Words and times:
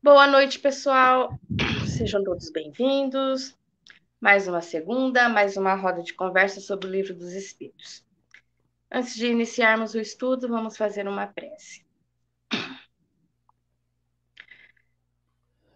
Boa 0.00 0.28
noite, 0.28 0.60
pessoal. 0.60 1.36
Sejam 1.84 2.22
todos 2.22 2.50
bem-vindos. 2.50 3.58
Mais 4.20 4.46
uma 4.46 4.60
segunda, 4.60 5.28
mais 5.28 5.56
uma 5.56 5.74
roda 5.74 6.04
de 6.04 6.14
conversa 6.14 6.60
sobre 6.60 6.86
o 6.86 6.90
Livro 6.90 7.12
dos 7.12 7.32
Espíritos. 7.32 8.06
Antes 8.88 9.16
de 9.16 9.26
iniciarmos 9.26 9.94
o 9.94 9.98
estudo, 9.98 10.48
vamos 10.48 10.76
fazer 10.76 11.08
uma 11.08 11.26
prece. 11.26 11.84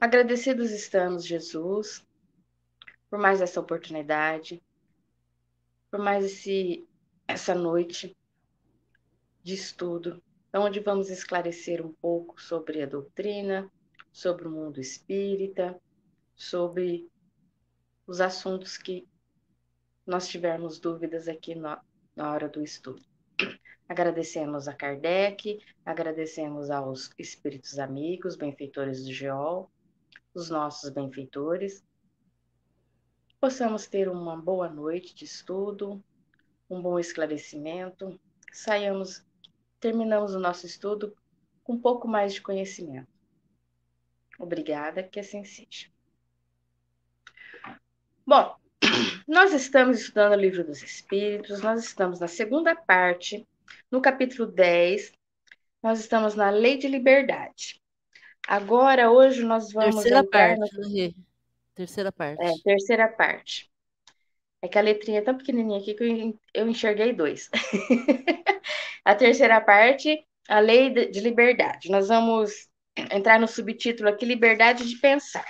Agradecidos 0.00 0.70
estamos, 0.70 1.26
Jesus, 1.26 2.06
por 3.10 3.18
mais 3.18 3.40
essa 3.40 3.58
oportunidade, 3.58 4.62
por 5.90 5.98
mais 5.98 6.24
esse, 6.24 6.88
essa 7.26 7.56
noite 7.56 8.16
de 9.42 9.54
estudo, 9.54 10.22
onde 10.54 10.78
vamos 10.78 11.10
esclarecer 11.10 11.84
um 11.84 11.92
pouco 11.92 12.40
sobre 12.40 12.82
a 12.82 12.86
doutrina, 12.86 13.68
sobre 14.12 14.46
o 14.46 14.50
mundo 14.50 14.80
espírita, 14.80 15.80
sobre 16.34 17.10
os 18.06 18.20
assuntos 18.20 18.76
que 18.76 19.08
nós 20.06 20.28
tivermos 20.28 20.78
dúvidas 20.78 21.28
aqui 21.28 21.54
na, 21.54 21.82
na 22.14 22.30
hora 22.30 22.48
do 22.48 22.62
estudo. 22.62 23.02
Agradecemos 23.88 24.68
a 24.68 24.74
Kardec, 24.74 25.60
agradecemos 25.84 26.70
aos 26.70 27.10
espíritos 27.18 27.78
amigos, 27.78 28.36
benfeitores 28.36 29.04
do 29.04 29.12
Geol, 29.12 29.70
os 30.34 30.48
nossos 30.50 30.90
benfeitores. 30.90 31.84
Possamos 33.40 33.86
ter 33.86 34.08
uma 34.08 34.36
boa 34.36 34.68
noite 34.68 35.14
de 35.14 35.24
estudo, 35.24 36.02
um 36.70 36.80
bom 36.80 36.98
esclarecimento, 36.98 38.18
saiamos, 38.52 39.26
terminamos 39.78 40.34
o 40.34 40.40
nosso 40.40 40.64
estudo 40.64 41.14
com 41.62 41.74
um 41.74 41.80
pouco 41.80 42.08
mais 42.08 42.32
de 42.34 42.40
conhecimento. 42.40 43.11
Obrigada, 44.38 45.02
que 45.02 45.20
assim 45.20 45.44
seja. 45.44 45.88
Bom, 48.26 48.54
nós 49.26 49.52
estamos 49.52 50.00
estudando 50.00 50.32
o 50.32 50.40
Livro 50.40 50.64
dos 50.64 50.82
Espíritos, 50.82 51.60
nós 51.60 51.84
estamos 51.84 52.20
na 52.20 52.28
segunda 52.28 52.74
parte, 52.74 53.46
no 53.90 54.00
capítulo 54.00 54.50
10, 54.50 55.12
nós 55.82 56.00
estamos 56.00 56.34
na 56.34 56.50
Lei 56.50 56.78
de 56.78 56.88
Liberdade. 56.88 57.80
Agora, 58.46 59.10
hoje, 59.10 59.44
nós 59.44 59.72
vamos. 59.72 59.96
Terceira 59.96 60.24
parte, 60.24 60.76
no... 60.76 60.88
Né, 60.88 61.12
terceira 61.74 62.12
parte. 62.12 62.44
É, 62.44 62.52
terceira 62.64 63.08
parte. 63.08 63.70
É 64.60 64.68
que 64.68 64.78
a 64.78 64.82
letrinha 64.82 65.18
é 65.18 65.22
tão 65.22 65.36
pequenininha 65.36 65.80
aqui 65.80 65.94
que 65.94 66.36
eu 66.54 66.68
enxerguei 66.68 67.12
dois. 67.12 67.50
a 69.04 69.14
terceira 69.14 69.60
parte, 69.60 70.24
a 70.48 70.60
Lei 70.60 70.90
de 70.90 71.20
Liberdade. 71.20 71.90
Nós 71.90 72.08
vamos 72.08 72.68
entrar 72.96 73.38
no 73.38 73.48
subtítulo 73.48 74.08
aqui, 74.08 74.24
Liberdade 74.24 74.88
de 74.88 74.96
Pensar. 74.98 75.46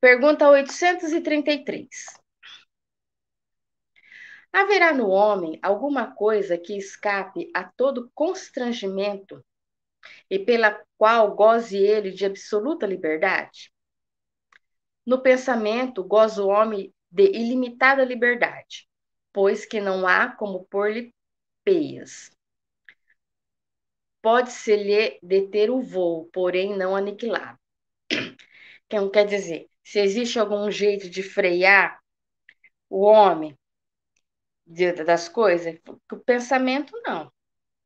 Pergunta 0.00 0.48
833. 0.48 1.88
Haverá 4.52 4.92
no 4.92 5.08
homem 5.08 5.58
alguma 5.62 6.12
coisa 6.12 6.58
que 6.58 6.76
escape 6.76 7.50
a 7.54 7.64
todo 7.64 8.10
constrangimento 8.14 9.44
e 10.28 10.38
pela 10.38 10.82
qual 10.96 11.34
goze 11.34 11.76
ele 11.76 12.10
de 12.10 12.24
absoluta 12.24 12.86
liberdade? 12.86 13.72
No 15.06 15.22
pensamento 15.22 16.02
goza 16.02 16.42
o 16.42 16.48
homem 16.48 16.92
de 17.10 17.24
ilimitada 17.24 18.04
liberdade, 18.04 18.88
pois 19.32 19.64
que 19.66 19.80
não 19.80 20.06
há 20.06 20.34
como 20.34 20.64
pôr-lhe 20.64 21.14
peias. 21.64 22.30
Pode-se-lhe 24.22 25.18
deter 25.22 25.70
o 25.70 25.80
voo, 25.80 26.28
porém 26.32 26.76
não 26.76 26.94
aniquilá-lo. 26.94 27.58
Então, 28.86 29.08
quer 29.08 29.24
dizer, 29.24 29.68
se 29.84 30.00
existe 30.00 30.38
algum 30.38 30.70
jeito 30.70 31.08
de 31.08 31.22
frear 31.22 32.00
o 32.88 33.02
homem 33.04 33.56
de, 34.66 34.92
das 35.04 35.28
coisas, 35.28 35.78
o 36.12 36.16
pensamento 36.18 36.92
não. 37.04 37.26
O 37.26 37.30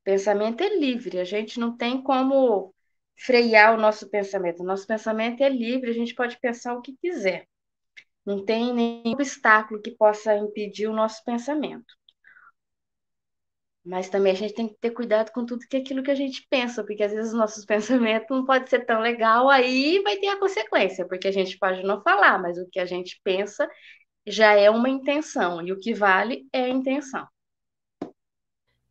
pensamento 0.04 0.62
é 0.62 0.76
livre, 0.76 1.18
a 1.18 1.24
gente 1.24 1.60
não 1.60 1.76
tem 1.76 2.02
como 2.02 2.74
frear 3.16 3.74
o 3.74 3.80
nosso 3.80 4.08
pensamento. 4.10 4.62
O 4.62 4.66
nosso 4.66 4.86
pensamento 4.86 5.42
é 5.42 5.48
livre, 5.48 5.90
a 5.90 5.94
gente 5.94 6.14
pode 6.14 6.38
pensar 6.40 6.74
o 6.74 6.82
que 6.82 6.96
quiser. 6.96 7.46
Não 8.24 8.44
tem 8.44 8.72
nenhum 8.72 9.12
obstáculo 9.12 9.80
que 9.82 9.90
possa 9.90 10.36
impedir 10.36 10.88
o 10.88 10.94
nosso 10.94 11.22
pensamento. 11.24 11.94
Mas 13.84 14.08
também 14.08 14.32
a 14.32 14.36
gente 14.36 14.54
tem 14.54 14.68
que 14.68 14.76
ter 14.80 14.90
cuidado 14.90 15.30
com 15.30 15.44
tudo 15.44 15.66
que 15.68 15.76
é 15.76 15.80
aquilo 15.80 16.02
que 16.02 16.10
a 16.10 16.14
gente 16.14 16.46
pensa, 16.48 16.82
porque 16.82 17.02
às 17.02 17.12
vezes 17.12 17.32
os 17.32 17.38
nossos 17.38 17.64
pensamentos 17.66 18.28
não 18.30 18.44
pode 18.44 18.70
ser 18.70 18.86
tão 18.86 19.00
legal, 19.00 19.48
aí 19.50 20.00
vai 20.02 20.16
ter 20.16 20.28
a 20.28 20.38
consequência, 20.38 21.06
porque 21.06 21.28
a 21.28 21.32
gente 21.32 21.58
pode 21.58 21.82
não 21.82 22.00
falar, 22.02 22.40
mas 22.40 22.56
o 22.58 22.68
que 22.70 22.80
a 22.80 22.86
gente 22.86 23.20
pensa 23.22 23.68
já 24.26 24.54
é 24.54 24.70
uma 24.70 24.88
intenção, 24.88 25.60
e 25.60 25.70
o 25.70 25.78
que 25.78 25.92
vale 25.92 26.48
é 26.52 26.64
a 26.64 26.68
intenção. 26.68 27.26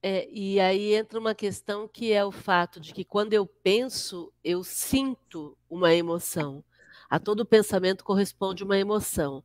É, 0.06 0.28
e 0.30 0.60
aí 0.60 0.94
entra 0.94 1.18
uma 1.18 1.34
questão 1.34 1.88
que 1.88 2.12
é 2.12 2.26
o 2.26 2.32
fato 2.32 2.78
de 2.78 2.94
que 2.94 3.06
quando 3.06 3.34
eu 3.34 3.48
penso, 3.48 4.34
eu 4.44 4.62
sinto 4.62 5.58
uma 5.70 5.94
emoção. 5.94 6.62
A 7.10 7.20
todo 7.20 7.46
pensamento 7.46 8.04
corresponde 8.04 8.66
uma 8.66 8.78
emoção. 8.78 9.42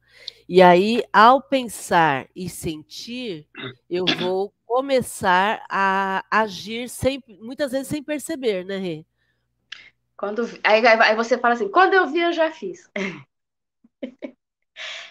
E 0.48 0.60
aí, 0.60 1.04
ao 1.12 1.40
pensar 1.40 2.28
e 2.34 2.48
sentir, 2.48 3.46
eu 3.88 4.04
vou 4.18 4.52
começar 4.68 5.64
a 5.70 6.22
agir 6.30 6.90
sem, 6.90 7.24
muitas 7.40 7.72
vezes 7.72 7.88
sem 7.88 8.02
perceber, 8.02 8.66
né, 8.66 8.76
Rê? 8.76 9.06
Quando, 10.14 10.42
aí, 10.62 10.86
aí 10.86 11.16
você 11.16 11.38
fala 11.38 11.54
assim, 11.54 11.70
quando 11.70 11.94
eu 11.94 12.06
vi, 12.06 12.20
eu 12.20 12.32
já 12.32 12.52
fiz. 12.52 12.88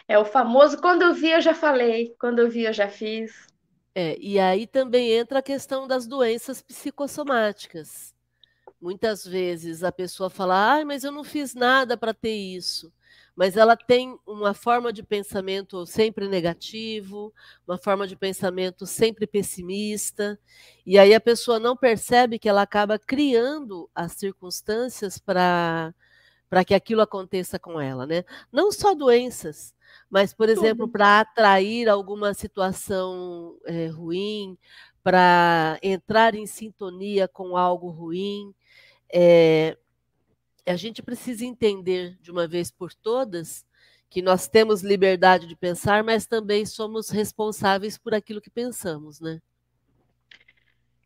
É 0.09 0.17
o 0.17 0.23
famoso 0.23 0.79
quando 0.79 1.01
eu 1.01 1.13
vi, 1.13 1.31
eu 1.31 1.41
já 1.41 1.53
falei, 1.53 2.15
quando 2.17 2.39
eu 2.39 2.49
vi, 2.49 2.63
eu 2.63 2.71
já 2.71 2.87
fiz. 2.87 3.45
É, 3.93 4.17
e 4.17 4.39
aí 4.39 4.65
também 4.65 5.11
entra 5.11 5.39
a 5.39 5.43
questão 5.43 5.85
das 5.85 6.07
doenças 6.07 6.61
psicossomáticas. 6.61 8.15
Muitas 8.79 9.25
vezes 9.25 9.83
a 9.83 9.91
pessoa 9.91 10.29
fala, 10.29 10.79
ah, 10.79 10.85
mas 10.85 11.03
eu 11.03 11.11
não 11.11 11.25
fiz 11.25 11.53
nada 11.53 11.97
para 11.97 12.13
ter 12.13 12.33
isso 12.33 12.89
mas 13.37 13.55
ela 13.55 13.77
tem 13.77 14.17
uma 14.25 14.55
forma 14.55 14.91
de 14.91 15.03
pensamento 15.03 15.85
sempre 15.85 16.27
negativo, 16.27 17.31
uma 17.67 17.77
forma 17.77 18.07
de 18.07 18.15
pensamento 18.15 18.87
sempre 18.87 19.27
pessimista, 19.27 20.39
e 20.83 20.97
aí 20.97 21.13
a 21.13 21.21
pessoa 21.21 21.59
não 21.59 21.77
percebe 21.77 22.39
que 22.39 22.49
ela 22.49 22.63
acaba 22.63 22.97
criando 22.97 23.87
as 23.93 24.13
circunstâncias 24.13 25.19
para 25.19 25.93
para 26.49 26.63
que 26.63 26.73
aquilo 26.73 27.01
aconteça 27.01 27.59
com 27.59 27.79
ela, 27.79 28.05
né? 28.07 28.23
Não 28.51 28.71
só 28.71 28.95
doenças, 28.95 29.75
mas, 30.09 30.33
por 30.33 30.47
exemplo, 30.47 30.87
para 30.87 31.19
atrair 31.19 31.89
alguma 31.89 32.33
situação 32.33 33.57
é, 33.65 33.87
ruim, 33.87 34.57
para 35.03 35.77
entrar 35.83 36.35
em 36.35 36.45
sintonia 36.45 37.27
com 37.27 37.57
algo 37.57 37.89
ruim. 37.89 38.53
É, 39.13 39.77
a 40.67 40.75
gente 40.75 41.01
precisa 41.01 41.45
entender 41.45 42.17
de 42.21 42.31
uma 42.31 42.47
vez 42.47 42.69
por 42.69 42.93
todas 42.93 43.65
que 44.09 44.21
nós 44.21 44.47
temos 44.47 44.81
liberdade 44.81 45.47
de 45.47 45.55
pensar, 45.55 46.03
mas 46.03 46.25
também 46.25 46.65
somos 46.65 47.09
responsáveis 47.09 47.97
por 47.97 48.13
aquilo 48.13 48.41
que 48.41 48.49
pensamos, 48.49 49.19
né? 49.19 49.41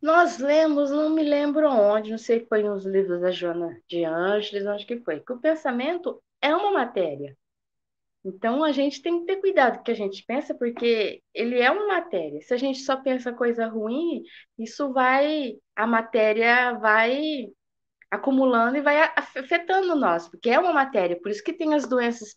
Nós 0.02 0.40
lemos, 0.40 0.90
não 0.90 1.12
me 1.12 1.24
lembro 1.24 1.70
onde, 1.70 2.10
não 2.10 2.18
sei 2.18 2.40
se 2.40 2.48
foi 2.48 2.64
nos 2.64 2.86
livros 2.86 3.22
da 3.22 3.30
Joana 3.30 3.80
de 3.88 4.04
Ângeles, 4.04 4.66
onde 4.66 4.86
que 4.86 5.00
foi, 5.00 5.20
que 5.20 5.32
o 5.32 5.40
pensamento 5.40 6.22
é 6.42 6.56
uma 6.56 6.72
matéria. 6.72 7.38
Então 8.24 8.64
a 8.64 8.72
gente 8.72 9.02
tem 9.02 9.20
que 9.20 9.26
ter 9.26 9.42
cuidado 9.42 9.76
com 9.76 9.82
o 9.82 9.84
que 9.84 9.92
a 9.92 9.96
gente 9.96 10.24
pensa, 10.26 10.54
porque 10.56 11.22
ele 11.34 11.60
é 11.60 11.70
uma 11.72 11.88
matéria. 11.88 12.42
Se 12.42 12.54
a 12.54 12.58
gente 12.58 12.80
só 12.80 12.98
pensa 12.98 13.34
coisa 13.34 13.68
ruim, 13.68 14.24
isso 14.58 14.92
vai, 14.92 15.56
a 15.76 15.88
matéria 15.88 16.74
vai 16.74 17.48
acumulando 18.12 18.78
e 18.78 18.82
vai 18.82 18.98
afetando 19.16 19.96
nós, 19.96 20.28
porque 20.28 20.50
é 20.50 20.60
uma 20.60 20.74
matéria, 20.74 21.20
por 21.20 21.32
isso 21.32 21.44
que 21.44 21.54
tem 21.54 21.74
as 21.74 21.88
doenças 21.88 22.36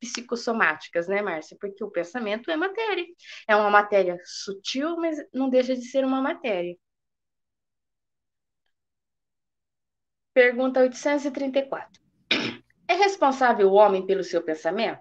psicossomáticas, 0.00 1.08
né, 1.08 1.22
Márcia? 1.22 1.56
Porque 1.60 1.82
o 1.82 1.90
pensamento 1.90 2.50
é 2.50 2.56
matéria. 2.56 3.06
É 3.48 3.56
uma 3.56 3.70
matéria 3.70 4.18
sutil, 4.24 4.96
mas 4.96 5.16
não 5.32 5.48
deixa 5.48 5.74
de 5.74 5.84
ser 5.84 6.04
uma 6.04 6.20
matéria. 6.20 6.76
Pergunta 10.34 10.80
834. 10.80 12.02
É 12.86 12.92
responsável 12.96 13.70
o 13.70 13.72
homem 13.72 14.04
pelo 14.04 14.22
seu 14.22 14.42
pensamento? 14.42 15.00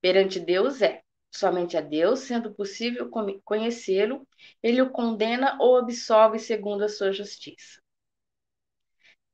Perante 0.00 0.38
Deus 0.38 0.80
é. 0.80 1.02
Somente 1.32 1.76
a 1.76 1.80
Deus, 1.80 2.20
sendo 2.20 2.54
possível 2.54 3.10
conhecê-lo, 3.44 4.24
ele 4.62 4.80
o 4.80 4.90
condena 4.90 5.58
ou 5.60 5.76
absolve 5.76 6.38
segundo 6.38 6.84
a 6.84 6.88
sua 6.88 7.10
justiça. 7.10 7.82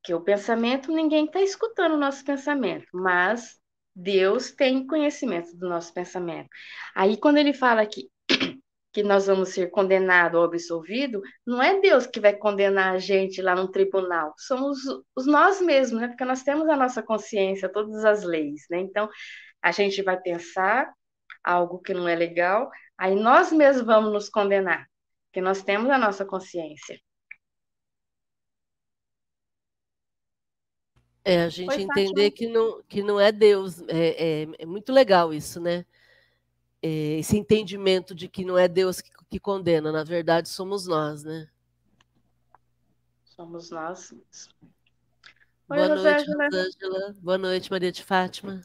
Que 0.05 0.15
o 0.15 0.21
pensamento, 0.21 0.93
ninguém 0.93 1.25
está 1.25 1.41
escutando 1.41 1.95
o 1.95 1.99
nosso 1.99 2.25
pensamento, 2.25 2.87
mas 2.93 3.59
Deus 3.95 4.53
tem 4.53 4.87
conhecimento 4.87 5.57
do 5.57 5.69
nosso 5.69 5.93
pensamento. 5.95 6.49
Aí, 6.95 7.17
quando 7.17 7.39
ele 7.39 7.53
fala 7.55 7.87
que 7.87 8.11
que 8.93 9.03
nós 9.03 9.27
vamos 9.27 9.49
ser 9.49 9.71
condenados 9.73 10.39
ou 10.39 10.45
absolvidos, 10.45 11.21
não 11.45 11.61
é 11.61 11.81
Deus 11.81 12.07
que 12.07 12.21
vai 12.21 12.33
condenar 12.37 12.95
a 12.95 12.99
gente 12.99 13.43
lá 13.43 13.55
no 13.57 13.69
tribunal, 13.69 14.33
somos 14.39 14.79
os 15.17 15.27
nós 15.27 15.61
mesmos, 15.61 16.01
né? 16.01 16.09
Porque 16.09 16.25
nós 16.25 16.45
temos 16.45 16.69
a 16.69 16.77
nossa 16.77 17.03
consciência, 17.03 17.69
todas 17.69 18.05
as 18.05 18.23
leis, 18.23 18.63
né? 18.71 18.79
Então, 18.79 19.09
a 19.61 19.73
gente 19.73 20.01
vai 20.03 20.21
pensar 20.21 20.93
algo 21.43 21.81
que 21.81 21.93
não 21.95 22.09
é 22.09 22.15
legal, 22.15 22.71
aí 22.99 23.15
nós 23.17 23.53
mesmos 23.53 23.85
vamos 23.87 24.13
nos 24.13 24.29
condenar, 24.29 24.87
porque 25.27 25.41
nós 25.41 25.63
temos 25.63 25.91
a 25.91 25.99
nossa 25.99 26.25
consciência. 26.25 26.99
É, 31.25 31.43
a 31.43 31.49
gente 31.49 31.73
Foi 31.73 31.83
entender 31.83 32.31
que 32.33 32.47
não, 32.47 32.83
que 32.83 33.03
não 33.03 33.19
é 33.19 33.33
Deus. 33.33 33.81
É, 33.89 34.43
é, 34.43 34.49
é 34.59 34.67
muito 34.67 34.93
legal 34.93 35.33
isso, 35.33 35.59
né? 35.59 35.87
É, 36.83 37.19
esse 37.19 37.39
entendimento 37.39 38.15
de 38.15 38.29
que 38.29 38.45
não 38.45 38.59
é 38.59 38.69
Deus 38.69 39.01
que, 39.01 39.11
que, 39.31 39.41
condena, 39.41 39.91
na 39.91 40.05
verdade 40.05 40.51
somos 40.51 40.87
nós, 40.87 41.25
né? 41.25 41.49
Somos 43.25 43.71
nós. 43.71 44.13
Oi, 44.13 44.19
Boa 45.67 45.89
noite, 45.89 46.27
Rosângela. 46.31 47.15
Boa 47.23 47.39
noite, 47.39 47.71
Maria 47.71 47.91
de 47.91 48.05
Fátima. 48.05 48.61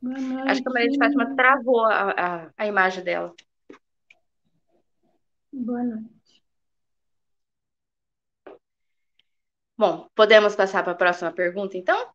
Noite, 0.00 0.48
Acho 0.48 0.62
que 0.62 0.68
a 0.70 0.72
Maria 0.72 0.90
de 0.90 0.98
Fátima 0.98 1.36
travou 1.36 1.84
a, 1.84 2.10
a, 2.10 2.50
a 2.56 2.66
imagem 2.66 3.04
dela. 3.04 3.34
Boa 5.52 5.82
noite. 5.82 6.21
Bom, 9.82 10.08
podemos 10.14 10.54
passar 10.54 10.84
para 10.84 10.92
a 10.92 10.94
próxima 10.94 11.32
pergunta, 11.32 11.76
então? 11.76 12.12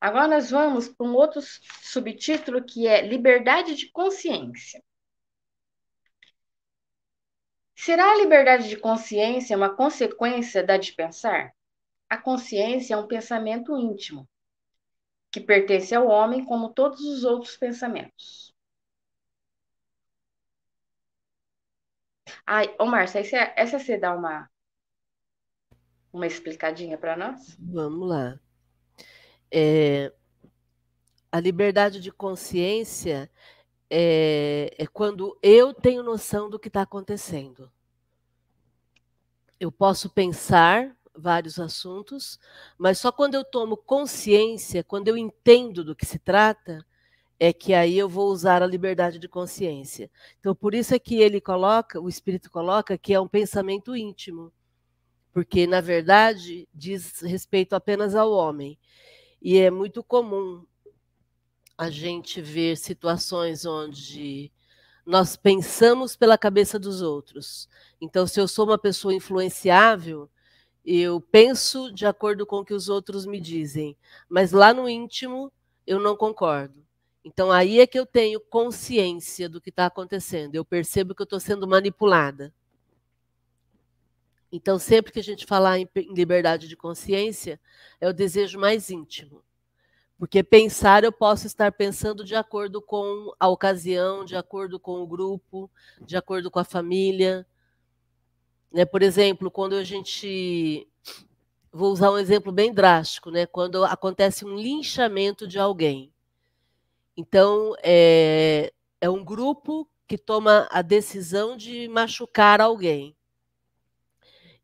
Agora 0.00 0.28
nós 0.28 0.48
vamos 0.48 0.88
para 0.88 1.04
um 1.04 1.12
outro 1.12 1.40
subtítulo 1.82 2.64
que 2.64 2.86
é 2.86 3.00
liberdade 3.04 3.74
de 3.74 3.90
consciência. 3.90 4.80
Será 7.74 8.12
a 8.12 8.16
liberdade 8.18 8.68
de 8.68 8.76
consciência 8.76 9.56
uma 9.56 9.74
consequência 9.74 10.62
da 10.62 10.76
de 10.76 10.92
pensar? 10.92 11.52
A 12.08 12.16
consciência 12.16 12.94
é 12.94 12.96
um 12.96 13.08
pensamento 13.08 13.76
íntimo, 13.76 14.28
que 15.32 15.40
pertence 15.40 15.92
ao 15.96 16.06
homem 16.06 16.44
como 16.44 16.72
todos 16.72 17.00
os 17.00 17.24
outros 17.24 17.56
pensamentos. 17.56 18.54
Ai, 22.46 22.74
ô 22.78 22.84
Márcia, 22.86 23.20
essa, 23.20 23.36
essa 23.56 23.78
você 23.78 23.96
dá 23.98 24.14
uma, 24.14 24.49
uma 26.12 26.26
explicadinha 26.26 26.98
para 26.98 27.16
nós? 27.16 27.56
Vamos 27.58 28.08
lá. 28.08 28.38
É, 29.50 30.12
a 31.30 31.40
liberdade 31.40 32.00
de 32.00 32.10
consciência 32.10 33.30
é, 33.88 34.74
é 34.78 34.86
quando 34.86 35.38
eu 35.42 35.74
tenho 35.74 36.02
noção 36.02 36.48
do 36.48 36.58
que 36.58 36.68
está 36.68 36.82
acontecendo. 36.82 37.70
Eu 39.58 39.70
posso 39.70 40.08
pensar 40.08 40.96
vários 41.14 41.58
assuntos, 41.58 42.38
mas 42.78 42.98
só 42.98 43.12
quando 43.12 43.34
eu 43.34 43.44
tomo 43.44 43.76
consciência, 43.76 44.82
quando 44.82 45.08
eu 45.08 45.16
entendo 45.16 45.84
do 45.84 45.94
que 45.94 46.06
se 46.06 46.18
trata, 46.18 46.84
é 47.38 47.52
que 47.52 47.72
aí 47.72 47.96
eu 47.96 48.08
vou 48.08 48.28
usar 48.30 48.62
a 48.62 48.66
liberdade 48.66 49.18
de 49.18 49.28
consciência. 49.28 50.10
Então, 50.38 50.54
por 50.54 50.74
isso 50.74 50.94
é 50.94 50.98
que 50.98 51.16
ele 51.16 51.40
coloca, 51.40 52.00
o 52.00 52.08
Espírito 52.08 52.50
coloca, 52.50 52.98
que 52.98 53.14
é 53.14 53.20
um 53.20 53.28
pensamento 53.28 53.96
íntimo, 53.96 54.52
porque, 55.32 55.66
na 55.66 55.80
verdade, 55.80 56.68
diz 56.74 57.20
respeito 57.20 57.74
apenas 57.74 58.14
ao 58.14 58.32
homem. 58.32 58.78
E 59.40 59.58
é 59.58 59.70
muito 59.70 60.02
comum 60.02 60.64
a 61.78 61.88
gente 61.88 62.40
ver 62.42 62.76
situações 62.76 63.64
onde 63.64 64.52
nós 65.06 65.36
pensamos 65.36 66.14
pela 66.14 66.36
cabeça 66.36 66.78
dos 66.78 67.00
outros. 67.00 67.68
Então, 68.00 68.26
se 68.26 68.40
eu 68.40 68.46
sou 68.46 68.66
uma 68.66 68.78
pessoa 68.78 69.14
influenciável, 69.14 70.30
eu 70.84 71.20
penso 71.20 71.92
de 71.92 72.06
acordo 72.06 72.44
com 72.46 72.56
o 72.56 72.64
que 72.64 72.74
os 72.74 72.88
outros 72.88 73.24
me 73.26 73.40
dizem, 73.40 73.96
mas 74.28 74.52
lá 74.52 74.74
no 74.74 74.88
íntimo 74.88 75.52
eu 75.86 75.98
não 75.98 76.16
concordo. 76.16 76.84
Então, 77.24 77.50
aí 77.50 77.80
é 77.80 77.86
que 77.86 77.98
eu 77.98 78.06
tenho 78.06 78.40
consciência 78.40 79.48
do 79.48 79.60
que 79.60 79.70
está 79.70 79.86
acontecendo. 79.86 80.54
Eu 80.54 80.64
percebo 80.64 81.14
que 81.14 81.20
eu 81.20 81.24
estou 81.24 81.40
sendo 81.40 81.68
manipulada. 81.68 82.52
Então, 84.52 84.78
sempre 84.78 85.12
que 85.12 85.20
a 85.20 85.22
gente 85.22 85.46
falar 85.46 85.78
em 85.78 85.88
liberdade 86.12 86.66
de 86.66 86.76
consciência, 86.76 87.60
é 88.00 88.08
o 88.08 88.12
desejo 88.12 88.58
mais 88.58 88.90
íntimo. 88.90 89.42
Porque 90.18 90.42
pensar, 90.42 91.04
eu 91.04 91.12
posso 91.12 91.46
estar 91.46 91.72
pensando 91.72 92.24
de 92.24 92.34
acordo 92.34 92.82
com 92.82 93.32
a 93.38 93.48
ocasião, 93.48 94.24
de 94.24 94.36
acordo 94.36 94.78
com 94.78 95.00
o 95.00 95.06
grupo, 95.06 95.70
de 96.04 96.16
acordo 96.16 96.50
com 96.50 96.58
a 96.58 96.64
família. 96.64 97.46
Né? 98.72 98.84
Por 98.84 99.02
exemplo, 99.02 99.50
quando 99.50 99.74
a 99.74 99.84
gente. 99.84 100.86
Vou 101.72 101.92
usar 101.92 102.10
um 102.10 102.18
exemplo 102.18 102.50
bem 102.50 102.74
drástico, 102.74 103.30
né? 103.30 103.46
quando 103.46 103.84
acontece 103.84 104.44
um 104.44 104.56
linchamento 104.56 105.46
de 105.46 105.56
alguém. 105.56 106.12
Então, 107.16 107.74
é, 107.80 108.72
é 109.00 109.08
um 109.08 109.24
grupo 109.24 109.88
que 110.08 110.18
toma 110.18 110.66
a 110.72 110.82
decisão 110.82 111.56
de 111.56 111.86
machucar 111.86 112.60
alguém 112.60 113.16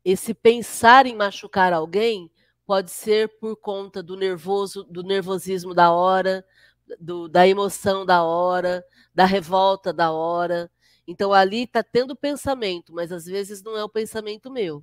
esse 0.09 0.33
pensar 0.33 1.05
em 1.05 1.13
machucar 1.13 1.73
alguém 1.73 2.31
pode 2.65 2.91
ser 2.91 3.27
por 3.39 3.57
conta 3.57 4.01
do 4.01 4.15
nervoso, 4.15 4.85
do 4.85 5.03
nervosismo 5.03 5.73
da 5.73 5.91
hora, 5.91 6.45
do, 6.97 7.27
da 7.27 7.45
emoção 7.45 8.05
da 8.05 8.23
hora, 8.23 8.85
da 9.13 9.25
revolta 9.25 9.91
da 9.91 10.09
hora. 10.09 10.71
Então 11.05 11.33
ali 11.33 11.63
está 11.63 11.83
tendo 11.83 12.15
pensamento, 12.15 12.93
mas 12.93 13.11
às 13.11 13.25
vezes 13.25 13.61
não 13.61 13.75
é 13.75 13.83
o 13.83 13.89
pensamento 13.89 14.49
meu. 14.49 14.81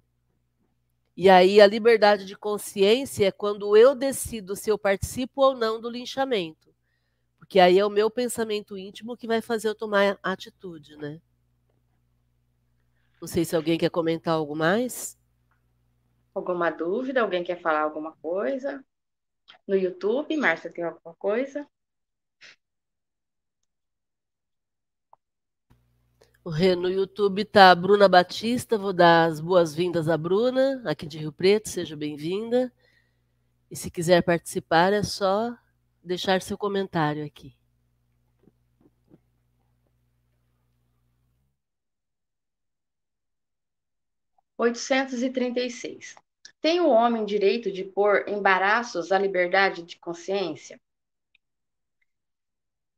E 1.16 1.30
aí 1.30 1.58
a 1.58 1.66
liberdade 1.66 2.26
de 2.26 2.36
consciência 2.36 3.28
é 3.28 3.32
quando 3.32 3.74
eu 3.78 3.94
decido 3.94 4.54
se 4.54 4.68
eu 4.68 4.76
participo 4.76 5.40
ou 5.40 5.56
não 5.56 5.80
do 5.80 5.88
linchamento. 5.88 6.74
Porque 7.38 7.58
aí 7.58 7.78
é 7.78 7.86
o 7.86 7.88
meu 7.88 8.10
pensamento 8.10 8.76
íntimo 8.76 9.16
que 9.16 9.26
vai 9.26 9.40
fazer 9.40 9.68
eu 9.68 9.74
tomar 9.74 10.18
atitude, 10.22 10.98
né? 10.98 11.18
Não 13.24 13.28
sei 13.28 13.42
se 13.42 13.56
alguém 13.56 13.78
quer 13.78 13.88
comentar 13.88 14.34
algo 14.34 14.54
mais. 14.54 15.18
Alguma 16.34 16.68
dúvida? 16.68 17.22
Alguém 17.22 17.42
quer 17.42 17.58
falar 17.58 17.80
alguma 17.80 18.12
coisa? 18.16 18.84
No 19.66 19.74
YouTube, 19.74 20.36
Márcia, 20.36 20.70
tem 20.70 20.84
alguma 20.84 21.14
coisa? 21.14 21.66
No 26.44 26.90
YouTube 26.90 27.46
tá 27.46 27.70
a 27.70 27.74
Bruna 27.74 28.10
Batista, 28.10 28.76
vou 28.76 28.92
dar 28.92 29.30
as 29.30 29.40
boas-vindas 29.40 30.06
à 30.06 30.18
Bruna, 30.18 30.82
aqui 30.84 31.06
de 31.06 31.16
Rio 31.16 31.32
Preto, 31.32 31.70
seja 31.70 31.96
bem-vinda. 31.96 32.70
E 33.70 33.74
se 33.74 33.90
quiser 33.90 34.22
participar, 34.22 34.92
é 34.92 35.02
só 35.02 35.56
deixar 36.02 36.42
seu 36.42 36.58
comentário 36.58 37.24
aqui. 37.24 37.56
836. 44.56 46.14
Tem 46.60 46.80
o 46.80 46.88
homem 46.88 47.24
direito 47.24 47.70
de 47.70 47.84
pôr 47.84 48.28
embaraços 48.28 49.12
à 49.12 49.18
liberdade 49.18 49.82
de 49.82 49.98
consciência? 49.98 50.80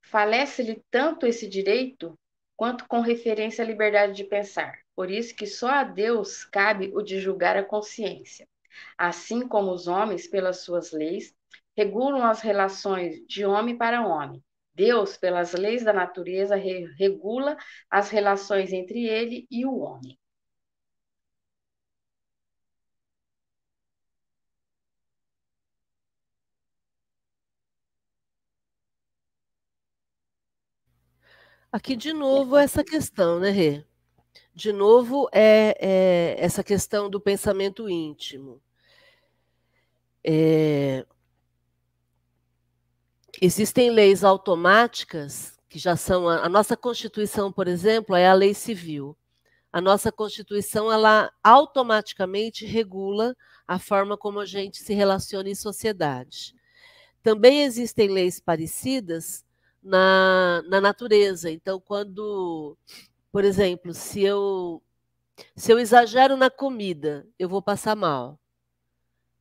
Falece-lhe 0.02 0.82
tanto 0.90 1.26
esse 1.26 1.48
direito 1.48 2.16
quanto 2.56 2.86
com 2.86 3.00
referência 3.00 3.64
à 3.64 3.66
liberdade 3.66 4.14
de 4.14 4.24
pensar. 4.24 4.78
Por 4.94 5.10
isso 5.10 5.34
que 5.34 5.46
só 5.46 5.68
a 5.68 5.84
Deus 5.84 6.44
cabe 6.44 6.90
o 6.94 7.02
de 7.02 7.18
julgar 7.18 7.56
a 7.56 7.64
consciência. 7.64 8.48
Assim 8.96 9.46
como 9.46 9.72
os 9.72 9.88
homens, 9.88 10.26
pelas 10.26 10.60
suas 10.60 10.92
leis, 10.92 11.34
regulam 11.76 12.24
as 12.24 12.40
relações 12.40 13.26
de 13.26 13.44
homem 13.44 13.76
para 13.76 14.06
homem. 14.06 14.42
Deus, 14.74 15.16
pelas 15.16 15.52
leis 15.52 15.82
da 15.82 15.92
natureza, 15.92 16.54
regula 16.54 17.56
as 17.90 18.10
relações 18.10 18.72
entre 18.72 19.06
ele 19.06 19.46
e 19.50 19.66
o 19.66 19.78
homem. 19.78 20.18
Aqui, 31.76 31.94
de 31.94 32.14
novo, 32.14 32.56
essa 32.56 32.82
questão, 32.82 33.38
né, 33.38 33.50
Rê? 33.50 33.84
De 34.54 34.72
novo, 34.72 35.28
é, 35.30 35.76
é 35.78 36.36
essa 36.38 36.64
questão 36.64 37.10
do 37.10 37.20
pensamento 37.20 37.86
íntimo. 37.86 38.62
É, 40.24 41.04
existem 43.42 43.90
leis 43.90 44.24
automáticas 44.24 45.58
que 45.68 45.78
já 45.78 45.96
são 45.96 46.26
a, 46.26 46.46
a, 46.46 46.48
nossa 46.48 46.78
Constituição, 46.78 47.52
por 47.52 47.68
exemplo, 47.68 48.16
é 48.16 48.26
a 48.26 48.32
lei 48.32 48.54
civil. 48.54 49.14
A 49.70 49.78
nossa 49.78 50.10
Constituição 50.10 50.90
ela 50.90 51.30
automaticamente 51.44 52.64
regula 52.64 53.36
a 53.68 53.78
forma 53.78 54.16
como 54.16 54.40
a 54.40 54.46
gente 54.46 54.78
se 54.78 54.94
relaciona 54.94 55.50
em 55.50 55.54
sociedade. 55.54 56.54
Também 57.22 57.64
existem 57.64 58.08
leis 58.08 58.40
parecidas 58.40 59.44
na, 59.86 60.62
na 60.66 60.80
natureza. 60.80 61.50
Então, 61.50 61.80
quando, 61.80 62.76
por 63.30 63.44
exemplo, 63.44 63.94
se 63.94 64.22
eu 64.22 64.82
se 65.54 65.70
eu 65.72 65.78
exagero 65.78 66.36
na 66.36 66.50
comida, 66.50 67.26
eu 67.38 67.48
vou 67.48 67.62
passar 67.62 67.94
mal. 67.94 68.38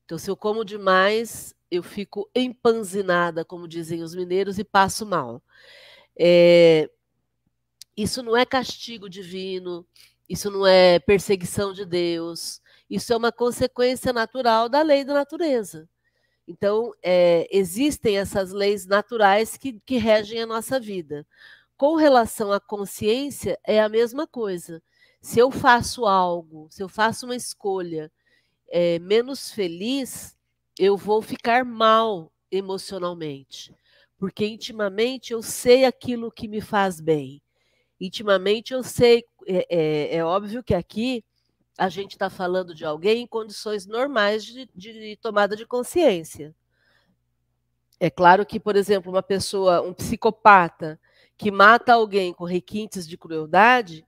Então, 0.04 0.18
se 0.18 0.30
eu 0.30 0.36
como 0.38 0.64
demais, 0.66 1.56
eu 1.72 1.82
fico 1.82 2.30
empanzinada, 2.36 3.46
como 3.46 3.68
dizem 3.68 4.04
os 4.04 4.14
mineiros, 4.14 4.60
e 4.60 4.64
passo 4.64 5.06
mal. 5.06 5.42
É, 6.18 6.90
isso 7.98 8.22
não 8.22 8.36
é 8.38 8.46
castigo 8.46 9.10
divino, 9.10 9.86
isso 10.30 10.52
não 10.52 10.68
é 10.68 11.00
perseguição 11.00 11.74
de 11.74 11.86
Deus, 11.86 12.62
isso 12.90 13.14
é 13.14 13.18
uma 13.18 13.32
consequência 13.32 14.14
natural 14.14 14.70
da 14.70 14.82
lei 14.82 15.04
da 15.04 15.14
natureza. 15.14 15.90
Então, 16.48 16.94
é, 17.02 17.48
existem 17.52 18.18
essas 18.18 18.52
leis 18.52 18.86
naturais 18.86 19.58
que, 19.58 19.80
que 19.86 19.98
regem 19.98 20.42
a 20.42 20.46
nossa 20.46 20.80
vida. 20.80 21.25
Com 21.78 21.96
relação 21.96 22.52
à 22.52 22.60
consciência, 22.60 23.60
é 23.66 23.82
a 23.82 23.90
mesma 23.90 24.28
coisa. 24.28 24.82
Se 25.22 25.40
eu 25.40 25.50
faço 25.52 26.06
algo, 26.06 26.68
se 26.70 26.84
eu 26.84 26.88
faço 26.88 27.25
uma 27.25 27.36
escolha 27.36 28.12
é, 28.68 29.00
menos 29.00 29.52
feliz, 29.52 30.38
eu 30.78 30.96
vou 30.96 31.22
ficar 31.22 31.66
mal 31.66 32.32
emocionalmente. 32.52 33.74
Porque 34.18 34.46
intimamente 34.46 35.34
eu 35.34 35.42
sei 35.42 35.86
aquilo 35.86 36.32
que 36.32 36.48
me 36.48 36.62
faz 36.62 37.02
bem. 37.02 37.42
Intimamente 38.00 38.74
eu 38.74 38.84
sei. 38.84 39.24
É, 39.48 39.68
é, 39.70 40.16
é 40.18 40.24
óbvio 40.25 40.64
que 40.64 40.74
aqui 40.74 41.24
a 41.77 41.89
gente 41.89 42.12
está 42.12 42.29
falando 42.29 42.74
de 42.74 42.86
alguém 42.86 43.24
em 43.24 43.27
condições 43.27 43.86
normais 43.86 44.44
de, 44.44 44.70
de 44.74 45.17
tomada 45.22 45.55
de 45.55 45.65
consciência. 45.65 46.55
É 48.00 48.10
claro 48.10 48.46
que, 48.46 48.60
por 48.60 48.75
exemplo, 48.75 49.12
uma 49.12 49.24
pessoa, 49.24 49.82
um 49.82 49.94
psicopata, 49.94 51.00
que 51.38 51.51
mata 51.51 51.94
alguém 51.94 52.34
com 52.34 52.46
requintes 52.46 53.08
de 53.08 53.17
crueldade, 53.17 54.05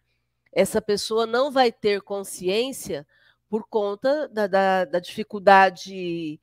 essa 0.52 0.82
pessoa 0.82 1.26
não 1.26 1.52
vai 1.52 1.72
ter 1.72 2.02
consciência 2.02 3.06
por 3.50 3.68
conta 3.68 4.28
da, 4.30 4.48
da, 4.48 4.86
da 4.86 5.00
dificuldade 5.00 6.40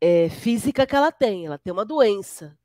é, 0.00 0.28
física 0.28 0.86
que 0.86 0.96
ela 0.96 1.12
tem. 1.12 1.46
Ela 1.46 1.58
tem 1.58 1.72
uma 1.72 1.84
doença. 1.84 2.56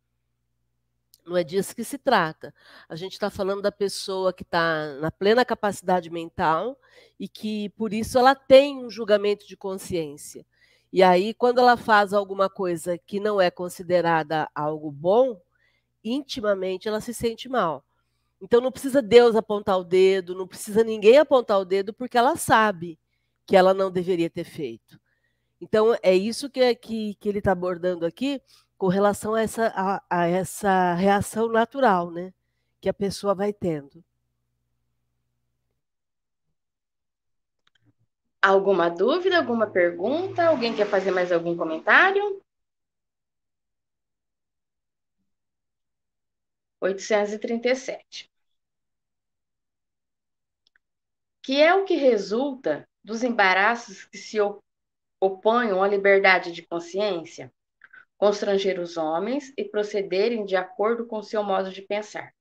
Não 1.28 1.36
é 1.36 1.44
disso 1.44 1.76
que 1.76 1.84
se 1.84 1.98
trata. 1.98 2.54
A 2.88 2.96
gente 2.96 3.14
está 3.14 3.30
falando 3.30 3.62
da 3.62 3.72
pessoa 3.72 4.32
que 4.32 4.44
está 4.44 4.94
na 5.02 5.12
plena 5.12 5.44
capacidade 5.44 6.10
mental 6.10 6.80
e 7.20 7.28
que, 7.28 7.68
por 7.72 7.92
isso, 7.92 8.18
ela 8.18 8.34
tem 8.34 8.78
um 8.78 8.90
julgamento 8.90 9.46
de 9.46 9.58
consciência. 9.58 10.46
E 10.92 11.04
aí, 11.04 11.34
quando 11.34 11.60
ela 11.60 11.76
faz 11.76 12.14
alguma 12.14 12.50
coisa 12.50 12.98
que 12.98 13.20
não 13.20 13.42
é 13.42 13.52
considerada 13.52 14.50
algo 14.56 14.90
bom, 14.90 15.38
intimamente 16.02 16.88
ela 16.88 17.02
se 17.02 17.14
sente 17.14 17.50
mal. 17.50 17.84
Então 18.40 18.62
não 18.62 18.72
precisa 18.72 19.02
Deus 19.02 19.36
apontar 19.36 19.78
o 19.78 19.84
dedo, 19.84 20.36
não 20.36 20.48
precisa 20.48 20.84
ninguém 20.84 21.18
apontar 21.18 21.60
o 21.60 21.66
dedo, 21.66 21.94
porque 21.94 22.18
ela 22.18 22.38
sabe 22.38 22.98
que 23.46 23.56
ela 23.58 23.74
não 23.74 23.92
deveria 23.92 24.30
ter 24.30 24.44
feito. 24.46 25.00
Então 25.60 25.98
é 26.02 26.16
isso 26.16 26.50
que, 26.50 26.76
que, 26.76 27.16
que 27.16 27.28
ele 27.28 27.40
está 27.40 27.52
abordando 27.52 28.06
aqui 28.06 28.42
com 28.78 28.88
relação 28.88 29.34
a 29.36 29.42
essa, 29.42 29.74
a, 29.76 30.04
a 30.10 30.28
essa 30.28 30.94
reação 30.94 31.48
natural 31.50 32.12
né, 32.12 32.34
que 32.80 32.90
a 32.90 32.94
pessoa 32.94 33.34
vai 33.36 33.52
tendo. 33.52 34.04
Alguma 38.42 38.90
dúvida, 38.90 39.38
alguma 39.38 39.68
pergunta? 39.68 40.48
Alguém 40.48 40.76
quer 40.76 40.88
fazer 40.88 41.12
mais 41.12 41.32
algum 41.32 41.56
comentário? 41.58 42.42
837. 46.80 48.30
Que 51.42 51.62
é 51.62 51.74
o 51.74 51.86
que 51.86 51.96
resulta 51.96 52.88
dos 53.04 53.24
embaraços 53.24 54.06
que 54.06 54.18
se 54.18 54.38
oponham 55.20 55.82
à 55.82 55.88
liberdade 55.88 56.52
de 56.52 56.62
consciência, 56.62 57.52
constranger 58.18 58.80
os 58.80 58.98
homens 58.98 59.54
e 59.58 59.64
procederem 59.64 60.44
de 60.44 60.56
acordo 60.56 61.06
com 61.06 61.22
seu 61.22 61.44
modo 61.44 61.72
de 61.72 61.82
pensar, 61.82 62.32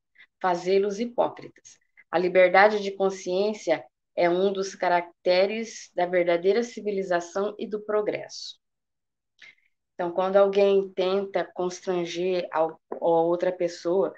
fazê-los 0.40 0.98
hipócritas. 0.98 1.78
A 2.10 2.18
liberdade 2.18 2.82
de 2.82 2.92
consciência 2.92 3.84
é 4.14 4.30
um 4.30 4.52
dos 4.52 4.74
caracteres 4.74 5.90
da 5.94 6.06
verdadeira 6.06 6.62
civilização 6.62 7.54
e 7.58 7.66
do 7.66 7.80
progresso. 7.84 8.58
Então, 9.94 10.10
quando 10.12 10.36
alguém 10.36 10.90
tenta 10.90 11.44
constranger 11.54 12.48
a 12.52 12.68
outra 13.00 13.52
pessoa 13.52 14.14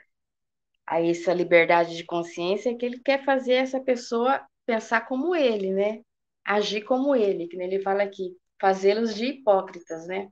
a 0.87 1.03
essa 1.03 1.33
liberdade 1.33 1.97
de 1.97 2.05
consciência, 2.05 2.71
é 2.71 2.75
que 2.75 2.87
ele 2.87 3.01
quer 3.01 3.25
fazer 3.25 3.55
essa 3.55 3.81
pessoa 3.81 4.45
pensar 4.65 5.03
como 5.03 5.35
ele, 5.35 5.73
né? 5.73 6.01
Agir 6.45 6.83
como 6.83 7.15
ele, 7.15 7.47
que 7.47 7.57
ele 7.61 7.81
fala 7.81 8.03
aqui, 8.03 8.37
fazê-los 8.61 9.15
de 9.15 9.27
hipócritas, 9.27 10.07
né? 10.07 10.29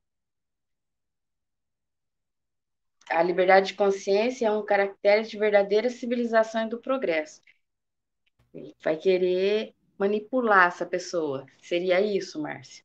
A 3.11 3.23
liberdade 3.23 3.69
de 3.69 3.75
consciência 3.75 4.47
é 4.47 4.51
um 4.51 4.65
caractere 4.65 5.23
de 5.23 5.39
verdadeira 5.39 5.89
civilização 5.89 6.67
e 6.67 6.71
do 6.71 6.81
progresso. 6.81 7.41
Ele 8.53 8.75
vai 8.83 8.97
querer 8.97 9.75
manipular 9.99 10.69
essa 10.69 10.85
pessoa. 10.85 11.47
Seria 11.63 12.01
isso, 12.01 12.41
Márcia? 12.41 12.85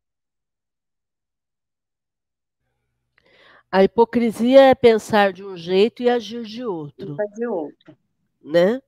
A 3.71 3.83
hipocrisia 3.85 4.63
é 4.63 4.75
pensar 4.75 5.31
de 5.31 5.45
um 5.45 5.55
jeito 5.55 6.03
e 6.03 6.09
agir 6.09 6.43
de 6.43 6.63
outro. 6.65 7.13
E 7.13 7.15
fazer 7.15 7.47
outro. 7.47 7.97
Né? 8.43 8.81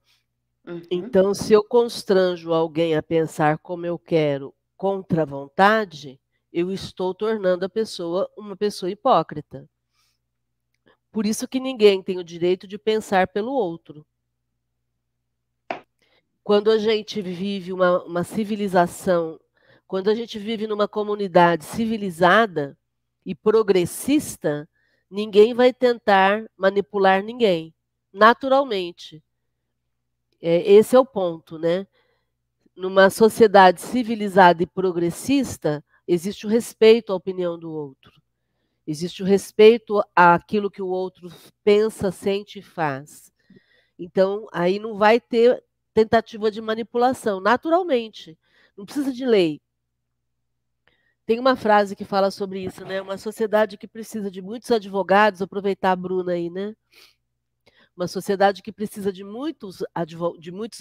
Uhum. 0.67 0.81
Então, 0.91 1.33
se 1.33 1.53
eu 1.53 1.63
constranjo 1.63 2.51
alguém 2.51 2.95
a 2.95 3.01
pensar 3.01 3.57
como 3.59 3.85
eu 3.85 3.97
quero 3.97 4.53
contra 4.75 5.21
a 5.21 5.25
vontade, 5.25 6.19
eu 6.51 6.69
estou 6.69 7.13
tornando 7.13 7.65
a 7.65 7.69
pessoa 7.69 8.29
uma 8.37 8.57
pessoa 8.57 8.91
hipócrita. 8.91 9.69
Por 11.13 11.27
isso 11.27 11.47
que 11.47 11.59
ninguém 11.59 12.01
tem 12.01 12.17
o 12.17 12.23
direito 12.23 12.67
de 12.67 12.75
pensar 12.75 13.27
pelo 13.27 13.51
outro. 13.51 14.03
Quando 16.43 16.71
a 16.71 16.77
gente 16.79 17.21
vive 17.21 17.71
uma, 17.71 18.03
uma 18.03 18.23
civilização, 18.23 19.39
quando 19.85 20.09
a 20.09 20.15
gente 20.15 20.39
vive 20.39 20.65
numa 20.65 20.87
comunidade 20.87 21.65
civilizada 21.65 22.75
e 23.23 23.35
progressista, 23.35 24.67
ninguém 25.07 25.53
vai 25.53 25.71
tentar 25.71 26.49
manipular 26.57 27.21
ninguém, 27.21 27.75
naturalmente. 28.11 29.23
É, 30.41 30.67
esse 30.67 30.95
é 30.95 30.99
o 30.99 31.05
ponto, 31.05 31.59
né? 31.59 31.85
Numa 32.75 33.11
sociedade 33.11 33.81
civilizada 33.81 34.63
e 34.63 34.65
progressista, 34.65 35.85
existe 36.07 36.47
o 36.47 36.49
respeito 36.49 37.13
à 37.13 37.15
opinião 37.15 37.57
do 37.57 37.71
outro. 37.71 38.22
Existe 38.85 39.23
o 39.23 39.25
respeito 39.25 40.03
àquilo 40.15 40.69
que 40.69 40.81
o 40.81 40.87
outro 40.87 41.29
pensa, 41.63 42.11
sente 42.11 42.59
e 42.59 42.61
faz. 42.61 43.31
Então, 43.97 44.47
aí 44.51 44.79
não 44.79 44.97
vai 44.97 45.19
ter 45.19 45.63
tentativa 45.93 46.51
de 46.51 46.61
manipulação, 46.61 47.39
naturalmente. 47.39 48.37
Não 48.75 48.85
precisa 48.85 49.13
de 49.13 49.25
lei. 49.25 49.61
Tem 51.25 51.39
uma 51.39 51.55
frase 51.55 51.95
que 51.95 52.03
fala 52.03 52.29
sobre 52.29 52.65
isso, 52.65 52.83
né? 52.83 53.01
Uma 53.01 53.17
sociedade 53.17 53.77
que 53.77 53.87
precisa 53.87 54.29
de 54.29 54.41
muitos 54.41 54.69
advogados, 54.71 55.41
aproveitar 55.41 55.91
a 55.91 55.95
Bruna 55.95 56.33
aí, 56.33 56.49
né? 56.49 56.75
Uma 57.95 58.07
sociedade 58.07 58.61
que 58.61 58.71
precisa 58.71 59.13
de 59.13 59.23
muitos, 59.23 59.83
de 60.39 60.51
muitos 60.51 60.79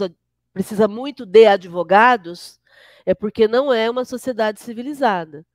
precisa 0.53 0.89
muito 0.89 1.25
de 1.25 1.47
advogados, 1.47 2.61
é 3.07 3.15
porque 3.15 3.47
não 3.47 3.73
é 3.73 3.89
uma 3.89 4.05
sociedade 4.05 4.61
civilizada. 4.61 5.47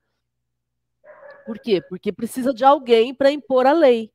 Por 1.47 1.57
quê? 1.59 1.79
Porque 1.79 2.11
precisa 2.11 2.53
de 2.53 2.65
alguém 2.65 3.15
para 3.15 3.31
impor 3.31 3.65
a 3.65 3.71
lei. 3.71 4.11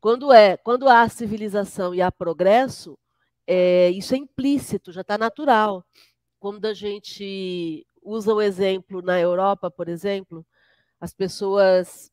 Quando 0.00 0.32
é, 0.32 0.56
quando 0.56 0.88
há 0.88 1.06
civilização 1.06 1.94
e 1.94 2.00
há 2.00 2.10
progresso, 2.10 2.98
é, 3.46 3.90
isso 3.90 4.14
é 4.14 4.16
implícito, 4.16 4.90
já 4.90 5.02
está 5.02 5.18
natural. 5.18 5.84
Quando 6.40 6.64
a 6.64 6.72
gente 6.72 7.86
usa 8.02 8.32
o 8.32 8.40
exemplo 8.40 9.02
na 9.02 9.20
Europa, 9.20 9.70
por 9.70 9.86
exemplo, 9.86 10.46
as 10.98 11.12
pessoas 11.12 12.10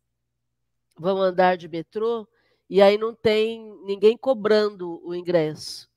vão 0.97 1.21
andar 1.21 1.55
de 1.55 1.69
metrô 1.69 2.27
e 2.69 2.81
aí 2.81 2.97
não 2.97 3.15
tem 3.15 3.73
ninguém 3.85 4.17
cobrando 4.17 4.99
o 5.07 5.15
ingresso. 5.15 5.89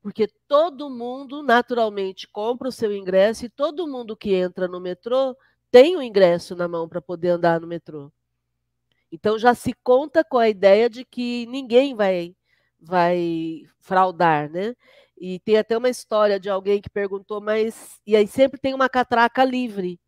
Porque 0.00 0.28
todo 0.46 0.88
mundo 0.88 1.42
naturalmente 1.42 2.28
compra 2.28 2.68
o 2.68 2.72
seu 2.72 2.94
ingresso 2.94 3.44
e 3.44 3.50
todo 3.50 3.88
mundo 3.88 4.16
que 4.16 4.34
entra 4.34 4.68
no 4.68 4.78
metrô 4.78 5.36
tem 5.70 5.96
o 5.96 6.02
ingresso 6.02 6.56
na 6.56 6.68
mão 6.68 6.88
para 6.88 7.00
poder 7.02 7.30
andar 7.30 7.60
no 7.60 7.66
metrô. 7.66 8.10
Então 9.10 9.38
já 9.38 9.54
se 9.54 9.72
conta 9.82 10.24
com 10.24 10.38
a 10.38 10.48
ideia 10.48 10.88
de 10.90 11.04
que 11.04 11.46
ninguém 11.46 11.94
vai 11.94 12.34
vai 12.80 13.62
fraudar, 13.80 14.50
né? 14.50 14.74
E 15.16 15.40
tem 15.40 15.56
até 15.58 15.76
uma 15.76 15.88
história 15.88 16.38
de 16.38 16.48
alguém 16.50 16.80
que 16.80 16.90
perguntou, 16.90 17.40
mas. 17.40 18.00
E 18.06 18.16
aí 18.16 18.26
sempre 18.26 18.60
tem 18.60 18.74
uma 18.74 18.88
catraca 18.88 19.44
livre, 19.44 20.00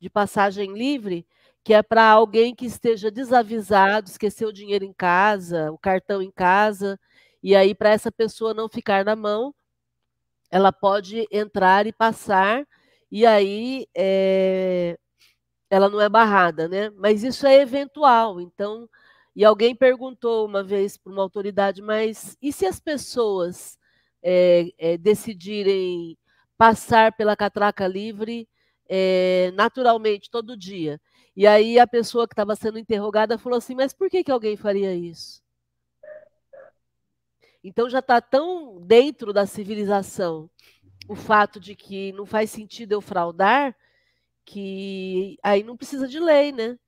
de 0.00 0.10
passagem 0.10 0.74
livre, 0.74 1.26
que 1.64 1.74
é 1.74 1.82
para 1.82 2.10
alguém 2.10 2.54
que 2.54 2.66
esteja 2.66 3.10
desavisado, 3.10 4.08
esqueceu 4.10 4.48
o 4.48 4.52
dinheiro 4.52 4.84
em 4.84 4.92
casa, 4.92 5.72
o 5.72 5.78
cartão 5.78 6.22
em 6.22 6.30
casa, 6.30 6.98
e 7.42 7.56
aí 7.56 7.74
para 7.74 7.90
essa 7.90 8.12
pessoa 8.12 8.54
não 8.54 8.68
ficar 8.68 9.04
na 9.04 9.16
mão, 9.16 9.54
ela 10.50 10.72
pode 10.72 11.26
entrar 11.30 11.86
e 11.86 11.92
passar, 11.92 12.66
e 13.10 13.26
aí 13.26 13.86
é, 13.96 14.98
ela 15.72 15.88
não 15.88 16.02
é 16.02 16.08
barrada, 16.08 16.68
né? 16.68 16.90
Mas 16.90 17.24
isso 17.24 17.46
é 17.46 17.62
eventual, 17.62 18.38
então. 18.42 18.86
E 19.34 19.42
alguém 19.42 19.74
perguntou 19.74 20.44
uma 20.44 20.62
vez 20.62 20.98
para 20.98 21.10
uma 21.10 21.22
autoridade, 21.22 21.80
mas 21.80 22.36
e 22.42 22.52
se 22.52 22.66
as 22.66 22.78
pessoas 22.78 23.78
é, 24.22 24.70
é, 24.76 24.98
decidirem 24.98 26.18
passar 26.58 27.12
pela 27.16 27.34
catraca 27.34 27.86
livre 27.86 28.46
é, 28.86 29.50
naturalmente 29.54 30.30
todo 30.30 30.58
dia? 30.58 31.00
E 31.34 31.46
aí 31.46 31.78
a 31.78 31.86
pessoa 31.86 32.28
que 32.28 32.34
estava 32.34 32.54
sendo 32.54 32.78
interrogada 32.78 33.38
falou 33.38 33.56
assim: 33.56 33.74
mas 33.74 33.94
por 33.94 34.10
que, 34.10 34.22
que 34.22 34.30
alguém 34.30 34.58
faria 34.58 34.94
isso? 34.94 35.42
Então 37.64 37.88
já 37.88 38.00
está 38.00 38.20
tão 38.20 38.78
dentro 38.82 39.32
da 39.32 39.46
civilização 39.46 40.50
o 41.08 41.14
fato 41.14 41.58
de 41.58 41.74
que 41.74 42.12
não 42.12 42.26
faz 42.26 42.50
sentido 42.50 42.92
eu 42.92 43.00
fraudar, 43.00 43.74
que 44.44 45.38
aí 45.42 45.62
não 45.62 45.76
precisa 45.76 46.06
de 46.08 46.18
lei, 46.18 46.52
né? 46.52 46.78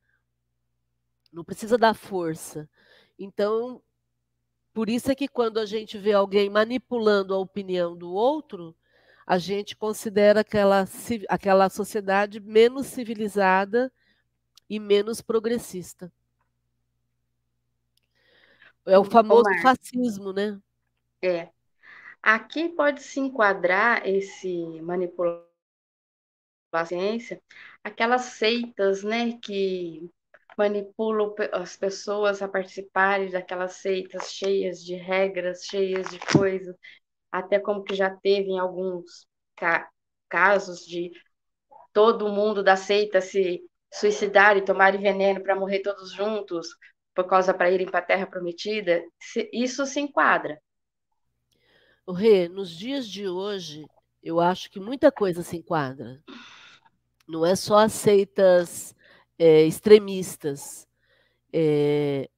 Não 1.33 1.45
precisa 1.45 1.77
dar 1.77 1.95
força. 1.95 2.69
Então, 3.19 3.83
por 4.73 4.89
isso 4.89 5.11
é 5.11 5.15
que 5.15 5.29
quando 5.29 5.59
a 5.59 5.67
gente 5.67 5.97
vê 5.99 6.13
alguém 6.13 6.51
manipulando 6.51 7.35
a 7.35 7.39
opinião 7.39 7.97
do 7.97 8.13
outro, 8.13 8.75
a 9.27 9.39
gente 9.39 9.77
considera 9.77 10.41
aquela, 10.41 10.85
aquela 11.29 11.69
sociedade 11.69 12.41
menos 12.41 12.87
civilizada 12.89 13.93
e 14.69 14.79
menos 14.79 15.21
progressista. 15.21 16.13
É 18.87 18.99
o 18.99 19.05
famoso 19.05 19.49
Omar, 19.49 19.63
fascismo, 19.63 20.33
né? 20.33 20.61
É. 21.23 21.49
Aqui 22.23 22.69
pode 22.69 23.03
se 23.03 23.19
enquadrar 23.19 24.07
esse 24.07 24.81
manipular 24.83 25.43
a 26.83 26.87
ciência, 26.87 27.41
aquelas 27.83 28.23
seitas, 28.23 29.03
né, 29.03 29.39
que 29.43 30.11
manipulam 30.57 31.35
as 31.53 31.77
pessoas 31.77 32.41
a 32.43 32.49
participarem 32.49 33.31
daquelas 33.31 33.75
seitas 33.75 34.33
cheias 34.33 34.83
de 34.83 34.95
regras, 34.95 35.65
cheias 35.65 36.09
de 36.09 36.19
coisas, 36.33 36.77
até 37.31 37.59
como 37.59 37.83
que 37.83 37.95
já 37.95 38.11
teve 38.11 38.51
em 38.51 38.59
alguns 38.59 39.27
ca 39.57 39.89
casos 40.29 40.85
de 40.85 41.13
todo 41.93 42.29
mundo 42.29 42.63
da 42.63 42.77
seita 42.77 43.21
se 43.21 43.63
suicidar 43.93 44.57
e 44.57 44.65
tomarem 44.65 45.01
veneno 45.01 45.41
para 45.43 45.55
morrer 45.55 45.81
todos 45.81 46.13
juntos 46.13 46.69
por 47.15 47.27
causa 47.27 47.55
para 47.55 47.71
irem 47.71 47.87
para 47.87 48.01
a 48.01 48.03
Terra 48.03 48.27
Prometida, 48.27 49.03
isso 49.53 49.87
se 49.87 50.01
enquadra. 50.01 50.61
O 52.05 52.13
Rê, 52.13 52.49
nos 52.49 52.71
dias 52.71 53.09
de 53.09 53.29
hoje, 53.29 53.87
eu 54.23 54.41
acho 54.41 54.71
que 54.71 54.81
muita 54.81 55.13
coisa 55.13 55.43
se 55.43 55.57
enquadra. 55.57 56.21
Não 57.27 57.45
é 57.45 57.57
só 57.57 57.79
aceitas 57.79 58.95
é, 59.39 59.63
extremistas. 59.63 60.87
É, 61.53 62.29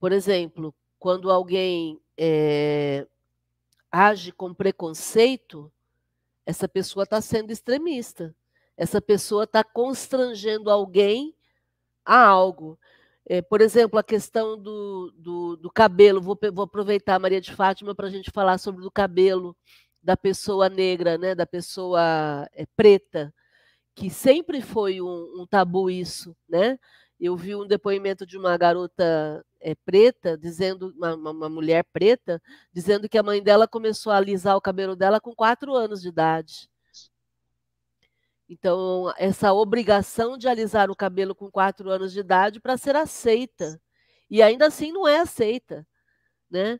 por 0.00 0.12
exemplo, 0.12 0.74
quando 0.98 1.30
alguém 1.30 2.00
é, 2.16 3.06
age 3.90 4.32
com 4.32 4.52
preconceito, 4.52 5.70
essa 6.44 6.68
pessoa 6.68 7.04
está 7.04 7.20
sendo 7.20 7.50
extremista. 7.50 8.34
Essa 8.76 9.00
pessoa 9.00 9.44
está 9.44 9.62
constrangendo 9.62 10.70
alguém 10.70 11.34
a 12.04 12.26
algo. 12.26 12.78
É, 13.26 13.42
por 13.42 13.60
exemplo, 13.60 13.98
a 13.98 14.02
questão 14.02 14.56
do, 14.56 15.12
do, 15.16 15.56
do 15.56 15.70
cabelo. 15.70 16.22
Vou, 16.22 16.38
vou, 16.52 16.64
aproveitar 16.64 17.16
a 17.16 17.18
Maria 17.18 17.40
de 17.40 17.52
Fátima 17.52 17.94
para 17.94 18.06
a 18.06 18.10
gente 18.10 18.30
falar 18.30 18.56
sobre 18.56 18.86
o 18.86 18.90
cabelo 18.90 19.54
da 20.02 20.16
pessoa 20.16 20.68
negra, 20.68 21.18
né, 21.18 21.34
da 21.34 21.44
pessoa 21.44 22.48
é, 22.54 22.64
preta, 22.74 23.34
que 23.98 24.08
sempre 24.08 24.62
foi 24.62 25.00
um, 25.00 25.42
um, 25.42 25.46
tabu 25.46 25.90
isso, 25.90 26.36
né? 26.48 26.78
Eu 27.18 27.36
vi 27.36 27.56
um 27.56 27.66
depoimento 27.66 28.24
de 28.24 28.38
uma 28.38 28.56
garota 28.56 29.44
é, 29.60 29.74
preta, 29.74 30.38
dizendo, 30.38 30.94
uma, 30.96 31.14
uma, 31.16 31.48
mulher 31.48 31.84
preta, 31.92 32.40
dizendo 32.72 33.08
que 33.08 33.18
a 33.18 33.24
mãe 33.24 33.42
dela 33.42 33.66
começou 33.66 34.12
a 34.12 34.16
alisar 34.16 34.56
o 34.56 34.60
cabelo 34.60 34.94
dela 34.94 35.20
com 35.20 35.34
quatro 35.34 35.74
anos 35.74 36.00
de 36.00 36.08
idade. 36.08 36.70
Então, 38.48 39.12
essa 39.18 39.52
obrigação 39.52 40.38
de 40.38 40.46
alisar 40.46 40.92
o 40.92 40.96
cabelo 40.96 41.34
com 41.34 41.50
quatro 41.50 41.90
anos 41.90 42.12
de 42.12 42.20
idade 42.20 42.60
para 42.60 42.76
ser 42.76 42.94
aceita. 42.94 43.80
E 44.30 44.40
ainda 44.40 44.66
assim 44.66 44.92
não 44.92 45.08
é 45.08 45.18
aceita. 45.18 45.84
Né? 46.48 46.78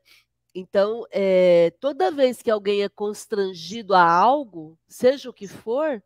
Então, 0.54 1.04
é, 1.11 1.72
toda 1.81 2.12
vez 2.12 2.42
que 2.42 2.50
alguém 2.50 2.85
é 2.85 2.88
constrangido 2.88 3.92
a 3.92 4.09
algo, 4.09 4.78
seja 4.87 5.28
o 5.28 5.33
que 5.33 5.48
for, 5.48 6.00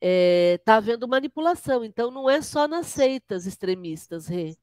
está 0.00 0.06
é, 0.06 0.58
tá 0.64 0.76
havendo 0.76 1.08
manipulação. 1.08 1.84
Então, 1.84 2.10
não 2.10 2.28
é 2.28 2.40
só 2.42 2.66
nas 2.66 2.86
seitas 2.86 3.46
extremistas, 3.46 4.26
Rê. 4.26 4.56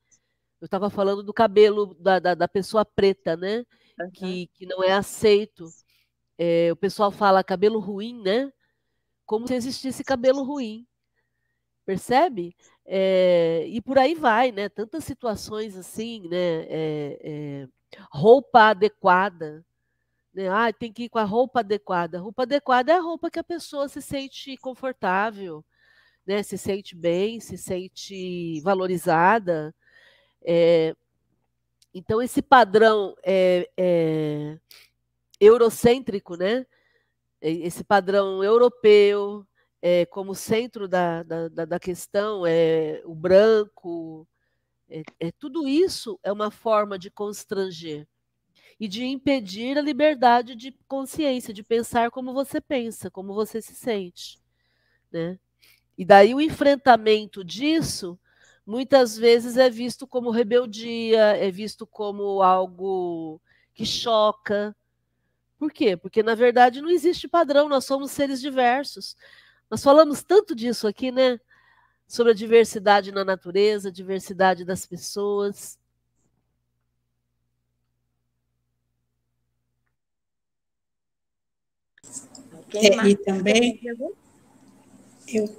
Eu 0.60 0.66
estava 0.66 0.90
falando 0.90 1.22
do 1.22 1.34
cabelo 1.34 1.94
da, 1.96 2.20
da, 2.20 2.34
da, 2.34 2.48
pessoa 2.48 2.84
preta, 2.84 3.38
né? 3.38 3.64
Uhum. 4.00 4.12
Que, 4.12 4.48
que 4.48 4.66
não 4.66 4.84
é 4.84 4.92
aceito. 4.92 5.66
É, 6.38 6.72
o 6.72 6.76
pessoal 6.76 7.12
fala 7.12 7.44
cabelo 7.44 7.80
ruim, 7.80 8.22
né? 8.22 8.52
como 9.28 9.46
se 9.46 9.54
existisse 9.54 10.04
cabelo 10.04 10.42
ruim. 10.42 10.88
Percebe? 11.86 12.56
É, 12.86 13.66
e 13.68 13.82
por 13.82 14.00
aí 14.00 14.16
vai, 14.16 14.52
né? 14.52 14.70
Tantas 14.70 15.04
situações 15.04 15.76
assim, 15.76 16.28
né? 16.30 16.64
É, 16.70 17.20
é, 17.22 17.68
roupa 18.10 18.70
adequada. 18.70 19.64
Né? 20.38 20.50
Ah, 20.50 20.72
tem 20.72 20.94
que 20.94 21.06
ir 21.06 21.10
com 21.10 21.18
a 21.18 21.24
roupa 21.24 21.62
adequada. 21.62 22.20
A 22.20 22.22
roupa 22.22 22.44
adequada 22.44 22.92
é 22.92 22.96
a 22.96 23.02
roupa 23.02 23.32
que 23.32 23.40
a 23.40 23.44
pessoa 23.44 23.90
se 23.90 24.04
sente 24.04 24.56
confortável, 24.58 25.66
né? 26.28 26.44
se 26.44 26.60
sente 26.60 26.96
bem, 26.96 27.40
se 27.40 27.58
sente 27.58 28.62
valorizada. 28.62 29.74
É, 30.44 30.96
então, 31.92 32.22
esse 32.22 32.40
padrão 32.40 33.16
é, 33.24 33.68
é, 33.76 34.60
eurocêntrico, 35.40 36.36
né? 36.36 36.68
esse 37.42 37.84
padrão 37.84 38.44
europeu 38.44 39.44
é, 39.82 40.06
como 40.06 40.36
centro 40.36 40.88
da, 40.88 41.24
da, 41.24 41.48
da, 41.66 41.80
questão, 41.80 42.46
é 42.46 43.02
o 43.06 43.16
branco, 43.16 44.28
é, 44.88 45.02
é, 45.20 45.32
tudo 45.32 45.68
isso 45.68 46.20
é 46.22 46.32
uma 46.32 46.52
forma 46.52 47.00
de 47.00 47.10
constranger 47.10 48.08
e 48.80 48.88
de 48.88 49.06
impedir 49.06 49.78
a 49.78 49.82
liberdade 49.82 50.56
de 50.56 50.72
consciência, 50.88 51.54
de 51.54 51.64
pensar 51.64 52.12
como 52.12 52.34
você 52.34 52.62
pensa, 52.62 53.10
como 53.10 53.34
você 53.34 53.62
se 53.62 53.74
sente. 53.74 54.40
Né? 55.12 55.40
E 55.98 56.06
daí 56.06 56.34
o 56.36 56.42
enfrentamento 56.42 57.44
disso 57.44 58.20
muitas 58.66 59.18
vezes 59.18 59.58
é 59.58 59.70
visto 59.70 60.06
como 60.06 60.30
rebeldia, 60.30 61.38
é 61.38 61.50
visto 61.50 61.88
como 61.88 62.42
algo 62.42 63.42
que 63.74 63.86
choca, 63.86 64.76
por 65.58 65.72
quê? 65.72 65.98
Porque, 65.98 66.22
na 66.22 66.36
verdade, 66.36 66.82
não 66.82 66.90
existe 66.90 67.28
padrão, 67.28 67.68
nós 67.68 67.86
somos 67.86 68.12
seres 68.12 68.40
diversos. 68.40 69.16
Nós 69.70 69.84
falamos 69.84 70.24
tanto 70.24 70.56
disso 70.56 70.88
aqui, 70.88 71.12
né? 71.12 71.40
Sobre 72.08 72.32
a 72.32 72.36
diversidade 72.36 73.12
na 73.12 73.26
natureza, 73.26 73.90
a 73.90 73.92
diversidade 73.92 74.64
das 74.64 74.86
pessoas. 74.86 75.80
É, 82.74 83.08
e 83.08 83.16
também 83.16 83.80
eu, 83.84 85.58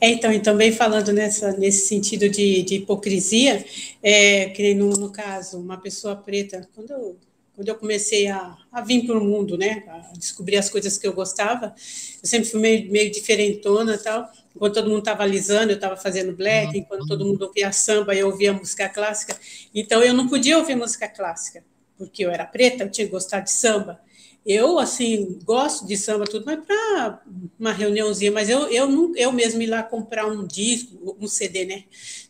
é, 0.00 0.08
então, 0.08 0.32
e 0.32 0.40
também 0.40 0.72
falando 0.72 1.12
nessa, 1.12 1.52
nesse 1.52 1.86
sentido 1.86 2.28
de, 2.28 2.62
de 2.64 2.74
hipocrisia, 2.76 3.64
é, 4.02 4.46
que 4.48 4.74
no, 4.74 4.90
no 4.90 5.12
caso, 5.12 5.60
uma 5.60 5.76
pessoa 5.76 6.16
preta, 6.16 6.68
quando 6.74 6.90
eu 6.90 7.16
quando 7.54 7.68
eu 7.68 7.74
comecei 7.74 8.28
a, 8.28 8.56
a 8.72 8.80
vir 8.80 9.06
para 9.06 9.18
o 9.18 9.22
mundo, 9.22 9.58
né, 9.58 9.84
a 9.86 10.12
descobrir 10.16 10.56
as 10.56 10.70
coisas 10.70 10.96
que 10.96 11.06
eu 11.06 11.12
gostava, 11.12 11.74
eu 12.22 12.28
sempre 12.28 12.48
fui 12.48 12.58
meio, 12.58 12.90
meio 12.90 13.10
diferentona 13.10 13.98
tal. 13.98 14.26
Enquanto 14.56 14.74
todo 14.74 14.88
mundo 14.88 15.00
estava 15.00 15.22
alisando, 15.22 15.70
eu 15.70 15.76
estava 15.76 15.96
fazendo 15.96 16.34
black. 16.34 16.76
Enquanto 16.76 17.06
todo 17.06 17.24
mundo 17.24 17.42
ouvia 17.42 17.70
samba, 17.70 18.14
eu 18.14 18.28
ouvia 18.28 18.52
música 18.54 18.88
clássica. 18.88 19.36
Então 19.74 20.02
eu 20.02 20.14
não 20.14 20.28
podia 20.28 20.58
ouvir 20.58 20.74
música 20.74 21.06
clássica, 21.06 21.62
porque 21.98 22.24
eu 22.24 22.30
era 22.30 22.46
preta, 22.46 22.84
eu 22.84 22.90
tinha 22.90 23.06
que 23.06 23.12
gostar 23.12 23.40
de 23.40 23.50
samba. 23.50 24.00
Eu, 24.44 24.78
assim, 24.78 25.38
gosto 25.44 25.86
de 25.86 25.96
samba, 25.96 26.24
tudo, 26.24 26.44
mas 26.44 26.64
para 26.64 27.22
uma 27.58 27.72
reuniãozinha, 27.72 28.32
mas 28.32 28.48
eu, 28.48 28.66
eu, 28.68 29.14
eu 29.14 29.32
mesmo 29.32 29.62
ir 29.62 29.66
lá 29.66 29.84
comprar 29.84 30.26
um 30.26 30.44
disco, 30.44 31.16
um 31.20 31.28
CD, 31.28 31.64
né? 31.64 31.84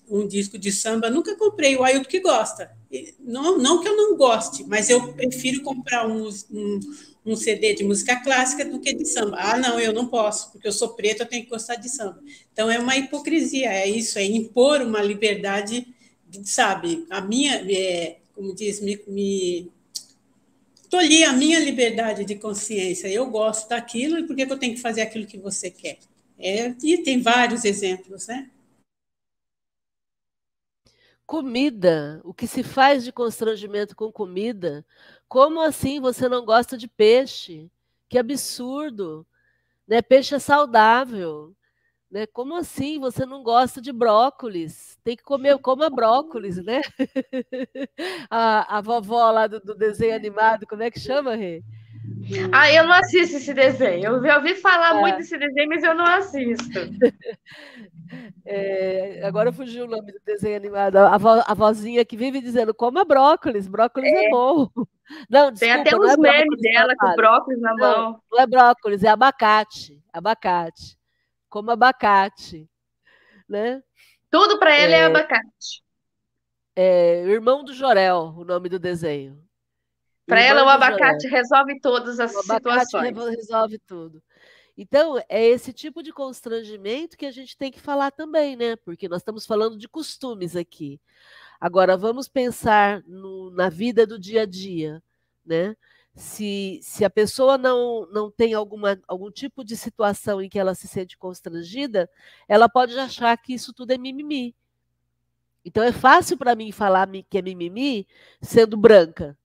Um 0.06 0.26
disco 0.28 0.58
de 0.58 0.70
samba, 0.70 1.08
nunca 1.08 1.34
comprei. 1.36 1.74
O 1.74 1.82
Ailton 1.82 2.08
que 2.08 2.20
gosta. 2.20 2.70
Não, 3.18 3.56
não 3.56 3.80
que 3.80 3.88
eu 3.88 3.96
não 3.96 4.14
goste, 4.14 4.62
mas 4.64 4.90
eu 4.90 5.14
prefiro 5.14 5.62
comprar 5.62 6.06
um, 6.06 6.28
um, 6.50 6.80
um, 7.24 7.34
CD 7.34 7.74
de 7.74 7.82
música 7.82 8.22
clássica 8.22 8.62
do 8.62 8.78
que 8.78 8.92
de 8.92 9.06
samba. 9.06 9.38
Ah, 9.38 9.56
não, 9.56 9.80
eu 9.80 9.94
não 9.94 10.06
posso, 10.06 10.52
porque 10.52 10.68
eu 10.68 10.72
sou 10.72 10.90
preta, 10.90 11.22
eu 11.22 11.28
tenho 11.28 11.44
que 11.44 11.50
gostar 11.50 11.76
de 11.76 11.88
samba. 11.88 12.22
Então 12.52 12.70
é 12.70 12.78
uma 12.78 12.94
hipocrisia, 12.94 13.72
é 13.72 13.88
isso, 13.88 14.18
é 14.18 14.24
impor 14.24 14.82
uma 14.82 15.00
liberdade, 15.00 15.86
sabe? 16.44 17.06
A 17.08 17.22
minha, 17.22 17.64
é, 17.72 18.18
como 18.34 18.54
diz, 18.54 18.82
me, 18.82 19.00
me 19.06 19.72
tolir 20.92 21.26
a 21.26 21.32
minha 21.32 21.58
liberdade 21.58 22.22
de 22.22 22.36
consciência. 22.36 23.08
Eu 23.08 23.30
gosto 23.30 23.66
daquilo 23.66 24.18
e 24.18 24.26
por 24.26 24.36
que 24.36 24.42
eu 24.42 24.58
tenho 24.58 24.74
que 24.74 24.80
fazer 24.82 25.00
aquilo 25.00 25.26
que 25.26 25.38
você 25.38 25.70
quer? 25.70 25.98
É, 26.38 26.68
e 26.82 26.98
tem 26.98 27.22
vários 27.22 27.64
exemplos, 27.64 28.26
né? 28.26 28.50
Comida, 31.24 32.20
o 32.22 32.34
que 32.34 32.46
se 32.46 32.62
faz 32.62 33.04
de 33.04 33.10
constrangimento 33.10 33.96
com 33.96 34.12
comida? 34.12 34.84
Como 35.26 35.62
assim 35.62 35.98
você 35.98 36.28
não 36.28 36.44
gosta 36.44 36.76
de 36.76 36.86
peixe? 36.86 37.70
Que 38.06 38.18
absurdo! 38.18 39.26
Né? 39.88 40.02
Peixe 40.02 40.34
é 40.34 40.38
saudável. 40.38 41.56
Né? 42.12 42.26
Como 42.26 42.54
assim 42.54 42.98
você 42.98 43.24
não 43.24 43.42
gosta 43.42 43.80
de 43.80 43.90
brócolis? 43.90 44.98
Tem 45.02 45.16
que 45.16 45.22
comer, 45.22 45.56
coma 45.58 45.88
brócolis, 45.88 46.62
né? 46.62 46.82
a, 48.30 48.76
a 48.76 48.80
vovó 48.82 49.30
lá 49.30 49.46
do, 49.46 49.58
do, 49.58 49.74
desenho 49.74 50.14
animado, 50.14 50.66
como 50.66 50.82
é 50.82 50.90
que 50.90 51.00
chama, 51.00 51.34
Rê? 51.34 51.62
Ah, 52.52 52.70
eu 52.70 52.86
não 52.86 52.92
assisto 52.92 53.36
esse 53.36 53.54
desenho. 53.54 54.22
Eu 54.22 54.36
ouvi 54.36 54.54
falar 54.56 54.94
é. 54.94 55.00
muito 55.00 55.16
desse 55.16 55.38
desenho, 55.38 55.68
mas 55.70 55.82
eu 55.82 55.94
não 55.94 56.04
assisto. 56.04 56.78
É, 58.44 59.22
agora 59.24 59.50
fugiu 59.50 59.86
o 59.86 59.88
nome 59.88 60.12
do 60.12 60.18
desenho 60.26 60.54
animado. 60.54 60.96
A, 60.96 61.16
vo, 61.16 61.42
a 61.46 61.54
vozinha 61.54 62.04
que 62.04 62.14
vive 62.14 62.42
dizendo: 62.42 62.74
coma 62.74 63.06
brócolis, 63.06 63.66
brócolis 63.66 64.12
é, 64.12 64.26
é 64.26 64.30
bom. 64.30 64.68
Não, 65.30 65.50
desculpa, 65.50 65.58
Tem 65.58 65.70
até 65.72 65.96
uns 65.96 66.12
é 66.12 66.16
memes 66.18 66.60
dela 66.60 66.94
com 66.98 67.14
brócolis 67.14 67.60
na 67.60 67.74
não, 67.74 67.78
mão. 67.78 68.20
Não 68.30 68.40
é 68.40 68.46
brócolis, 68.46 69.02
é 69.02 69.08
abacate. 69.08 69.98
Abacate 70.12 70.98
como 71.52 71.70
abacate, 71.70 72.66
né? 73.46 73.82
Tudo 74.30 74.58
para 74.58 74.74
ela 74.74 74.94
é, 74.94 74.98
é, 75.00 75.04
abacate. 75.04 75.84
É 76.74 77.24
Irmão 77.26 77.62
do 77.62 77.74
Jorel, 77.74 78.32
o 78.38 78.42
nome 78.42 78.70
do 78.70 78.78
desenho. 78.78 79.38
Para 80.26 80.40
ela, 80.40 80.64
o 80.64 80.68
abacate 80.70 81.24
Jorel. 81.24 81.36
resolve 81.36 81.78
todas 81.78 82.18
as 82.18 82.34
o 82.34 82.42
situações. 82.42 83.14
resolve 83.36 83.78
tudo. 83.80 84.22
Então, 84.78 85.22
é 85.28 85.44
esse 85.44 85.74
tipo 85.74 86.02
de 86.02 86.10
constrangimento 86.10 87.18
que 87.18 87.26
a 87.26 87.30
gente 87.30 87.54
tem 87.54 87.70
que 87.70 87.78
falar 87.78 88.10
também, 88.12 88.56
né? 88.56 88.74
Porque 88.76 89.06
nós 89.06 89.20
estamos 89.20 89.44
falando 89.44 89.76
de 89.76 89.86
costumes 89.86 90.56
aqui. 90.56 90.98
Agora, 91.60 91.98
vamos 91.98 92.28
pensar 92.28 93.02
no, 93.06 93.50
na 93.50 93.68
vida 93.68 94.06
do 94.06 94.18
dia 94.18 94.42
a 94.42 94.46
dia, 94.46 95.02
né? 95.44 95.76
Se, 96.14 96.78
se 96.82 97.04
a 97.04 97.10
pessoa 97.10 97.56
não, 97.56 98.06
não 98.12 98.30
tem 98.30 98.52
alguma, 98.54 99.00
algum 99.08 99.30
tipo 99.30 99.64
de 99.64 99.76
situação 99.76 100.42
em 100.42 100.48
que 100.48 100.58
ela 100.58 100.74
se 100.74 100.86
sente 100.86 101.16
constrangida, 101.16 102.08
ela 102.46 102.68
pode 102.68 102.98
achar 102.98 103.36
que 103.38 103.54
isso 103.54 103.72
tudo 103.72 103.92
é 103.92 103.98
mimimi. 103.98 104.54
Então 105.64 105.82
é 105.82 105.92
fácil 105.92 106.36
para 106.36 106.54
mim 106.54 106.72
falar 106.72 107.08
que 107.30 107.38
é 107.38 107.42
mimimi 107.42 108.06
sendo 108.40 108.76
branca. 108.76 109.38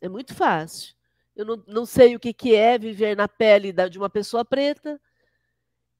É 0.00 0.08
muito 0.08 0.34
fácil. 0.34 0.94
Eu 1.34 1.44
não, 1.46 1.64
não 1.66 1.86
sei 1.86 2.14
o 2.14 2.20
que, 2.20 2.32
que 2.32 2.54
é 2.54 2.78
viver 2.78 3.16
na 3.16 3.26
pele 3.26 3.72
de 3.72 3.98
uma 3.98 4.10
pessoa 4.10 4.44
preta. 4.44 5.00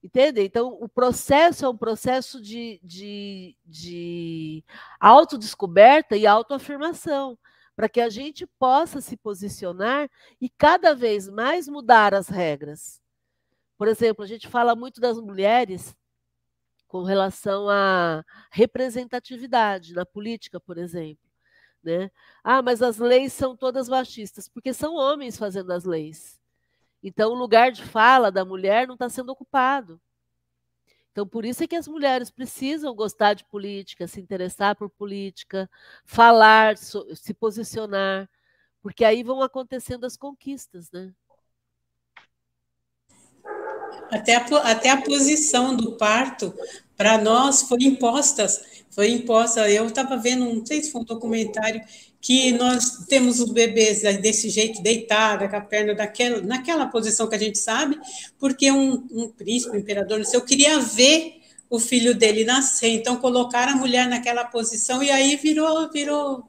Entende? 0.01 0.41
Então, 0.41 0.77
o 0.81 0.87
processo 0.87 1.65
é 1.65 1.69
um 1.69 1.77
processo 1.77 2.41
de, 2.41 2.79
de, 2.83 3.55
de 3.65 4.63
autodescoberta 4.99 6.17
e 6.17 6.27
autoafirmação 6.27 7.37
para 7.75 7.89
que 7.89 7.99
a 8.01 8.09
gente 8.09 8.45
possa 8.59 9.01
se 9.01 9.17
posicionar 9.17 10.09
e 10.39 10.49
cada 10.49 10.93
vez 10.93 11.27
mais 11.27 11.67
mudar 11.67 12.13
as 12.13 12.27
regras. 12.27 13.01
Por 13.77 13.87
exemplo, 13.87 14.23
a 14.23 14.27
gente 14.27 14.47
fala 14.47 14.75
muito 14.75 15.01
das 15.01 15.17
mulheres 15.19 15.95
com 16.87 17.03
relação 17.03 17.67
à 17.69 18.23
representatividade 18.51 19.93
na 19.93 20.05
política, 20.05 20.59
por 20.59 20.77
exemplo. 20.77 21.27
Né? 21.83 22.11
Ah, 22.43 22.61
mas 22.61 22.81
as 22.81 22.97
leis 22.97 23.33
são 23.33 23.57
todas 23.57 23.89
machistas, 23.89 24.47
porque 24.47 24.73
são 24.73 24.95
homens 24.95 25.37
fazendo 25.37 25.71
as 25.73 25.83
leis. 25.83 26.39
Então, 27.01 27.31
o 27.31 27.35
lugar 27.35 27.71
de 27.71 27.83
fala 27.83 28.31
da 28.31 28.45
mulher 28.45 28.87
não 28.87 28.93
está 28.93 29.09
sendo 29.09 29.31
ocupado. 29.31 29.99
Então, 31.13 31.27
por 31.27 31.45
isso 31.45 31.63
é 31.63 31.67
que 31.67 31.75
as 31.75 31.87
mulheres 31.87 32.31
precisam 32.31 32.95
gostar 32.95 33.35
de 33.35 33.45
política, 33.45 34.07
se 34.07 34.19
interessar 34.19 34.75
por 34.75 34.89
política, 34.89 35.69
falar, 36.05 36.75
se 36.77 37.33
posicionar, 37.35 38.27
porque 38.81 39.05
aí 39.05 39.23
vão 39.23 39.41
acontecendo 39.43 40.05
as 40.05 40.17
conquistas, 40.17 40.91
né? 40.91 41.13
Até 44.11 44.35
a, 44.35 44.45
até 44.71 44.89
a 44.89 45.01
posição 45.01 45.75
do 45.75 45.93
parto, 45.93 46.53
para 46.95 47.17
nós, 47.17 47.63
foi 47.63 47.79
imposta. 47.81 48.47
Foi 48.89 49.09
imposta. 49.09 49.69
Eu 49.69 49.87
estava 49.87 50.17
vendo, 50.17 50.45
não 50.45 50.65
sei 50.65 50.83
se 50.83 50.91
foi 50.91 51.01
um 51.01 51.05
documentário, 51.05 51.81
que 52.23 52.53
nós 52.53 53.05
temos 53.07 53.41
os 53.41 53.51
bebês 53.51 54.01
desse 54.21 54.49
jeito, 54.49 54.81
deitada, 54.81 55.49
com 55.49 55.57
a 55.57 55.61
perna 55.61 55.93
daquela, 55.93 56.41
naquela 56.41 56.85
posição 56.87 57.27
que 57.27 57.35
a 57.35 57.39
gente 57.39 57.57
sabe, 57.57 57.99
porque 58.39 58.71
um, 58.71 59.05
um 59.11 59.29
príncipe, 59.29 59.75
um 59.75 59.79
imperador, 59.79 60.19
não 60.19 60.25
sei, 60.25 60.39
eu 60.39 60.45
queria 60.45 60.79
ver 60.79 61.41
o 61.69 61.79
filho 61.79 62.15
dele 62.15 62.45
nascer, 62.45 62.89
então 62.89 63.17
colocaram 63.17 63.73
a 63.73 63.75
mulher 63.75 64.07
naquela 64.07 64.45
posição 64.45 65.03
e 65.03 65.11
aí 65.11 65.35
virou, 65.35 65.91
virou 65.91 66.47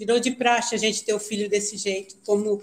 virou 0.00 0.18
de 0.18 0.30
praxe 0.30 0.74
a 0.74 0.78
gente 0.78 1.04
ter 1.04 1.12
o 1.12 1.20
filho 1.20 1.46
desse 1.46 1.76
jeito, 1.76 2.16
como 2.24 2.58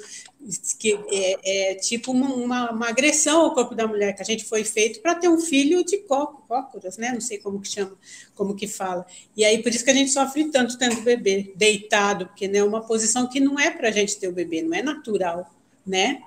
que 0.79 0.99
é, 1.11 1.71
é 1.71 1.75
tipo 1.75 2.11
uma, 2.11 2.33
uma, 2.33 2.71
uma, 2.71 2.89
agressão 2.89 3.41
ao 3.41 3.53
corpo 3.53 3.75
da 3.75 3.85
mulher, 3.85 4.13
que 4.15 4.23
a 4.23 4.25
gente 4.25 4.43
foi 4.43 4.63
feito 4.63 5.01
para 5.01 5.13
ter 5.13 5.29
um 5.29 5.39
filho 5.39 5.85
de 5.85 5.99
cócoras, 5.99 6.97
né? 6.97 7.11
Não 7.13 7.21
sei 7.21 7.37
como 7.37 7.61
que 7.61 7.67
chama, 7.67 7.95
como 8.33 8.55
que 8.55 8.67
fala. 8.67 9.05
E 9.35 9.45
aí 9.45 9.61
por 9.61 9.69
isso 9.69 9.83
que 9.83 9.91
a 9.91 9.93
gente 9.93 10.09
sofre 10.09 10.49
tanto 10.49 10.79
tendo 10.79 10.99
bebê 11.01 11.53
deitado, 11.55 12.25
porque 12.25 12.47
né, 12.47 12.57
é 12.57 12.63
uma 12.63 12.81
posição 12.87 13.29
que 13.29 13.39
não 13.39 13.59
é 13.59 13.69
para 13.69 13.89
a 13.89 13.91
gente 13.91 14.17
ter 14.17 14.27
o 14.27 14.33
bebê, 14.33 14.63
não 14.63 14.75
é 14.75 14.81
natural, 14.81 15.47
né? 15.85 16.23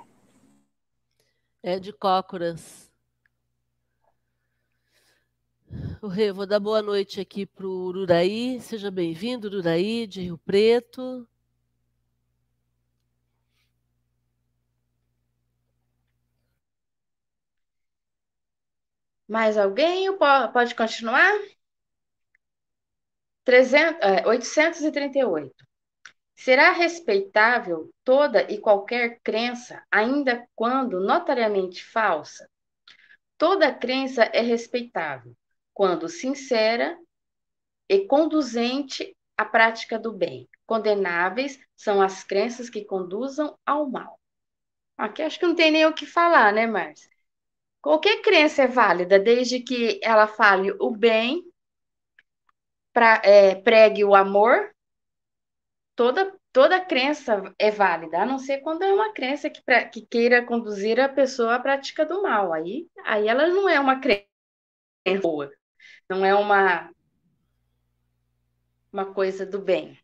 É 1.61 1.81
de 1.81 1.93
cócoras. 1.93 2.90
Vou 6.35 6.47
dar 6.47 6.59
boa 6.59 6.83
noite 6.83 7.21
aqui 7.21 7.47
para 7.47 7.67
o 7.67 7.87
Ururaí. 7.87 8.61
Seja 8.61 8.91
bem-vindo, 8.91 9.47
Ururaí, 9.49 10.07
de 10.07 10.23
Rio 10.23 10.39
Preto. 10.39 11.27
Mais 19.29 19.57
alguém? 19.57 20.17
Pode 20.53 20.75
continuar? 20.75 21.33
300, 23.45 24.01
é, 24.03 24.27
838. 24.27 25.55
Será 26.35 26.73
respeitável 26.73 27.91
toda 28.03 28.51
e 28.51 28.59
qualquer 28.59 29.21
crença, 29.23 29.85
ainda 29.91 30.47
quando 30.57 31.01
notariamente 31.01 31.85
falsa? 31.85 32.49
Toda 33.39 33.75
crença 33.75 34.25
é 34.25 34.41
respeitável, 34.41 35.37
quando 35.81 36.11
sincera 36.11 36.95
e 37.89 38.07
conduzente 38.07 39.17
à 39.35 39.47
prática 39.47 39.99
do 39.99 40.13
bem. 40.13 40.47
Condenáveis 40.67 41.59
são 41.75 42.03
as 42.03 42.23
crenças 42.23 42.69
que 42.69 42.85
conduzam 42.85 43.59
ao 43.65 43.89
mal. 43.89 44.21
Aqui 44.99 45.23
acho 45.23 45.39
que 45.41 45.47
não 45.47 45.55
tem 45.55 45.71
nem 45.71 45.87
o 45.87 45.95
que 45.95 46.05
falar, 46.05 46.53
né, 46.53 46.67
Márcia? 46.67 47.09
Qualquer 47.81 48.21
crença 48.21 48.65
é 48.65 48.67
válida, 48.67 49.19
desde 49.19 49.61
que 49.61 49.99
ela 50.03 50.27
fale 50.27 50.71
o 50.73 50.91
bem, 50.91 51.43
pra, 52.93 53.23
é, 53.25 53.55
pregue 53.55 54.05
o 54.05 54.15
amor, 54.15 54.75
toda, 55.97 56.39
toda 56.53 56.85
crença 56.85 57.55
é 57.59 57.71
válida, 57.71 58.21
a 58.21 58.27
não 58.27 58.39
ser 58.39 58.59
quando 58.59 58.83
é 58.83 58.93
uma 58.93 59.15
crença 59.15 59.49
que, 59.49 59.63
pra, 59.63 59.83
que 59.87 60.03
queira 60.03 60.45
conduzir 60.45 61.01
a 61.01 61.09
pessoa 61.09 61.55
à 61.55 61.59
prática 61.59 62.05
do 62.05 62.21
mal. 62.23 62.53
Aí, 62.53 62.87
aí 63.03 63.27
ela 63.27 63.47
não 63.47 63.67
é 63.67 63.81
uma 63.81 63.99
crença 63.99 64.29
boa. 65.23 65.51
Não 66.11 66.25
é 66.25 66.35
uma 66.35 66.91
uma 68.93 69.07
coisa 69.07 69.47
do 69.47 69.61
bem. 69.61 69.97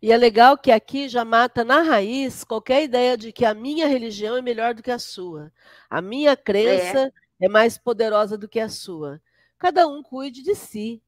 E 0.00 0.12
é 0.12 0.16
legal 0.16 0.56
que 0.56 0.70
aqui 0.70 1.08
já 1.08 1.24
mata 1.24 1.64
na 1.64 1.82
raiz 1.82 2.44
qualquer 2.44 2.84
ideia 2.84 3.16
de 3.16 3.32
que 3.32 3.44
a 3.44 3.52
minha 3.52 3.88
religião 3.88 4.36
é 4.36 4.40
melhor 4.40 4.72
do 4.72 4.84
que 4.84 4.90
a 4.92 5.00
sua. 5.00 5.52
A 5.90 6.00
minha 6.00 6.36
crença 6.36 7.12
é, 7.40 7.46
é 7.46 7.48
mais 7.48 7.76
poderosa 7.76 8.38
do 8.38 8.48
que 8.48 8.60
a 8.60 8.68
sua. 8.68 9.20
Cada 9.58 9.84
um 9.88 10.00
cuide 10.00 10.44
de 10.44 10.54
si. 10.54 11.02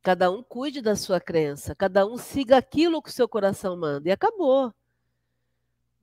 Cada 0.00 0.30
um 0.30 0.44
cuide 0.44 0.80
da 0.80 0.94
sua 0.94 1.20
crença. 1.20 1.74
Cada 1.74 2.06
um 2.06 2.16
siga 2.16 2.58
aquilo 2.58 3.02
que 3.02 3.10
o 3.10 3.12
seu 3.12 3.28
coração 3.28 3.76
manda. 3.76 4.08
E 4.08 4.12
acabou. 4.12 4.72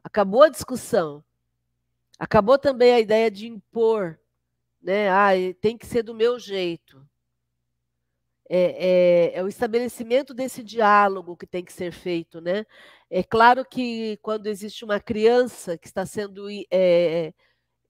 Acabou 0.04 0.44
a 0.44 0.50
discussão. 0.50 1.24
Acabou 2.20 2.60
também 2.60 2.94
a 2.94 3.00
ideia 3.00 3.32
de 3.32 3.48
impor. 3.48 4.20
Né? 4.82 5.10
Ah, 5.10 5.30
tem 5.62 5.78
que 5.78 5.86
ser 5.86 6.04
do 6.04 6.14
meu 6.14 6.38
jeito 6.38 7.09
é, 8.50 9.32
é, 9.36 9.40
é, 9.40 9.44
o 9.44 9.48
estabelecimento 9.48 10.34
desse 10.34 10.64
diálogo 10.64 11.38
que 11.38 11.46
tem 11.46 11.64
que 11.64 11.72
ser 11.72 11.92
feito, 11.92 12.42
né? 12.42 12.66
É 13.10 13.24
claro 13.24 13.64
que 13.64 14.18
quando 14.24 14.48
existe 14.48 14.84
uma 14.84 15.00
criança 15.00 15.78
que 15.78 15.88
está 15.88 16.04
sendo 16.06 16.48
é, 16.72 17.34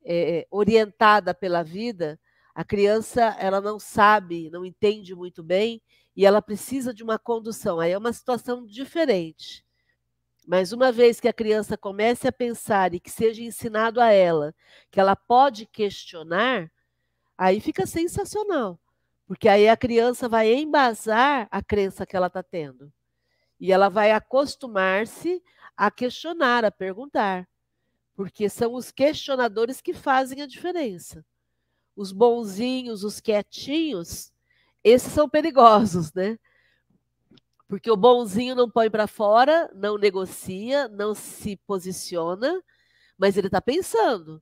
é, 0.03 0.47
orientada 0.51 1.33
pela 1.33 1.63
vida, 1.63 2.19
a 2.53 2.63
criança 2.65 3.21
ela 3.39 3.61
não 3.61 3.79
sabe, 3.79 4.49
não 4.49 4.65
entende 4.65 5.15
muito 5.15 5.41
bem 5.41 5.81
e 6.15 6.25
ela 6.25 6.41
precisa 6.41 6.93
de 6.93 7.03
uma 7.03 7.17
condução. 7.17 7.79
Aí 7.79 7.91
é 7.93 7.97
uma 7.97 8.11
situação 8.11 8.65
diferente. 8.65 9.65
Mas 10.45 10.73
uma 10.73 10.91
vez 10.91 11.19
que 11.21 11.27
a 11.27 11.33
criança 11.33 11.77
comece 11.77 12.27
a 12.27 12.31
pensar 12.31 12.93
e 12.93 12.99
que 12.99 13.11
seja 13.11 13.41
ensinado 13.41 14.01
a 14.01 14.11
ela 14.11 14.53
que 14.91 14.99
ela 14.99 15.15
pode 15.15 15.65
questionar, 15.65 16.69
aí 17.37 17.61
fica 17.61 17.85
sensacional. 17.85 18.79
Porque 19.29 19.47
aí 19.47 19.69
a 19.69 19.77
criança 19.77 20.27
vai 20.27 20.51
embasar 20.51 21.47
a 21.51 21.61
crença 21.61 22.03
que 22.03 22.15
ela 22.15 22.25
está 22.25 22.41
tendo. 22.41 22.91
E 23.59 23.71
ela 23.71 23.87
vai 23.87 24.11
acostumar-se 24.11 25.39
a 25.77 25.91
questionar, 25.91 26.65
a 26.65 26.71
perguntar. 26.71 27.47
Porque 28.15 28.49
são 28.49 28.73
os 28.73 28.89
questionadores 28.89 29.81
que 29.81 29.93
fazem 29.93 30.41
a 30.41 30.47
diferença. 30.47 31.23
Os 31.95 32.11
bonzinhos, 32.11 33.03
os 33.03 33.19
quietinhos, 33.19 34.33
esses 34.83 35.13
são 35.13 35.29
perigosos, 35.29 36.11
né? 36.11 36.39
Porque 37.67 37.91
o 37.91 37.95
bonzinho 37.95 38.55
não 38.55 38.67
põe 38.67 38.89
para 38.89 39.05
fora, 39.05 39.69
não 39.75 39.95
negocia, 39.95 40.87
não 40.87 41.13
se 41.13 41.55
posiciona, 41.67 42.63
mas 43.15 43.37
ele 43.37 43.45
está 43.45 43.61
pensando. 43.61 44.41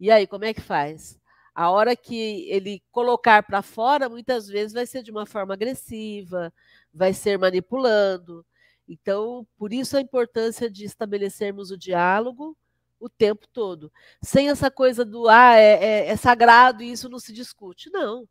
E 0.00 0.10
aí, 0.10 0.26
como 0.26 0.46
é 0.46 0.54
que 0.54 0.62
faz? 0.62 1.20
A 1.54 1.70
hora 1.70 1.94
que 1.94 2.48
ele 2.48 2.82
colocar 2.90 3.42
para 3.42 3.62
fora, 3.62 4.08
muitas 4.08 4.48
vezes 4.48 4.72
vai 4.72 4.86
ser 4.86 5.02
de 5.02 5.10
uma 5.10 5.26
forma 5.26 5.54
agressiva, 5.54 6.52
vai 6.92 7.12
ser 7.12 7.38
manipulando. 7.38 8.44
Então, 8.88 9.46
por 9.56 9.72
isso 9.72 9.96
a 9.96 10.00
importância 10.00 10.70
de 10.70 10.84
estabelecermos 10.84 11.70
o 11.70 11.76
diálogo 11.76 12.56
o 13.02 13.08
tempo 13.08 13.48
todo. 13.52 13.92
Sem 14.22 14.48
essa 14.48 14.70
coisa 14.70 15.04
do, 15.04 15.28
ah, 15.28 15.56
é, 15.56 15.72
é, 15.84 16.08
é 16.08 16.16
sagrado 16.16 16.84
e 16.84 16.92
isso 16.92 17.08
não 17.08 17.18
se 17.18 17.32
discute. 17.32 17.90
Não. 17.90 18.28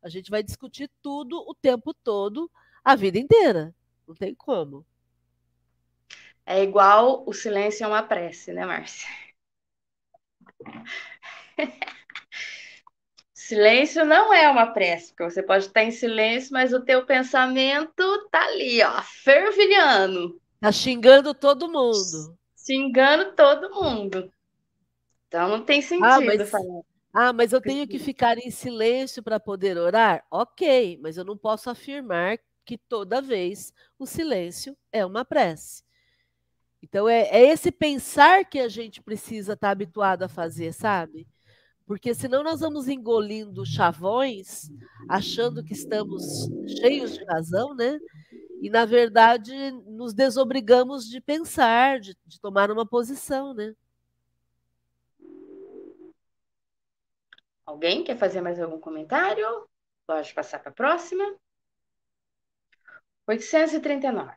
A 0.00 0.08
gente 0.08 0.30
vai 0.30 0.42
discutir 0.42 0.88
tudo 1.02 1.36
o 1.48 1.54
tempo 1.54 1.92
todo, 1.92 2.50
a 2.84 2.94
vida 2.94 3.18
inteira. 3.18 3.74
Não 4.06 4.14
tem 4.14 4.32
como. 4.34 4.86
É 6.46 6.62
igual 6.62 7.24
o 7.26 7.32
silêncio 7.32 7.84
é 7.84 7.88
uma 7.88 8.02
prece, 8.02 8.52
né, 8.52 8.64
Márcia? 8.64 9.08
silêncio 13.42 14.04
não 14.04 14.32
é 14.32 14.48
uma 14.48 14.66
prece, 14.66 15.08
porque 15.08 15.24
você 15.24 15.42
pode 15.42 15.66
estar 15.66 15.82
em 15.82 15.90
silêncio, 15.90 16.52
mas 16.52 16.72
o 16.72 16.80
teu 16.80 17.04
pensamento 17.04 18.28
tá 18.30 18.44
ali, 18.44 18.82
ó, 18.82 19.02
fervilhando. 19.22 20.40
Tá 20.60 20.70
xingando 20.70 21.34
todo 21.34 21.70
mundo. 21.70 22.36
Xingando 22.56 23.32
todo 23.32 23.70
mundo. 23.70 24.32
Então 25.26 25.48
não 25.48 25.64
tem 25.64 25.82
sentido 25.82 26.06
ah, 26.06 26.20
mas, 26.20 26.50
falar. 26.50 26.82
Ah, 27.12 27.32
mas 27.32 27.52
eu 27.52 27.60
tenho 27.60 27.86
que 27.86 27.98
ficar 27.98 28.38
em 28.38 28.50
silêncio 28.50 29.22
para 29.22 29.40
poder 29.40 29.76
orar? 29.76 30.24
Ok, 30.30 30.98
mas 31.02 31.16
eu 31.16 31.24
não 31.24 31.36
posso 31.36 31.68
afirmar 31.68 32.38
que 32.64 32.78
toda 32.78 33.20
vez 33.20 33.72
o 33.98 34.06
silêncio 34.06 34.76
é 34.92 35.04
uma 35.04 35.24
prece. 35.24 35.82
Então, 36.80 37.08
é, 37.08 37.22
é 37.28 37.52
esse 37.52 37.70
pensar 37.70 38.44
que 38.44 38.58
a 38.58 38.68
gente 38.68 39.02
precisa 39.02 39.54
estar 39.54 39.68
tá 39.68 39.70
habituado 39.70 40.24
a 40.24 40.28
fazer, 40.28 40.72
sabe? 40.72 41.26
Porque 41.92 42.14
senão 42.14 42.42
nós 42.42 42.60
vamos 42.60 42.88
engolindo 42.88 43.66
chavões, 43.66 44.70
achando 45.06 45.62
que 45.62 45.74
estamos 45.74 46.48
cheios 46.80 47.12
de 47.12 47.22
razão, 47.26 47.74
né? 47.74 47.98
E, 48.62 48.70
na 48.70 48.86
verdade, 48.86 49.52
nos 49.86 50.14
desobrigamos 50.14 51.06
de 51.06 51.20
pensar, 51.20 52.00
de, 52.00 52.16
de 52.24 52.40
tomar 52.40 52.70
uma 52.70 52.86
posição, 52.88 53.52
né? 53.52 53.74
Alguém 57.66 58.02
quer 58.02 58.16
fazer 58.16 58.40
mais 58.40 58.58
algum 58.58 58.80
comentário? 58.80 59.46
Pode 60.06 60.32
passar 60.32 60.60
para 60.60 60.70
a 60.70 60.74
próxima. 60.74 61.22
839. 63.28 64.34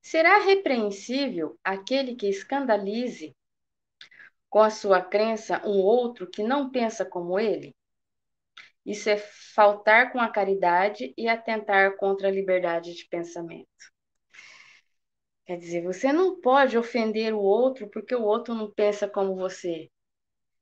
Será 0.00 0.38
repreensível 0.44 1.58
aquele 1.64 2.14
que 2.14 2.28
escandalize 2.28 3.36
com 4.48 4.60
a 4.60 4.70
sua 4.70 5.00
crença 5.02 5.62
um 5.64 5.80
outro 5.80 6.28
que 6.28 6.42
não 6.42 6.70
pensa 6.70 7.04
como 7.04 7.38
ele? 7.38 7.74
Isso 8.84 9.10
é 9.10 9.18
faltar 9.18 10.12
com 10.12 10.18
a 10.18 10.30
caridade 10.30 11.12
e 11.16 11.28
atentar 11.28 11.96
contra 11.96 12.28
a 12.28 12.30
liberdade 12.30 12.94
de 12.94 13.06
pensamento. 13.06 13.68
Quer 15.44 15.58
dizer, 15.58 15.82
você 15.82 16.12
não 16.12 16.40
pode 16.40 16.76
ofender 16.76 17.34
o 17.34 17.40
outro 17.40 17.88
porque 17.90 18.14
o 18.14 18.22
outro 18.22 18.54
não 18.54 18.70
pensa 18.70 19.08
como 19.08 19.34
você. 19.34 19.90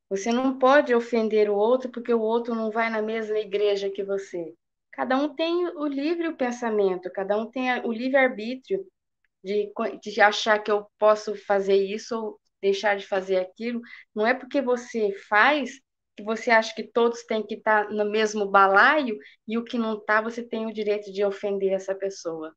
Você 0.09 0.33
não 0.33 0.59
pode 0.59 0.95
ofender 0.95 1.51
o 1.51 1.57
outro 1.57 1.91
porque 1.91 2.13
o 2.15 2.21
outro 2.21 2.55
não 2.55 2.71
vai 2.71 2.89
na 2.91 3.03
mesma 3.03 3.39
igreja 3.39 3.91
que 3.91 4.05
você. 4.05 4.55
Cada 4.93 5.17
um 5.17 5.35
tem 5.35 5.67
o 5.69 5.87
livre 5.87 6.33
pensamento, 6.35 7.11
cada 7.13 7.37
um 7.37 7.51
tem 7.51 7.71
o 7.85 7.93
livre 7.93 8.17
arbítrio 8.17 8.87
de, 9.43 9.73
de 10.01 10.21
achar 10.21 10.59
que 10.61 10.71
eu 10.71 10.87
posso 10.99 11.35
fazer 11.45 11.77
isso 11.77 12.17
ou 12.17 12.41
deixar 12.61 12.97
de 12.97 13.07
fazer 13.07 13.37
aquilo. 13.37 13.81
Não 14.15 14.27
é 14.27 14.35
porque 14.35 14.61
você 14.61 15.13
faz 15.29 15.81
que 16.17 16.23
você 16.23 16.51
acha 16.51 16.75
que 16.75 16.83
todos 16.83 17.25
têm 17.25 17.47
que 17.47 17.57
estar 17.57 17.91
no 17.91 18.11
mesmo 18.11 18.47
balaio 18.47 19.19
e 19.47 19.59
o 19.59 19.65
que 19.65 19.77
não 19.77 19.99
está, 19.99 20.23
você 20.23 20.43
tem 20.43 20.67
o 20.67 20.73
direito 20.73 21.13
de 21.13 21.23
ofender 21.23 21.73
essa 21.73 21.95
pessoa. 21.95 22.57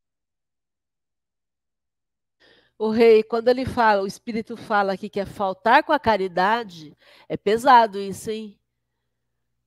O 2.78 2.90
rei, 2.90 3.22
quando 3.22 3.50
ele 3.50 3.66
fala, 3.66 4.02
o 4.02 4.08
Espírito 4.08 4.56
fala 4.56 4.94
aqui 4.94 5.10
que 5.10 5.20
é 5.20 5.26
faltar 5.26 5.84
com 5.84 5.92
a 5.92 6.00
caridade, 6.00 6.98
é 7.28 7.36
pesado 7.36 8.00
isso, 8.00 8.32
hein? 8.32 8.58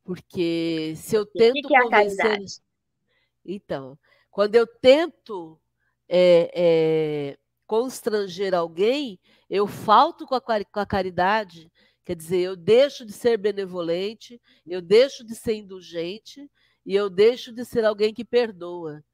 Porque 0.02 0.94
se 0.96 1.14
eu 1.14 1.26
tento 1.26 1.52
que 1.52 1.68
que 1.68 1.76
é 1.76 1.82
convencer. 1.82 2.38
Então, 3.44 3.98
quando 4.30 4.54
eu 4.54 4.66
tento 4.66 5.60
é, 6.08 6.50
é, 6.54 7.38
constranger 7.66 8.54
alguém, 8.54 9.20
eu 9.52 9.66
falto 9.66 10.26
com 10.26 10.34
a, 10.34 10.40
com 10.40 10.80
a 10.80 10.86
caridade, 10.86 11.70
quer 12.06 12.16
dizer, 12.16 12.38
eu 12.38 12.56
deixo 12.56 13.04
de 13.04 13.12
ser 13.12 13.36
benevolente, 13.36 14.40
eu 14.66 14.80
deixo 14.80 15.22
de 15.22 15.34
ser 15.34 15.56
indulgente 15.56 16.50
e 16.86 16.94
eu 16.94 17.10
deixo 17.10 17.52
de 17.52 17.62
ser 17.62 17.84
alguém 17.84 18.14
que 18.14 18.24
perdoa. 18.24 19.04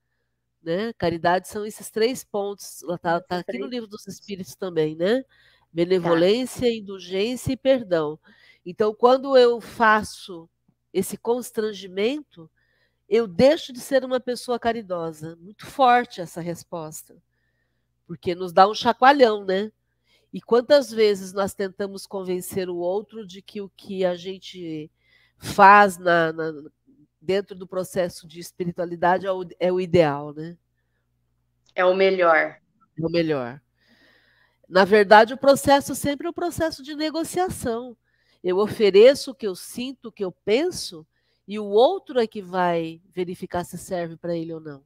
Né? 0.63 0.93
Caridade 0.93 1.49
são 1.49 1.67
esses 1.67 1.91
três 1.91 2.23
pontos, 2.23 2.85
está 2.85 3.21
tá 3.21 3.39
aqui 3.39 3.59
no 3.59 3.67
livro 3.67 3.89
dos 3.89 4.07
Espíritos 4.07 4.55
também, 4.55 4.95
né? 4.95 5.25
Benevolência, 5.73 6.69
tá. 6.69 6.73
indulgência 6.73 7.53
e 7.53 7.57
perdão. 7.57 8.17
Então, 8.65 8.95
quando 8.95 9.37
eu 9.37 9.61
faço 9.61 10.49
esse 10.93 11.17
constrangimento, 11.17 12.49
eu 13.09 13.27
deixo 13.27 13.73
de 13.73 13.81
ser 13.81 14.05
uma 14.05 14.21
pessoa 14.21 14.57
caridosa. 14.57 15.35
Muito 15.35 15.67
forte 15.67 16.21
essa 16.21 16.41
resposta. 16.41 17.17
Porque 18.07 18.37
nos 18.37 18.53
dá 18.53 18.69
um 18.69 18.75
chacoalhão, 18.75 19.45
né? 19.45 19.73
E 20.33 20.41
quantas 20.41 20.91
vezes 20.91 21.33
nós 21.33 21.55
tentamos 21.55 22.07
convencer 22.07 22.69
o 22.69 22.77
outro 22.77 23.27
de 23.27 23.41
que 23.41 23.61
o 23.61 23.69
que 23.69 24.05
a 24.05 24.15
gente 24.15 24.91
faz 25.39 25.97
na, 25.97 26.33
na, 26.33 26.53
dentro 27.21 27.57
do 27.57 27.67
processo 27.67 28.27
de 28.27 28.39
espiritualidade 28.39 29.27
é 29.27 29.33
o, 29.33 29.47
é 29.59 29.73
o 29.73 29.81
ideal, 29.81 30.35
né? 30.35 30.57
É 31.75 31.85
o 31.85 31.95
melhor. 31.95 32.59
É 32.99 33.07
o 33.07 33.11
melhor. 33.11 33.61
Na 34.69 34.85
verdade, 34.85 35.33
o 35.33 35.39
processo 35.39 35.95
sempre 35.95 36.27
é 36.27 36.31
um 36.31 36.35
processo 36.35 36.83
de 36.83 36.95
negociação. 36.95 37.97
Eu 38.45 38.59
ofereço 38.59 39.31
o 39.31 39.35
que 39.35 39.47
eu 39.47 39.55
sinto, 39.55 40.09
o 40.09 40.13
que 40.13 40.25
eu 40.25 40.31
penso, 40.31 41.07
e 41.47 41.59
o 41.59 41.65
outro 41.65 42.21
é 42.21 42.27
que 42.27 42.43
vai 42.43 43.01
verificar 43.15 43.65
se 43.65 43.79
serve 43.79 44.17
para 44.17 44.37
ele 44.37 44.53
ou 44.53 44.61
não. 44.61 44.83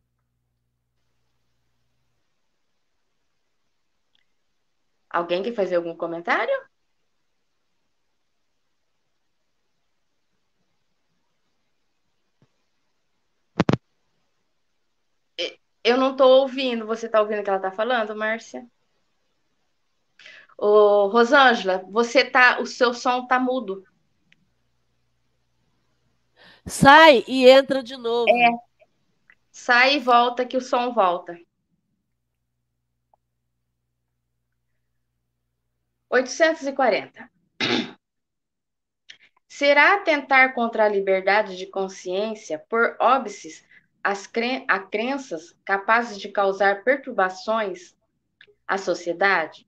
Alguém 5.12 5.42
quer 5.42 5.54
fazer 5.54 5.76
algum 5.76 5.94
comentário? 5.94 6.54
Eu 15.84 15.98
não 15.98 16.12
estou 16.12 16.40
ouvindo. 16.40 16.86
Você 16.86 17.06
está 17.06 17.20
ouvindo 17.20 17.40
o 17.40 17.42
que 17.42 17.50
ela 17.50 17.58
está 17.58 17.70
falando, 17.70 18.16
Márcia? 18.16 18.66
Ô, 20.56 21.08
Rosângela, 21.08 21.84
você 21.90 22.24
tá, 22.24 22.60
o 22.60 22.66
seu 22.66 22.94
som 22.94 23.26
tá 23.26 23.38
mudo. 23.38 23.84
Sai 26.64 27.24
e 27.26 27.48
entra 27.48 27.82
de 27.82 27.96
novo. 27.96 28.30
É. 28.30 28.50
Sai 29.50 29.96
e 29.96 29.98
volta 29.98 30.46
que 30.46 30.56
o 30.56 30.60
som 30.60 30.92
volta. 30.92 31.36
840. 36.12 37.30
Será 39.48 39.94
atentar 39.94 40.52
contra 40.52 40.84
a 40.84 40.88
liberdade 40.88 41.56
de 41.56 41.66
consciência 41.66 42.58
por 42.68 42.98
óbices 43.00 43.66
as 44.04 44.30
a 44.68 44.78
crenças 44.78 45.56
capazes 45.64 46.20
de 46.20 46.28
causar 46.28 46.84
perturbações 46.84 47.96
à 48.68 48.76
sociedade? 48.76 49.66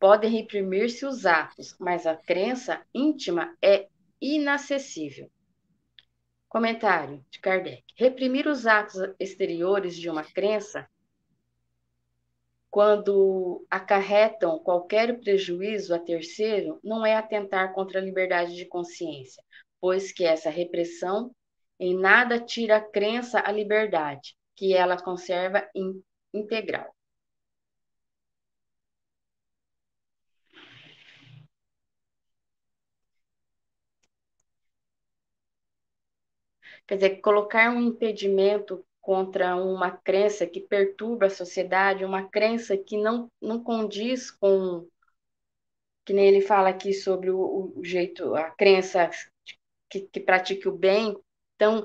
Podem 0.00 0.28
reprimir-se 0.28 1.06
os 1.06 1.24
atos, 1.24 1.76
mas 1.78 2.04
a 2.04 2.16
crença 2.16 2.84
íntima 2.92 3.56
é 3.62 3.86
inacessível. 4.20 5.30
Comentário 6.48 7.24
de 7.30 7.38
Kardec. 7.38 7.84
Reprimir 7.94 8.48
os 8.48 8.66
atos 8.66 9.00
exteriores 9.20 9.94
de 9.94 10.10
uma 10.10 10.24
crença 10.24 10.88
quando 12.74 13.64
acarretam 13.70 14.58
qualquer 14.58 15.20
prejuízo 15.20 15.94
a 15.94 15.98
terceiro, 16.00 16.80
não 16.82 17.06
é 17.06 17.14
atentar 17.14 17.72
contra 17.72 18.00
a 18.00 18.02
liberdade 18.02 18.56
de 18.56 18.66
consciência, 18.66 19.40
pois 19.80 20.10
que 20.10 20.24
essa 20.24 20.50
repressão 20.50 21.30
em 21.78 21.96
nada 21.96 22.40
tira 22.40 22.78
a 22.78 22.80
crença 22.80 23.40
à 23.46 23.52
liberdade, 23.52 24.34
que 24.56 24.74
ela 24.74 25.00
conserva 25.00 25.64
integral. 26.34 26.92
Quer 36.88 36.96
dizer, 36.96 37.20
colocar 37.20 37.70
um 37.70 37.80
impedimento 37.80 38.84
contra 39.04 39.54
uma 39.54 39.90
crença 39.90 40.46
que 40.46 40.60
perturba 40.60 41.26
a 41.26 41.30
sociedade, 41.30 42.06
uma 42.06 42.26
crença 42.26 42.74
que 42.74 42.96
não, 42.96 43.30
não 43.40 43.62
condiz 43.62 44.30
com. 44.30 44.88
Que 46.06 46.14
nem 46.14 46.26
ele 46.26 46.40
fala 46.40 46.70
aqui 46.70 46.94
sobre 46.94 47.30
o, 47.30 47.74
o 47.76 47.84
jeito, 47.84 48.34
a 48.34 48.50
crença 48.50 49.10
que, 49.90 50.00
que 50.00 50.20
pratique 50.20 50.66
o 50.66 50.72
bem. 50.72 51.14
Então, 51.54 51.84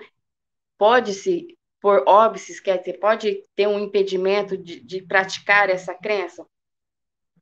pode-se, 0.77 1.57
por 1.81 2.03
óbices, 2.07 2.61
quer 2.61 2.79
dizer, 2.79 2.99
pode 2.99 3.43
ter 3.53 3.67
um 3.67 3.79
impedimento 3.79 4.57
de, 4.57 4.79
de 4.79 5.01
praticar 5.01 5.69
essa 5.69 5.93
crença? 5.93 6.45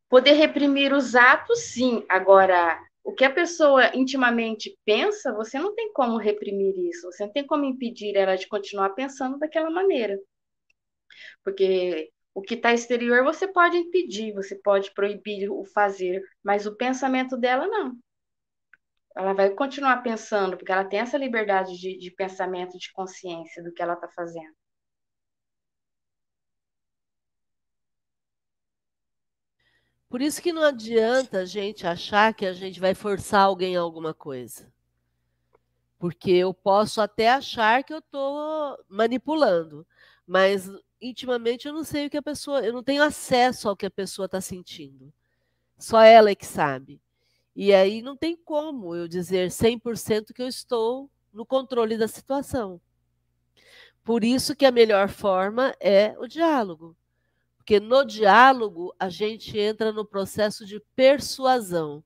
Poder 0.10 0.34
reprimir 0.34 0.92
os 0.92 1.14
atos, 1.14 1.60
sim. 1.66 2.04
Agora, 2.10 2.80
o 3.08 3.14
que 3.14 3.24
a 3.24 3.34
pessoa 3.34 3.96
intimamente 3.96 4.78
pensa, 4.84 5.34
você 5.34 5.58
não 5.58 5.74
tem 5.74 5.94
como 5.94 6.18
reprimir 6.18 6.78
isso, 6.90 7.10
você 7.10 7.26
não 7.26 7.32
tem 7.32 7.48
como 7.48 7.64
impedir 7.64 8.18
ela 8.18 8.36
de 8.36 8.50
continuar 8.50 8.90
pensando 8.90 9.40
daquela 9.40 9.70
maneira. 9.70 10.20
Porque 11.42 12.12
o 12.34 12.42
que 12.42 12.56
está 12.56 12.74
exterior 12.74 13.24
você 13.24 13.48
pode 13.48 13.78
impedir, 13.78 14.34
você 14.34 14.56
pode 14.56 14.94
proibir 14.94 15.50
o 15.50 15.64
fazer, 15.64 16.22
mas 16.44 16.66
o 16.66 16.76
pensamento 16.76 17.38
dela 17.38 17.66
não. 17.66 17.98
Ela 19.16 19.32
vai 19.32 19.52
continuar 19.52 20.04
pensando, 20.04 20.58
porque 20.58 20.74
ela 20.74 20.84
tem 20.84 21.00
essa 21.00 21.18
liberdade 21.18 21.78
de, 21.78 21.98
de 21.98 22.12
pensamento, 22.12 22.78
de 22.78 22.92
consciência 22.92 23.64
do 23.64 23.72
que 23.72 23.82
ela 23.82 23.94
está 23.94 24.10
fazendo. 24.10 24.54
Por 30.10 30.22
isso 30.22 30.42
que 30.42 30.54
não 30.54 30.64
adianta 30.64 31.40
a 31.40 31.46
gente 31.46 31.86
achar 31.86 32.34
que 32.34 32.46
a 32.46 32.54
gente 32.54 32.80
vai 32.80 32.94
forçar 32.94 33.42
alguém 33.42 33.76
a 33.76 33.82
alguma 33.82 34.14
coisa. 34.14 34.72
Porque 36.00 36.32
eu 36.32 36.54
posso 36.54 37.02
até 37.02 37.30
achar 37.30 37.84
que 37.84 37.94
eu 37.94 38.00
estou 38.00 38.78
manipulando, 38.88 39.86
mas 40.26 40.70
intimamente 41.02 41.68
eu 41.68 41.74
não 41.74 41.84
sei 41.84 42.06
o 42.08 42.10
que 42.10 42.18
a 42.18 42.22
pessoa, 42.22 42.62
eu 42.62 42.72
não 42.72 42.84
tenho 42.84 43.04
acesso 43.04 43.68
ao 43.68 43.76
que 43.76 43.86
a 43.86 43.92
pessoa 43.92 44.28
está 44.28 44.40
sentindo. 44.40 45.12
Só 45.78 46.02
ela 46.02 46.30
é 46.30 46.36
que 46.36 46.46
sabe. 46.46 47.02
E 47.56 47.74
aí 47.74 48.02
não 48.02 48.16
tem 48.16 48.36
como 48.36 48.96
eu 48.96 49.08
dizer 49.08 49.50
100% 49.50 50.34
que 50.34 50.42
eu 50.42 50.48
estou 50.48 51.10
no 51.34 51.46
controle 51.46 51.98
da 51.98 52.08
situação. 52.08 52.80
Por 54.04 54.24
isso 54.24 54.56
que 54.56 54.66
a 54.66 54.72
melhor 54.72 55.10
forma 55.10 55.76
é 55.80 56.16
o 56.18 56.28
diálogo. 56.28 56.96
Porque 57.68 57.82
no 57.82 58.06
diálogo 58.06 58.96
a 58.98 59.10
gente 59.10 59.60
entra 59.60 59.92
no 59.92 60.06
processo 60.06 60.66
de 60.66 60.80
persuasão. 60.96 62.02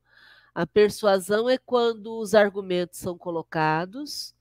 A 0.55 0.65
persuasão 0.65 1.47
é 1.47 1.55
quando 1.55 2.17
os 2.17 2.33
argumentos 2.33 2.97
são 2.97 3.15
colocados 3.15 4.33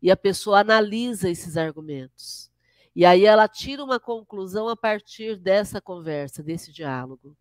e 0.00 0.12
a 0.12 0.16
pessoa 0.16 0.60
analisa 0.60 1.28
esses 1.28 1.56
argumentos. 1.56 2.52
E 2.94 3.04
aí 3.04 3.24
ela 3.24 3.48
tira 3.48 3.82
uma 3.82 3.98
conclusão 3.98 4.68
a 4.68 4.76
partir 4.76 5.36
dessa 5.36 5.80
conversa, 5.80 6.40
desse 6.40 6.70
diálogo. 6.70 7.36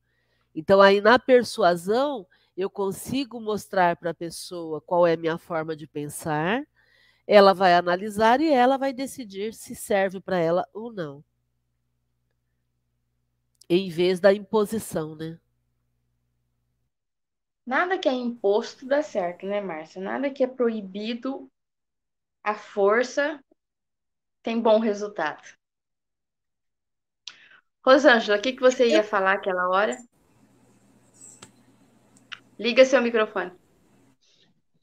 Então, 0.56 0.82
aí 0.82 1.00
na 1.00 1.20
persuasão, 1.20 2.26
eu 2.58 2.68
consigo 2.68 3.40
mostrar 3.40 3.96
para 3.96 4.10
a 4.10 4.16
pessoa 4.16 4.82
qual 4.82 5.06
é 5.06 5.14
a 5.14 5.18
minha 5.18 5.38
forma 5.38 5.76
de 5.76 5.86
pensar, 5.86 6.64
ela 7.28 7.54
vai 7.54 7.76
analisar 7.76 8.42
e 8.42 8.52
ela 8.52 8.76
vai 8.76 8.92
decidir 8.92 9.54
se 9.54 9.76
serve 9.76 10.20
para 10.20 10.40
ela 10.40 10.68
ou 10.74 10.92
não 10.92 11.24
em 13.70 13.88
vez 13.90 14.20
da 14.20 14.34
imposição, 14.34 15.16
né? 15.16 15.40
Nada 17.66 18.00
que 18.00 18.10
é 18.10 18.14
imposto 18.14 18.88
dá 18.88 19.04
certo, 19.04 19.46
né, 19.46 19.62
Márcia? 19.62 20.02
Nada 20.02 20.32
que 20.32 20.44
é 20.44 20.48
proibido 20.48 21.48
à 22.44 22.56
força 22.56 23.40
tem 24.42 24.60
bom 24.60 24.80
resultado. 24.80 25.44
Rosângela, 27.86 28.40
o 28.40 28.42
que, 28.42 28.54
que 28.54 28.62
você 28.62 28.88
ia 28.88 29.04
falar 29.04 29.34
aquela 29.34 29.70
hora? 29.70 29.96
Liga 32.58 32.84
seu 32.84 33.02
microfone. 33.02 33.52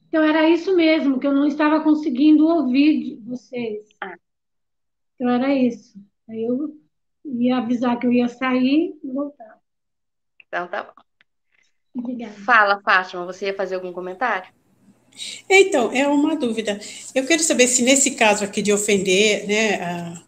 Então, 0.07 0.23
era 0.23 0.49
isso 0.49 0.73
mesmo, 0.73 1.19
que 1.19 1.27
eu 1.27 1.33
não 1.33 1.45
estava 1.45 1.83
conseguindo 1.83 2.47
ouvir 2.47 3.19
vocês. 3.25 3.85
Ah. 3.99 4.17
Então, 5.15 5.29
era 5.29 5.53
isso. 5.53 6.01
Aí 6.29 6.43
eu 6.43 6.86
ia 7.27 7.57
avisar 7.57 7.99
que 7.99 8.07
eu 8.07 8.13
ia 8.13 8.27
sair 8.27 8.97
e 9.03 9.11
voltar. 9.11 9.57
Então 10.47 10.67
tá 10.67 10.83
bom. 10.83 11.03
Obrigada. 11.95 12.33
Fala, 12.33 12.81
Fátima, 12.81 13.25
você 13.25 13.47
ia 13.47 13.53
fazer 13.53 13.75
algum 13.75 13.91
comentário? 13.91 14.51
Então, 15.49 15.91
é 15.91 16.07
uma 16.07 16.35
dúvida. 16.35 16.79
Eu 17.15 17.25
quero 17.25 17.41
saber 17.41 17.67
se 17.67 17.81
nesse 17.81 18.11
caso 18.11 18.43
aqui 18.43 18.61
de 18.61 18.71
ofender, 18.71 19.47
né, 19.47 19.81
a, 19.81 20.23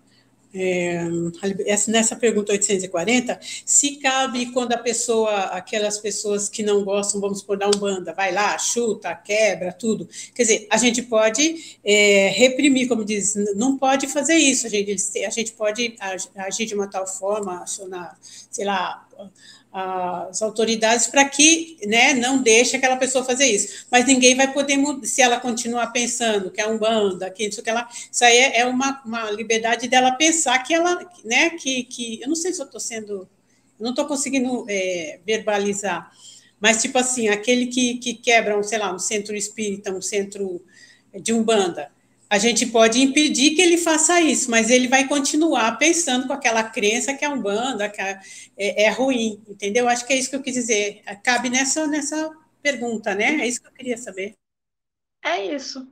é, 0.53 1.07
nessa 1.87 2.15
pergunta 2.15 2.51
840, 2.51 3.39
se 3.65 3.97
cabe 3.97 4.47
quando 4.47 4.73
a 4.73 4.77
pessoa, 4.77 5.45
aquelas 5.45 5.97
pessoas 5.99 6.49
que 6.49 6.63
não 6.63 6.83
gostam, 6.83 7.21
vamos 7.21 7.43
por 7.43 7.57
dar 7.57 7.67
um 7.67 7.79
banda, 7.79 8.13
vai 8.13 8.31
lá, 8.31 8.57
chuta, 8.57 9.13
quebra, 9.15 9.71
tudo. 9.71 10.09
Quer 10.33 10.43
dizer, 10.43 10.67
a 10.69 10.77
gente 10.77 11.03
pode 11.03 11.77
é, 11.83 12.29
reprimir, 12.29 12.87
como 12.87 13.05
diz, 13.05 13.35
não 13.55 13.77
pode 13.77 14.07
fazer 14.07 14.35
isso, 14.35 14.65
a 14.65 14.69
gente, 14.69 14.95
a 15.23 15.29
gente 15.29 15.51
pode 15.53 15.95
agir 16.35 16.65
de 16.65 16.73
uma 16.73 16.89
tal 16.89 17.05
forma, 17.05 17.61
acionar, 17.61 18.17
sei 18.49 18.65
lá, 18.65 19.07
as 19.71 20.41
autoridades 20.41 21.07
para 21.07 21.25
que 21.25 21.77
né, 21.85 22.13
não 22.13 22.41
deixe 22.41 22.75
aquela 22.75 22.97
pessoa 22.97 23.23
fazer 23.23 23.45
isso. 23.45 23.85
Mas 23.91 24.05
ninguém 24.05 24.35
vai 24.35 24.51
poder 24.51 24.77
mudar, 24.77 25.05
se 25.05 25.21
ela 25.21 25.39
continuar 25.39 25.87
pensando 25.87 26.49
que 26.49 26.59
é 26.59 26.67
um 26.67 26.77
banda, 26.77 27.29
que 27.29 27.45
isso 27.45 27.61
que 27.61 27.69
ela. 27.69 27.87
Isso 28.11 28.23
aí 28.25 28.37
é 28.37 28.65
uma, 28.65 29.01
uma 29.05 29.29
liberdade 29.31 29.87
dela 29.87 30.11
pensar 30.11 30.57
que 30.59 30.73
ela, 30.73 31.07
né, 31.23 31.51
que, 31.51 31.83
que 31.83 32.21
eu 32.21 32.27
não 32.27 32.35
sei 32.35 32.51
se 32.51 32.61
eu 32.61 32.65
estou 32.65 32.79
sendo. 32.79 33.29
Não 33.79 33.91
estou 33.91 34.05
conseguindo 34.05 34.65
é, 34.67 35.19
verbalizar. 35.25 36.11
Mas, 36.59 36.81
tipo 36.81 36.97
assim, 36.97 37.29
aquele 37.29 37.67
que, 37.67 37.97
que 37.99 38.13
quebra, 38.13 38.57
um, 38.57 38.63
sei 38.63 38.77
lá, 38.77 38.93
um 38.93 38.99
centro 38.99 39.35
espírita, 39.35 39.93
um 39.93 40.01
centro 40.01 40.61
de 41.13 41.31
umbanda, 41.31 41.89
a 42.29 42.37
gente 42.37 42.67
pode 42.67 43.01
impedir 43.01 43.55
que 43.55 43.61
ele 43.61 43.77
faça 43.77 44.21
isso, 44.21 44.51
mas 44.51 44.69
ele 44.69 44.87
vai 44.87 45.07
continuar 45.07 45.77
pensando 45.77 46.27
com 46.27 46.33
aquela 46.33 46.63
crença 46.63 47.13
que 47.13 47.25
a 47.25 47.31
Umbanda 47.31 47.89
que 47.89 47.99
é, 47.99 48.19
é, 48.57 48.89
ruim, 48.89 49.41
entendeu? 49.47 49.89
Acho 49.89 50.05
que 50.05 50.13
é 50.13 50.17
isso 50.17 50.29
que 50.29 50.35
eu 50.35 50.43
quis 50.43 50.53
dizer. 50.53 51.01
Cabe 51.23 51.49
nessa, 51.49 51.87
nessa 51.87 52.31
pergunta, 52.61 53.15
né? 53.15 53.41
É 53.41 53.47
isso 53.47 53.61
que 53.61 53.67
eu 53.67 53.73
queria 53.73 53.97
saber. 53.97 54.35
É 55.23 55.43
isso. 55.43 55.91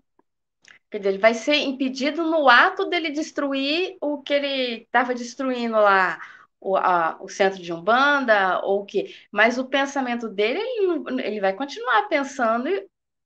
Ele 0.91 1.17
vai 1.17 1.34
ser 1.34 1.56
impedido 1.56 2.23
no 2.23 2.47
ato 2.47 2.86
dele 2.86 3.10
destruir 3.10 3.97
o 4.00 4.21
que 4.21 4.34
ele 4.34 4.84
estava 4.84 5.13
destruindo 5.15 5.73
lá, 5.73 6.19
o, 6.62 6.78
a, 6.78 7.17
o 7.19 7.28
centro 7.28 7.62
de 7.62 7.73
Umbanda, 7.73 8.62
ou 8.63 8.82
o 8.82 8.86
quê. 8.86 9.13
Mas 9.32 9.58
o 9.58 9.65
pensamento 9.65 10.30
dele, 10.30 10.60
ele, 10.60 11.21
ele 11.23 11.41
vai 11.41 11.54
continuar 11.54 12.08
pensando 12.08 12.69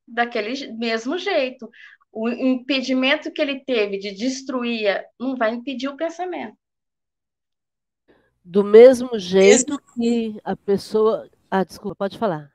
daquele 0.07 0.71
mesmo 0.73 1.17
jeito 1.17 1.69
o 2.11 2.29
impedimento 2.29 3.31
que 3.31 3.41
ele 3.41 3.59
teve 3.61 3.97
de 3.97 4.11
destruir 4.11 5.05
não 5.19 5.35
vai 5.35 5.53
impedir 5.53 5.87
o 5.87 5.95
pensamento. 5.95 6.57
Do 8.43 8.63
mesmo 8.63 9.17
jeito 9.17 9.79
que 9.93 10.35
a 10.43 10.55
pessoa. 10.55 11.29
Ah, 11.49 11.63
desculpa, 11.63 11.95
pode 11.95 12.17
falar. 12.17 12.51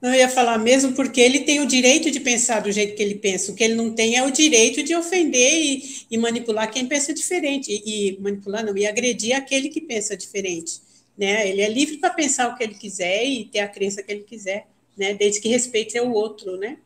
Não, 0.00 0.10
eu 0.10 0.20
ia 0.20 0.28
falar 0.28 0.56
mesmo 0.58 0.94
porque 0.94 1.20
ele 1.20 1.40
tem 1.40 1.60
o 1.60 1.66
direito 1.66 2.08
de 2.10 2.20
pensar 2.20 2.60
do 2.60 2.70
jeito 2.70 2.94
que 2.94 3.02
ele 3.02 3.16
pensa. 3.16 3.50
O 3.50 3.54
que 3.54 3.64
ele 3.64 3.74
não 3.74 3.92
tem 3.92 4.16
é 4.16 4.22
o 4.22 4.30
direito 4.30 4.82
de 4.84 4.94
ofender 4.94 5.52
e, 5.52 6.06
e 6.08 6.16
manipular 6.16 6.70
quem 6.70 6.86
pensa 6.86 7.12
diferente. 7.12 7.68
E, 7.72 8.12
e, 8.12 8.20
manipular 8.20 8.64
não, 8.64 8.76
e 8.78 8.86
agredir 8.86 9.34
aquele 9.34 9.68
que 9.68 9.80
pensa 9.80 10.16
diferente. 10.16 10.80
Né? 11.16 11.50
Ele 11.50 11.60
é 11.60 11.68
livre 11.68 11.96
para 11.96 12.10
pensar 12.10 12.48
o 12.48 12.54
que 12.54 12.62
ele 12.62 12.74
quiser 12.74 13.24
e 13.24 13.46
ter 13.46 13.58
a 13.58 13.68
crença 13.68 14.00
que 14.00 14.12
ele 14.12 14.22
quiser, 14.22 14.68
né? 14.96 15.14
desde 15.14 15.40
que 15.40 15.48
respeite 15.48 15.98
o 15.98 16.12
outro, 16.12 16.56
né? 16.56 16.78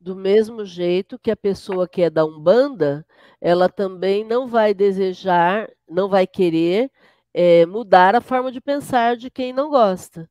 Do 0.00 0.14
mesmo 0.14 0.64
jeito 0.64 1.18
que 1.18 1.30
a 1.30 1.36
pessoa 1.36 1.88
que 1.88 2.02
é 2.02 2.10
da 2.10 2.24
Umbanda, 2.24 3.04
ela 3.40 3.68
também 3.68 4.24
não 4.24 4.46
vai 4.46 4.72
desejar, 4.72 5.68
não 5.88 6.08
vai 6.08 6.26
querer 6.26 6.90
é, 7.34 7.66
mudar 7.66 8.14
a 8.14 8.20
forma 8.20 8.52
de 8.52 8.60
pensar 8.60 9.16
de 9.16 9.30
quem 9.30 9.52
não 9.52 9.68
gosta, 9.70 10.30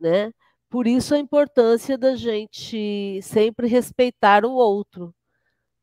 né? 0.00 0.32
Por 0.70 0.86
isso 0.86 1.14
a 1.14 1.18
importância 1.18 1.98
da 1.98 2.16
gente 2.16 3.20
sempre 3.22 3.68
respeitar 3.68 4.44
o 4.46 4.52
outro, 4.52 5.14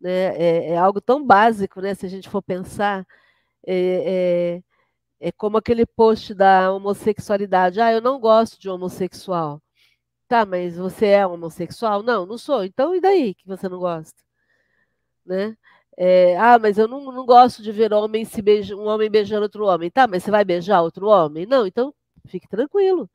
né? 0.01 0.35
É, 0.37 0.71
é 0.73 0.77
algo 0.77 1.01
tão 1.01 1.25
básico, 1.25 1.81
né? 1.81 1.95
Se 1.95 2.05
a 2.05 2.09
gente 2.09 2.29
for 2.29 2.41
pensar, 2.43 3.05
é, 3.67 4.61
É 5.19 5.31
como 5.31 5.57
aquele 5.57 5.85
post 5.85 6.33
da 6.33 6.71
homossexualidade. 6.73 7.79
Ah, 7.81 7.91
eu 7.93 8.01
não 8.01 8.19
gosto 8.19 8.59
de 8.59 8.69
homossexual. 8.69 9.61
Tá, 10.27 10.45
mas 10.45 10.75
você 10.77 11.07
é 11.07 11.25
homossexual? 11.27 12.03
Não, 12.03 12.25
não 12.25 12.37
sou. 12.37 12.63
Então, 12.65 12.93
e 12.95 12.99
daí 13.01 13.33
que 13.33 13.47
você 13.47 13.69
não 13.69 13.79
gosta? 13.79 14.21
Né? 15.25 15.57
É, 15.97 16.37
ah, 16.37 16.59
mas 16.59 16.77
eu 16.77 16.87
não, 16.87 17.11
não 17.11 17.25
gosto 17.25 17.61
de 17.63 17.71
ver 17.71 17.93
homem 17.93 18.25
se 18.25 18.41
beija, 18.41 18.75
um 18.75 18.87
homem 18.87 19.09
beijando 19.09 19.43
outro 19.43 19.65
homem. 19.65 19.89
Tá, 19.89 20.07
mas 20.07 20.23
você 20.23 20.31
vai 20.31 20.45
beijar 20.45 20.81
outro 20.81 21.07
homem? 21.07 21.45
Não, 21.45 21.65
então 21.65 21.93
fique 22.27 22.47
tranquilo. 22.47 23.09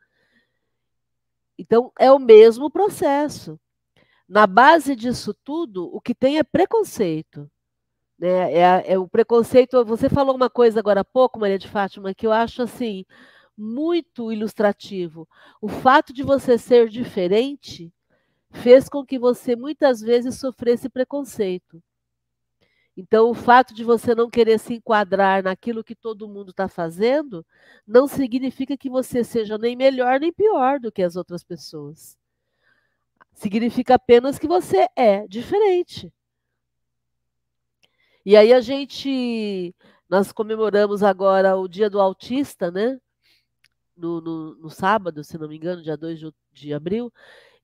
Então, 1.58 1.92
é 1.98 2.10
o 2.10 2.18
mesmo 2.18 2.70
processo. 2.70 3.58
Na 4.28 4.46
base 4.46 4.96
disso 4.96 5.34
tudo, 5.44 5.94
o 5.94 6.00
que 6.00 6.14
tem 6.14 6.38
é 6.38 6.42
preconceito. 6.42 7.50
Né? 8.18 8.52
É, 8.54 8.92
é, 8.94 8.98
o 8.98 9.08
preconceito. 9.08 9.84
Você 9.84 10.08
falou 10.08 10.34
uma 10.34 10.50
coisa 10.50 10.80
agora 10.80 11.00
há 11.02 11.04
pouco, 11.04 11.38
Maria 11.38 11.58
de 11.58 11.68
Fátima, 11.68 12.14
que 12.14 12.26
eu 12.26 12.32
acho 12.32 12.62
assim 12.62 13.04
muito 13.56 14.32
ilustrativo. 14.32 15.28
O 15.60 15.68
fato 15.68 16.12
de 16.12 16.22
você 16.22 16.56
ser 16.58 16.88
diferente 16.88 17.92
fez 18.50 18.88
com 18.88 19.04
que 19.04 19.18
você 19.18 19.56
muitas 19.56 20.00
vezes 20.00 20.38
sofresse 20.38 20.88
preconceito. 20.88 21.82
Então, 22.94 23.30
o 23.30 23.34
fato 23.34 23.72
de 23.72 23.82
você 23.82 24.14
não 24.14 24.28
querer 24.28 24.58
se 24.58 24.74
enquadrar 24.74 25.42
naquilo 25.42 25.82
que 25.82 25.94
todo 25.94 26.28
mundo 26.28 26.50
está 26.50 26.68
fazendo 26.68 27.44
não 27.86 28.06
significa 28.06 28.76
que 28.76 28.90
você 28.90 29.24
seja 29.24 29.56
nem 29.56 29.74
melhor 29.74 30.20
nem 30.20 30.30
pior 30.32 30.78
do 30.78 30.92
que 30.92 31.02
as 31.02 31.16
outras 31.16 31.42
pessoas. 31.42 32.18
Significa 33.32 33.94
apenas 33.94 34.38
que 34.38 34.46
você 34.46 34.86
é 34.94 35.26
diferente. 35.26 36.12
E 38.24 38.36
aí 38.36 38.52
a 38.52 38.60
gente, 38.60 39.74
nós 40.08 40.30
comemoramos 40.30 41.02
agora 41.02 41.56
o 41.56 41.66
Dia 41.66 41.88
do 41.88 42.00
Autista, 42.00 42.70
né? 42.70 43.00
No, 43.96 44.20
no, 44.20 44.54
no 44.56 44.70
sábado, 44.70 45.22
se 45.22 45.36
não 45.38 45.48
me 45.48 45.56
engano, 45.56 45.82
dia 45.82 45.96
2 45.96 46.18
de, 46.18 46.32
de 46.52 46.74
abril. 46.74 47.12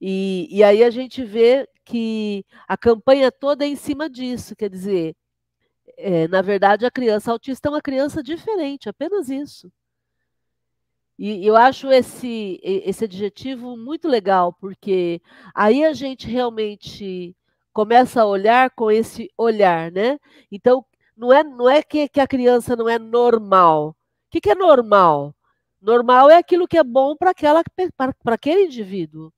E, 0.00 0.48
e 0.50 0.62
aí 0.62 0.84
a 0.84 0.90
gente 0.90 1.24
vê 1.24 1.68
que 1.84 2.44
a 2.68 2.76
campanha 2.76 3.32
toda 3.32 3.64
é 3.64 3.68
em 3.68 3.76
cima 3.76 4.08
disso, 4.08 4.54
quer 4.54 4.70
dizer, 4.70 5.16
é, 5.96 6.28
na 6.28 6.42
verdade, 6.42 6.86
a 6.86 6.90
criança 6.90 7.32
autista 7.32 7.68
é 7.68 7.70
uma 7.72 7.82
criança 7.82 8.22
diferente, 8.22 8.88
apenas 8.88 9.28
isso. 9.28 9.70
E 11.18 11.44
eu 11.44 11.56
acho 11.56 11.90
esse, 11.90 12.60
esse 12.62 13.04
adjetivo 13.04 13.76
muito 13.76 14.06
legal, 14.06 14.52
porque 14.52 15.20
aí 15.52 15.84
a 15.84 15.92
gente 15.92 16.28
realmente 16.28 17.34
começa 17.72 18.22
a 18.22 18.26
olhar 18.26 18.70
com 18.70 18.90
esse 18.90 19.28
olhar, 19.36 19.90
né? 19.90 20.18
Então, 20.50 20.84
não 21.16 21.32
é, 21.32 21.42
não 21.42 21.68
é 21.68 21.82
que, 21.82 22.08
que 22.08 22.20
a 22.20 22.26
criança 22.28 22.76
não 22.76 22.88
é 22.88 22.98
normal. 22.98 23.90
O 23.90 23.94
que, 24.30 24.40
que 24.40 24.50
é 24.50 24.54
normal? 24.54 25.34
Normal 25.80 26.28
é 26.30 26.36
aquilo 26.36 26.66
que 26.66 26.76
é 26.76 26.84
bom 26.84 27.16
para 27.16 27.32
aquele 28.34 28.64
indivíduo. 28.64 29.32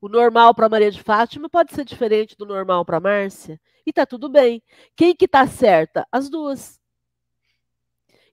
O 0.00 0.08
normal 0.08 0.54
para 0.54 0.68
Maria 0.68 0.90
de 0.90 1.02
Fátima 1.02 1.48
pode 1.48 1.74
ser 1.74 1.84
diferente 1.84 2.36
do 2.36 2.46
normal 2.46 2.84
para 2.84 3.00
Márcia. 3.00 3.60
E 3.84 3.92
tá 3.92 4.06
tudo 4.06 4.28
bem. 4.28 4.62
Quem 4.94 5.14
que 5.14 5.26
tá 5.26 5.46
certa? 5.46 6.06
As 6.12 6.30
duas. 6.30 6.80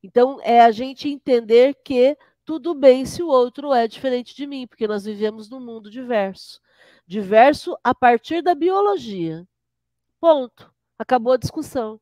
Então, 0.03 0.39
é 0.43 0.61
a 0.61 0.71
gente 0.71 1.09
entender 1.09 1.75
que 1.83 2.15
tudo 2.45 2.75
bem 2.75 3.05
se 3.05 3.23
o 3.23 3.27
outro 3.27 3.73
é 3.73 3.87
diferente 3.87 4.35
de 4.35 4.45
mim, 4.45 4.67
porque 4.67 4.87
nós 4.87 5.05
vivemos 5.05 5.49
num 5.49 5.59
mundo 5.59 5.89
diverso. 5.89 6.61
Diverso 7.07 7.75
a 7.83 7.95
partir 7.95 8.43
da 8.43 8.53
biologia. 8.53 9.47
Ponto. 10.19 10.71
Acabou 10.99 11.33
a 11.33 11.37
discussão. 11.37 11.99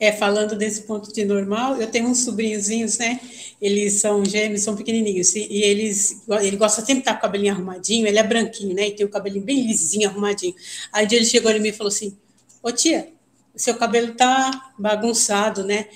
É, 0.00 0.10
falando 0.10 0.56
desse 0.56 0.82
ponto 0.84 1.12
de 1.12 1.26
normal, 1.26 1.76
eu 1.76 1.86
tenho 1.86 2.08
uns 2.08 2.24
sobrinhozinhos, 2.24 2.96
né? 2.96 3.20
Eles 3.60 4.00
são 4.00 4.24
gêmeos, 4.24 4.62
são 4.62 4.74
pequenininhos, 4.74 5.36
e, 5.36 5.62
eles, 5.62 6.22
ele 6.40 6.56
gosta 6.56 6.80
sempre 6.80 6.94
de 6.94 7.00
estar 7.00 7.12
com 7.12 7.18
o 7.18 7.22
cabelinho 7.22 7.52
arrumadinho, 7.52 8.06
ele 8.06 8.18
é 8.18 8.22
branquinho, 8.22 8.74
né? 8.74 8.88
E 8.88 8.92
tem 8.92 9.04
o 9.04 9.10
cabelinho 9.10 9.44
bem 9.44 9.66
lisinho, 9.66 10.08
arrumadinho. 10.08 10.54
Aí 10.90 11.04
um 11.04 11.08
dia 11.08 11.18
ele 11.18 11.26
chegou 11.26 11.50
em 11.52 11.60
mim 11.60 11.68
e 11.68 11.72
falou 11.72 11.88
assim, 11.88 12.16
ô 12.62 12.72
tia, 12.72 13.12
seu 13.54 13.74
cabelo 13.74 14.14
tá 14.14 14.72
bagunçado, 14.78 15.64
né? 15.64 15.86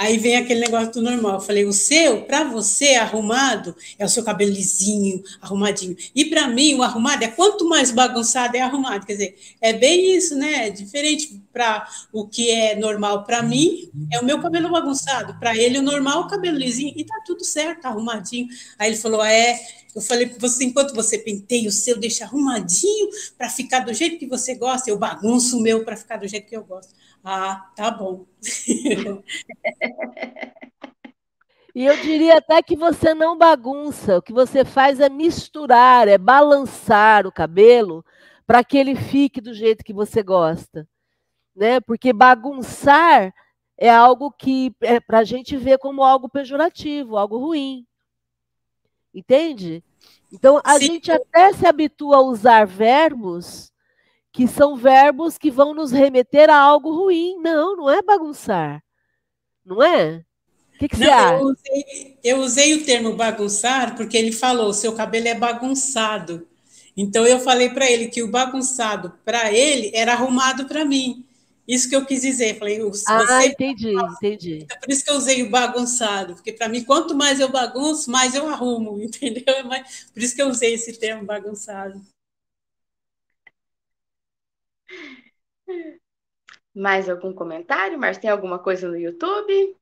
Aí 0.00 0.16
vem 0.16 0.34
aquele 0.36 0.60
negócio 0.60 0.94
do 0.94 1.02
normal. 1.02 1.34
Eu 1.34 1.40
falei, 1.42 1.66
o 1.66 1.74
seu, 1.74 2.22
para 2.22 2.42
você, 2.42 2.94
arrumado, 2.94 3.76
é 3.98 4.04
o 4.06 4.08
seu 4.08 4.24
cabelo 4.24 4.50
lisinho, 4.50 5.22
arrumadinho. 5.42 5.94
E 6.14 6.24
para 6.24 6.48
mim, 6.48 6.74
o 6.74 6.82
arrumado 6.82 7.22
é 7.22 7.28
quanto 7.28 7.68
mais 7.68 7.90
bagunçado 7.90 8.56
é 8.56 8.62
arrumado. 8.62 9.04
Quer 9.04 9.12
dizer, 9.12 9.38
é 9.60 9.74
bem 9.74 10.16
isso, 10.16 10.34
né? 10.34 10.68
É 10.68 10.70
diferente 10.70 11.42
para 11.52 11.86
o 12.14 12.26
que 12.26 12.50
é 12.50 12.76
normal 12.76 13.24
para 13.24 13.42
mim, 13.42 13.90
é 14.10 14.18
o 14.18 14.24
meu 14.24 14.40
cabelo 14.40 14.70
bagunçado. 14.70 15.38
Para 15.38 15.54
ele, 15.54 15.78
o 15.78 15.82
normal, 15.82 16.22
o 16.22 16.28
cabelo 16.28 16.56
lisinho. 16.56 16.94
E 16.96 17.04
tá 17.04 17.20
tudo 17.26 17.44
certo, 17.44 17.84
arrumadinho. 17.84 18.48
Aí 18.78 18.88
ele 18.88 18.96
falou, 18.96 19.22
é. 19.22 19.60
Eu 19.94 20.00
falei 20.00 20.28
para 20.28 20.38
você, 20.38 20.64
enquanto 20.64 20.94
você 20.94 21.18
penteia 21.18 21.68
o 21.68 21.72
seu, 21.72 21.98
deixa 21.98 22.24
arrumadinho 22.24 23.10
para 23.36 23.50
ficar 23.50 23.80
do 23.80 23.92
jeito 23.92 24.18
que 24.18 24.26
você 24.26 24.54
gosta, 24.54 24.88
eu 24.88 24.96
bagunço 24.96 25.58
o 25.58 25.60
meu 25.60 25.84
para 25.84 25.96
ficar 25.96 26.16
do 26.16 26.28
jeito 26.28 26.48
que 26.48 26.56
eu 26.56 26.64
gosto. 26.64 26.94
Ah, 27.24 27.70
tá 27.76 27.90
bom. 27.90 28.26
E 31.74 31.84
eu 31.84 31.96
diria 31.98 32.38
até 32.38 32.60
que 32.62 32.76
você 32.76 33.14
não 33.14 33.38
bagunça, 33.38 34.18
o 34.18 34.22
que 34.22 34.32
você 34.32 34.64
faz 34.64 34.98
é 34.98 35.08
misturar, 35.08 36.08
é 36.08 36.18
balançar 36.18 37.26
o 37.26 37.32
cabelo 37.32 38.04
para 38.44 38.64
que 38.64 38.76
ele 38.76 38.96
fique 38.96 39.40
do 39.40 39.54
jeito 39.54 39.84
que 39.84 39.92
você 39.92 40.22
gosta. 40.22 40.88
Né? 41.54 41.80
Porque 41.80 42.12
bagunçar 42.12 43.32
é 43.78 43.88
algo 43.88 44.32
que 44.32 44.74
é 44.80 44.98
para 44.98 45.20
a 45.20 45.24
gente 45.24 45.56
ver 45.56 45.78
como 45.78 46.02
algo 46.02 46.28
pejorativo, 46.28 47.16
algo 47.16 47.38
ruim. 47.38 47.86
Entende? 49.14 49.84
Então 50.32 50.60
a 50.64 50.78
Sim. 50.78 50.86
gente 50.86 51.12
até 51.12 51.52
se 51.52 51.66
habitua 51.66 52.16
a 52.16 52.22
usar 52.22 52.66
verbos 52.66 53.69
que 54.32 54.46
são 54.46 54.76
verbos 54.76 55.36
que 55.36 55.50
vão 55.50 55.74
nos 55.74 55.90
remeter 55.90 56.48
a 56.50 56.56
algo 56.56 56.92
ruim. 56.92 57.36
Não, 57.40 57.76
não 57.76 57.90
é 57.90 58.02
bagunçar. 58.02 58.82
Não 59.64 59.82
é? 59.82 60.24
O 60.74 60.78
que, 60.78 60.88
que 60.88 60.96
não, 60.96 61.06
você 61.06 61.10
acha? 61.10 61.34
Eu 61.34 61.46
usei, 61.46 62.18
eu 62.24 62.38
usei 62.38 62.74
o 62.74 62.84
termo 62.84 63.16
bagunçar 63.16 63.96
porque 63.96 64.16
ele 64.16 64.32
falou: 64.32 64.72
seu 64.72 64.92
cabelo 64.92 65.28
é 65.28 65.34
bagunçado. 65.34 66.46
Então 66.96 67.26
eu 67.26 67.38
falei 67.40 67.70
para 67.70 67.90
ele 67.90 68.08
que 68.08 68.22
o 68.22 68.30
bagunçado 68.30 69.12
para 69.24 69.52
ele 69.52 69.90
era 69.94 70.12
arrumado 70.12 70.66
para 70.66 70.84
mim. 70.84 71.24
Isso 71.66 71.88
que 71.88 71.94
eu 71.94 72.04
quis 72.04 72.22
dizer. 72.22 72.58
Falei, 72.58 72.80
ah, 73.06 73.46
entendi, 73.46 73.94
entendi. 73.94 74.58
Então, 74.64 74.76
por 74.80 74.90
isso 74.90 75.04
que 75.04 75.10
eu 75.10 75.14
usei 75.14 75.42
o 75.44 75.50
bagunçado, 75.50 76.34
porque 76.34 76.52
para 76.52 76.68
mim, 76.68 76.82
quanto 76.82 77.14
mais 77.14 77.38
eu 77.38 77.48
bagunço, 77.48 78.10
mais 78.10 78.34
eu 78.34 78.48
arrumo, 78.48 78.98
entendeu? 79.02 79.44
Por 80.12 80.20
isso 80.20 80.34
que 80.34 80.42
eu 80.42 80.48
usei 80.48 80.74
esse 80.74 80.94
termo 80.94 81.24
bagunçado. 81.24 82.00
Mais 86.74 87.08
algum 87.08 87.32
comentário? 87.34 87.98
Mas 87.98 88.18
tem 88.18 88.30
alguma 88.30 88.58
coisa 88.58 88.88
no 88.88 88.96
YouTube? 88.96 89.76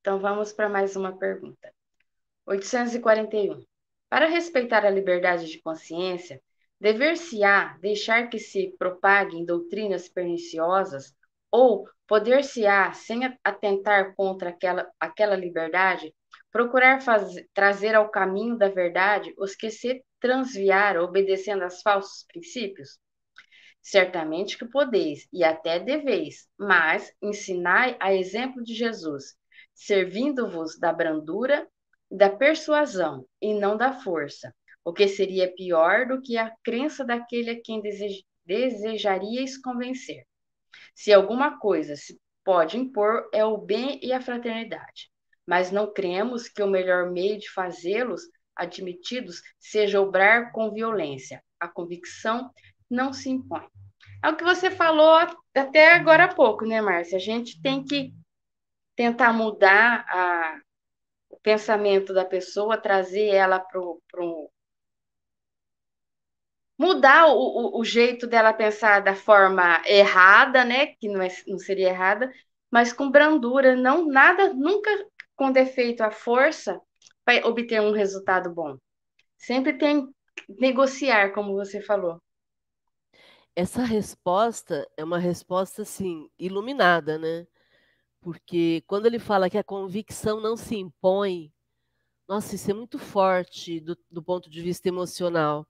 Então 0.00 0.18
vamos 0.18 0.52
para 0.52 0.68
mais 0.68 0.96
uma 0.96 1.16
pergunta. 1.16 1.72
841. 2.46 3.64
Para 4.08 4.26
respeitar 4.26 4.84
a 4.84 4.90
liberdade 4.90 5.46
de 5.46 5.60
consciência, 5.62 6.42
dever-se-á 6.80 7.78
deixar 7.80 8.28
que 8.28 8.38
se 8.38 8.74
propaguem 8.78 9.44
doutrinas 9.44 10.08
perniciosas 10.08 11.14
ou 11.50 11.88
poder-se-á, 12.06 12.92
sem 12.92 13.20
atentar 13.44 14.14
contra 14.14 14.50
aquela, 14.50 14.90
aquela 14.98 15.36
liberdade, 15.36 16.14
procurar 16.52 17.00
fazer, 17.00 17.48
trazer 17.54 17.94
ao 17.94 18.10
caminho 18.10 18.56
da 18.56 18.68
verdade 18.68 19.34
os 19.38 19.56
que 19.56 19.70
se 19.70 20.04
transviar 20.20 20.98
obedecendo 20.98 21.62
aos 21.62 21.80
falsos 21.80 22.24
princípios? 22.30 23.00
Certamente 23.80 24.56
que 24.56 24.66
podeis, 24.66 25.26
e 25.32 25.42
até 25.42 25.80
deveis, 25.80 26.46
mas 26.56 27.12
ensinai 27.20 27.96
a 27.98 28.14
exemplo 28.14 28.62
de 28.62 28.74
Jesus, 28.74 29.34
servindo-vos 29.74 30.78
da 30.78 30.92
brandura 30.92 31.66
e 32.10 32.16
da 32.16 32.30
persuasão, 32.30 33.26
e 33.40 33.52
não 33.54 33.76
da 33.76 33.92
força, 33.92 34.54
o 34.84 34.92
que 34.92 35.08
seria 35.08 35.52
pior 35.52 36.06
do 36.06 36.20
que 36.20 36.36
a 36.36 36.54
crença 36.62 37.04
daquele 37.04 37.50
a 37.50 37.60
quem 37.60 37.80
desej 37.80 38.24
desejaríeis 38.44 39.56
convencer. 39.56 40.24
Se 40.94 41.12
alguma 41.12 41.58
coisa 41.58 41.94
se 41.94 42.20
pode 42.44 42.76
impor, 42.76 43.28
é 43.32 43.44
o 43.44 43.56
bem 43.56 44.00
e 44.02 44.12
a 44.12 44.20
fraternidade, 44.20 45.11
mas 45.52 45.70
não 45.70 45.92
cremos 45.92 46.48
que 46.48 46.62
o 46.62 46.66
melhor 46.66 47.10
meio 47.10 47.38
de 47.38 47.50
fazê-los 47.50 48.22
admitidos 48.56 49.42
seja 49.60 50.00
obrar 50.00 50.50
com 50.50 50.72
violência. 50.72 51.44
A 51.60 51.68
convicção 51.68 52.50
não 52.88 53.12
se 53.12 53.28
impõe. 53.28 53.68
É 54.24 54.30
o 54.30 54.34
que 54.34 54.44
você 54.44 54.70
falou 54.70 55.14
até 55.54 55.92
agora 55.92 56.24
há 56.24 56.34
pouco, 56.34 56.64
né, 56.64 56.80
Márcia? 56.80 57.18
A 57.18 57.20
gente 57.20 57.60
tem 57.60 57.84
que 57.84 58.14
tentar 58.96 59.34
mudar 59.34 60.06
a, 60.08 60.58
o 61.28 61.38
pensamento 61.40 62.14
da 62.14 62.24
pessoa, 62.24 62.78
trazer 62.78 63.26
ela 63.26 63.60
para 63.60 63.78
o. 63.78 64.50
mudar 66.78 67.26
o, 67.26 67.78
o, 67.78 67.84
jeito 67.84 68.26
dela 68.26 68.54
pensar 68.54 69.02
da 69.02 69.14
forma 69.14 69.82
errada, 69.84 70.64
né? 70.64 70.86
Que 70.98 71.08
não, 71.08 71.20
é, 71.20 71.28
não 71.46 71.58
seria 71.58 71.90
errada, 71.90 72.32
mas 72.72 72.90
com 72.90 73.10
brandura, 73.10 73.76
não 73.76 74.06
nada, 74.06 74.54
nunca 74.54 74.90
com 75.36 75.50
defeito 75.50 76.02
à 76.02 76.10
força 76.10 76.80
para 77.24 77.46
obter 77.46 77.80
um 77.80 77.92
resultado 77.92 78.52
bom. 78.52 78.76
Sempre 79.36 79.76
tem 79.78 80.08
negociar, 80.48 81.32
como 81.32 81.54
você 81.54 81.80
falou. 81.80 82.20
Essa 83.54 83.82
resposta 83.82 84.88
é 84.96 85.04
uma 85.04 85.18
resposta 85.18 85.82
assim 85.82 86.28
iluminada, 86.38 87.18
né? 87.18 87.46
Porque 88.20 88.82
quando 88.86 89.06
ele 89.06 89.18
fala 89.18 89.50
que 89.50 89.58
a 89.58 89.64
convicção 89.64 90.40
não 90.40 90.56
se 90.56 90.76
impõe, 90.76 91.52
nossa, 92.26 92.54
isso 92.54 92.70
é 92.70 92.74
muito 92.74 92.98
forte 92.98 93.80
do, 93.80 93.98
do 94.10 94.22
ponto 94.22 94.48
de 94.48 94.62
vista 94.62 94.88
emocional. 94.88 95.66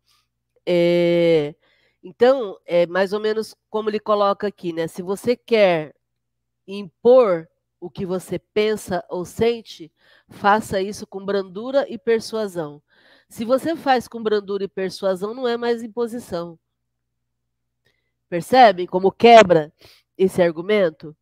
É, 0.66 1.54
então, 2.02 2.58
é 2.66 2.86
mais 2.86 3.12
ou 3.12 3.20
menos 3.20 3.54
como 3.70 3.90
ele 3.90 3.98
coloca 4.00 4.46
aqui, 4.46 4.72
né? 4.72 4.86
Se 4.86 5.02
você 5.02 5.36
quer 5.36 5.94
impor 6.66 7.48
o 7.82 7.90
que 7.90 8.06
você 8.06 8.38
pensa 8.38 9.04
ou 9.08 9.24
sente, 9.24 9.90
faça 10.28 10.80
isso 10.80 11.04
com 11.04 11.24
brandura 11.24 11.84
e 11.88 11.98
persuasão. 11.98 12.80
Se 13.28 13.44
você 13.44 13.74
faz 13.74 14.06
com 14.06 14.22
brandura 14.22 14.62
e 14.62 14.68
persuasão, 14.68 15.34
não 15.34 15.48
é 15.48 15.56
mais 15.56 15.82
imposição. 15.82 16.56
Percebem 18.28 18.86
como 18.86 19.10
quebra 19.10 19.72
esse 20.16 20.40
argumento? 20.40 21.16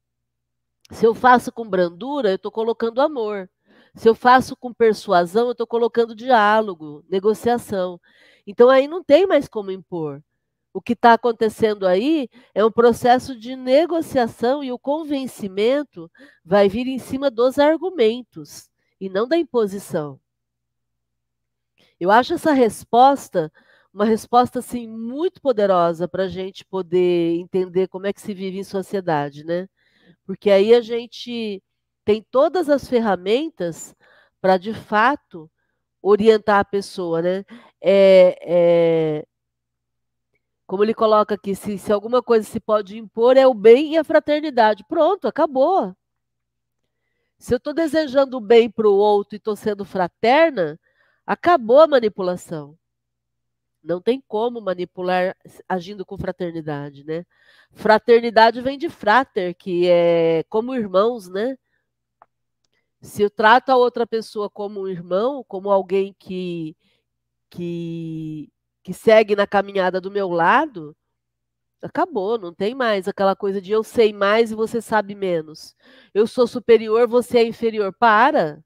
Se 0.91 1.07
eu 1.07 1.15
faço 1.15 1.51
com 1.51 1.67
brandura, 1.67 2.29
eu 2.29 2.37
estou 2.37 2.53
colocando 2.53 3.01
amor. 3.01 3.49
Se 3.95 4.07
eu 4.07 4.15
faço 4.15 4.55
com 4.55 4.71
persuasão, 4.71 5.47
eu 5.47 5.53
estou 5.53 5.67
colocando 5.67 6.15
diálogo, 6.15 7.03
negociação. 7.09 7.99
Então 8.47 8.69
aí 8.69 8.87
não 8.87 9.03
tem 9.03 9.27
mais 9.27 9.49
como 9.49 9.71
impor. 9.71 10.23
O 10.73 10.81
que 10.81 10.93
está 10.93 11.15
acontecendo 11.15 11.87
aí 11.87 12.29
é 12.55 12.65
um 12.65 12.71
processo 12.71 13.39
de 13.39 13.57
negociação 13.57 14.63
e 14.63 14.71
o 14.71 14.79
convencimento 14.79 16.11
vai 16.45 16.69
vir 16.69 16.87
em 16.87 16.99
cima 16.99 17.31
dos 17.31 17.59
argumentos 17.59 18.71
e 19.01 19.09
não 19.09 19.27
da 19.27 19.37
imposição. 19.37 20.21
Eu 21.99 22.11
acho 22.11 22.35
essa 22.35 22.53
resposta 22.53 23.53
uma 23.93 24.05
resposta 24.05 24.61
assim 24.61 24.87
muito 24.87 25.41
poderosa 25.41 26.07
para 26.07 26.25
a 26.25 26.29
gente 26.29 26.65
poder 26.65 27.35
entender 27.37 27.89
como 27.89 28.07
é 28.07 28.13
que 28.13 28.21
se 28.21 28.33
vive 28.33 28.59
em 28.59 28.65
sociedade, 28.65 29.45
né? 29.45 29.69
Porque 30.27 30.51
aí 30.51 30.75
a 30.75 30.81
gente 30.81 31.63
tem 32.05 32.25
todas 32.31 32.69
as 32.69 32.89
ferramentas 32.89 33.95
para 34.41 34.57
de 34.57 34.73
fato 34.73 35.51
orientar 36.03 36.61
a 36.61 36.65
pessoa, 36.65 37.21
né? 37.21 37.45
É, 37.81 38.39
é, 38.43 39.27
como 40.71 40.85
ele 40.85 40.95
coloca 40.95 41.35
aqui, 41.35 41.53
se, 41.53 41.77
se 41.79 41.93
alguma 41.93 42.23
coisa 42.23 42.49
se 42.49 42.61
pode 42.61 42.97
impor 42.97 43.37
é 43.37 43.45
o 43.45 43.53
bem 43.53 43.95
e 43.95 43.99
a 43.99 44.05
fraternidade. 44.05 44.85
Pronto, 44.85 45.27
acabou. 45.27 45.97
Se 47.37 47.53
eu 47.53 47.57
estou 47.57 47.75
desejando 47.75 48.37
o 48.37 48.41
bem 48.41 48.71
para 48.71 48.89
o 48.89 48.95
outro 48.95 49.35
e 49.35 49.39
estou 49.39 49.57
sendo 49.57 49.85
fraterna, 49.85 50.79
acabou 51.27 51.81
a 51.81 51.89
manipulação. 51.89 52.79
Não 53.83 54.01
tem 54.01 54.23
como 54.29 54.61
manipular 54.61 55.37
agindo 55.69 56.07
com 56.07 56.17
fraternidade, 56.17 57.03
né? 57.03 57.27
Fraternidade 57.73 58.61
vem 58.61 58.79
de 58.79 58.89
frater, 58.89 59.57
que 59.57 59.89
é 59.91 60.45
como 60.49 60.73
irmãos, 60.73 61.29
né? 61.29 61.59
Se 63.03 63.23
eu 63.23 63.31
trato 63.31 63.71
a 63.71 63.77
outra 63.77 64.07
pessoa 64.07 64.49
como 64.49 64.83
um 64.83 64.89
irmão, 64.89 65.45
como 65.49 65.69
alguém 65.69 66.15
que, 66.17 66.77
que, 67.51 68.49
que 68.83 68.93
segue 68.93 69.37
na 69.37 69.47
caminhada 69.47 70.01
do 70.01 70.11
meu 70.11 70.29
lado, 70.29 70.97
acabou, 71.83 72.39
não 72.39 72.53
tem 72.53 72.75
mais 72.75 73.09
aquela 73.09 73.35
coisa 73.35 73.61
de 73.61 73.73
eu 73.73 73.83
sei 73.83 74.13
mais 74.13 74.51
e 74.51 74.55
você 74.55 74.81
sabe 74.81 75.15
menos. 75.15 75.77
Eu 76.13 76.27
sou 76.27 76.47
superior, 76.47 77.09
você 77.09 77.39
é 77.39 77.47
inferior. 77.47 77.95
Para! 77.99 78.63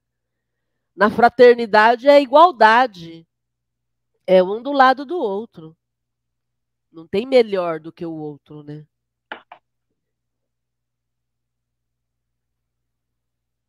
Na 0.95 1.09
fraternidade 1.09 2.07
é 2.07 2.21
igualdade. 2.21 3.27
É 4.25 4.41
um 4.41 4.61
do 4.61 4.71
lado 4.71 5.05
do 5.05 5.17
outro. 5.17 5.75
Não 6.91 7.05
tem 7.05 7.25
melhor 7.25 7.79
do 7.79 7.91
que 7.91 8.05
o 8.05 8.13
outro, 8.13 8.63
né? 8.63 8.85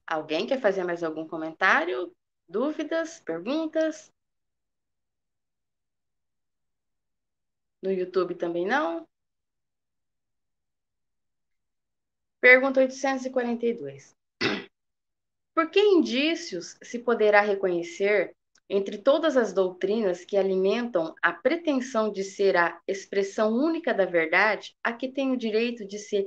Alguém 0.06 0.46
quer 0.46 0.60
fazer 0.60 0.84
mais 0.84 1.02
algum 1.02 1.26
comentário? 1.26 2.14
Dúvidas? 2.48 3.20
Perguntas? 3.20 4.12
No 7.86 7.92
YouTube 7.92 8.34
também 8.34 8.66
não? 8.66 9.06
Pergunta 12.40 12.80
842. 12.80 14.12
Por 15.54 15.70
que 15.70 15.78
indícios 15.78 16.76
se 16.82 16.98
poderá 16.98 17.40
reconhecer 17.40 18.34
entre 18.68 18.98
todas 18.98 19.36
as 19.36 19.52
doutrinas 19.52 20.24
que 20.24 20.36
alimentam 20.36 21.14
a 21.22 21.32
pretensão 21.32 22.10
de 22.10 22.24
ser 22.24 22.56
a 22.56 22.76
expressão 22.88 23.54
única 23.54 23.94
da 23.94 24.04
verdade, 24.04 24.74
a 24.82 24.92
que 24.92 25.12
tem 25.12 25.30
o 25.30 25.36
direito 25.36 25.86
de 25.86 26.00
se 26.00 26.26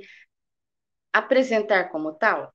apresentar 1.12 1.92
como 1.92 2.14
tal? 2.14 2.54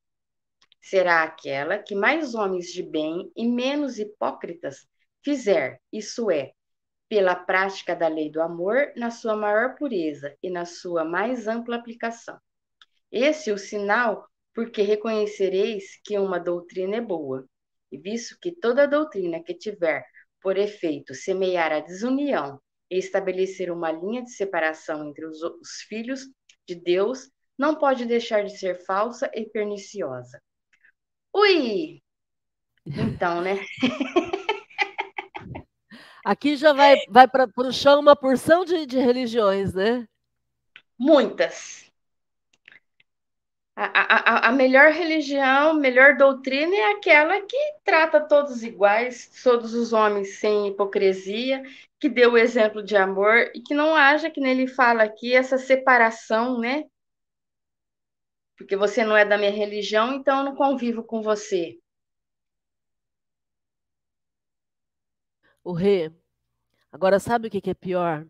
Será 0.81 1.23
aquela 1.25 1.77
que 1.77 1.95
mais 1.95 2.35
homens 2.35 2.73
de 2.73 2.83
bem 2.83 3.31
e 3.37 3.47
menos 3.47 3.99
hipócritas 3.99 4.89
fizer, 5.23 5.79
isso 5.93 6.31
é, 6.31 6.55
pela 7.15 7.37
prática 7.37 7.95
da 7.95 8.09
lei 8.09 8.29
do 8.29 8.43
amor 8.43 8.93
na 8.97 9.09
sua 9.09 9.37
maior 9.37 9.77
pureza 9.77 10.37
e 10.43 10.51
na 10.51 10.65
sua 10.65 11.05
mais 11.05 11.47
ampla 11.47 11.77
aplicação. 11.77 12.37
Esse 13.09 13.51
é 13.51 13.53
o 13.53 13.59
sinal 13.59 14.29
porque 14.53 14.83
reconhecereis 14.83 15.85
que 16.05 16.19
uma 16.19 16.41
doutrina 16.41 16.97
é 16.97 17.01
boa 17.01 17.47
e 17.93 17.97
visto 17.97 18.37
que 18.43 18.51
toda 18.51 18.89
doutrina 18.89 19.41
que 19.41 19.55
tiver 19.55 20.05
por 20.43 20.59
efeito 20.59 21.15
semear 21.15 21.71
a 21.71 21.79
desunião 21.79 22.61
e 22.91 22.99
estabelecer 22.99 23.71
uma 23.71 23.93
linha 23.93 24.25
de 24.25 24.33
separação 24.33 25.09
entre 25.09 25.25
os, 25.25 25.41
os 25.41 25.83
filhos 25.89 26.23
de 26.67 26.75
Deus, 26.75 27.31
não 27.57 27.77
pode 27.77 28.07
deixar 28.07 28.43
de 28.43 28.59
ser 28.59 28.85
falsa 28.85 29.31
e 29.33 29.49
perniciosa. 29.49 30.43
Ui! 31.33 32.03
Então, 32.85 33.41
né? 33.41 33.61
Aqui 36.25 36.57
já 36.57 36.73
vai, 36.73 36.97
vai 37.09 37.29
para 37.29 37.47
o 37.57 37.73
chão 37.73 38.01
uma 38.01 38.17
porção 38.17 38.65
de, 38.65 38.87
de 38.87 38.99
religiões, 38.99 39.75
né? 39.75 40.09
Muitas. 40.99 41.85
A, 43.77 44.47
a, 44.47 44.49
a 44.49 44.53
melhor 44.53 44.93
religião, 44.93 45.75
melhor 45.75 46.17
doutrina 46.17 46.75
é 46.75 46.93
aquela 46.93 47.41
que 47.43 47.57
trata 47.85 48.21
todos 48.21 48.63
iguais, 48.63 49.29
todos 49.43 49.75
os 49.75 49.93
homens 49.93 50.39
sem 50.39 50.69
hipocrisia, 50.69 51.63
que 51.99 52.09
deu 52.09 52.33
o 52.33 52.39
exemplo 52.39 52.83
de 52.83 52.97
amor 52.97 53.51
e 53.53 53.61
que 53.61 53.75
não 53.75 53.95
haja, 53.95 54.31
que 54.31 54.41
nele 54.41 54.69
fala 54.69 55.03
aqui, 55.03 55.35
essa 55.35 55.59
separação, 55.59 56.59
né? 56.61 56.85
Porque 58.57 58.77
você 58.77 59.05
não 59.05 59.17
é 59.17 59.25
da 59.25 59.37
minha 59.37 59.51
religião, 59.51 60.15
então 60.15 60.39
eu 60.39 60.45
não 60.45 60.55
convivo 60.55 61.03
com 61.03 61.21
você. 61.21 61.77
O 65.65 65.73
rei, 65.73 66.13
agora 66.93 67.19
sabe 67.19 67.49
o 67.49 67.51
que 67.51 67.71
é 67.71 67.75
pior? 67.75 68.27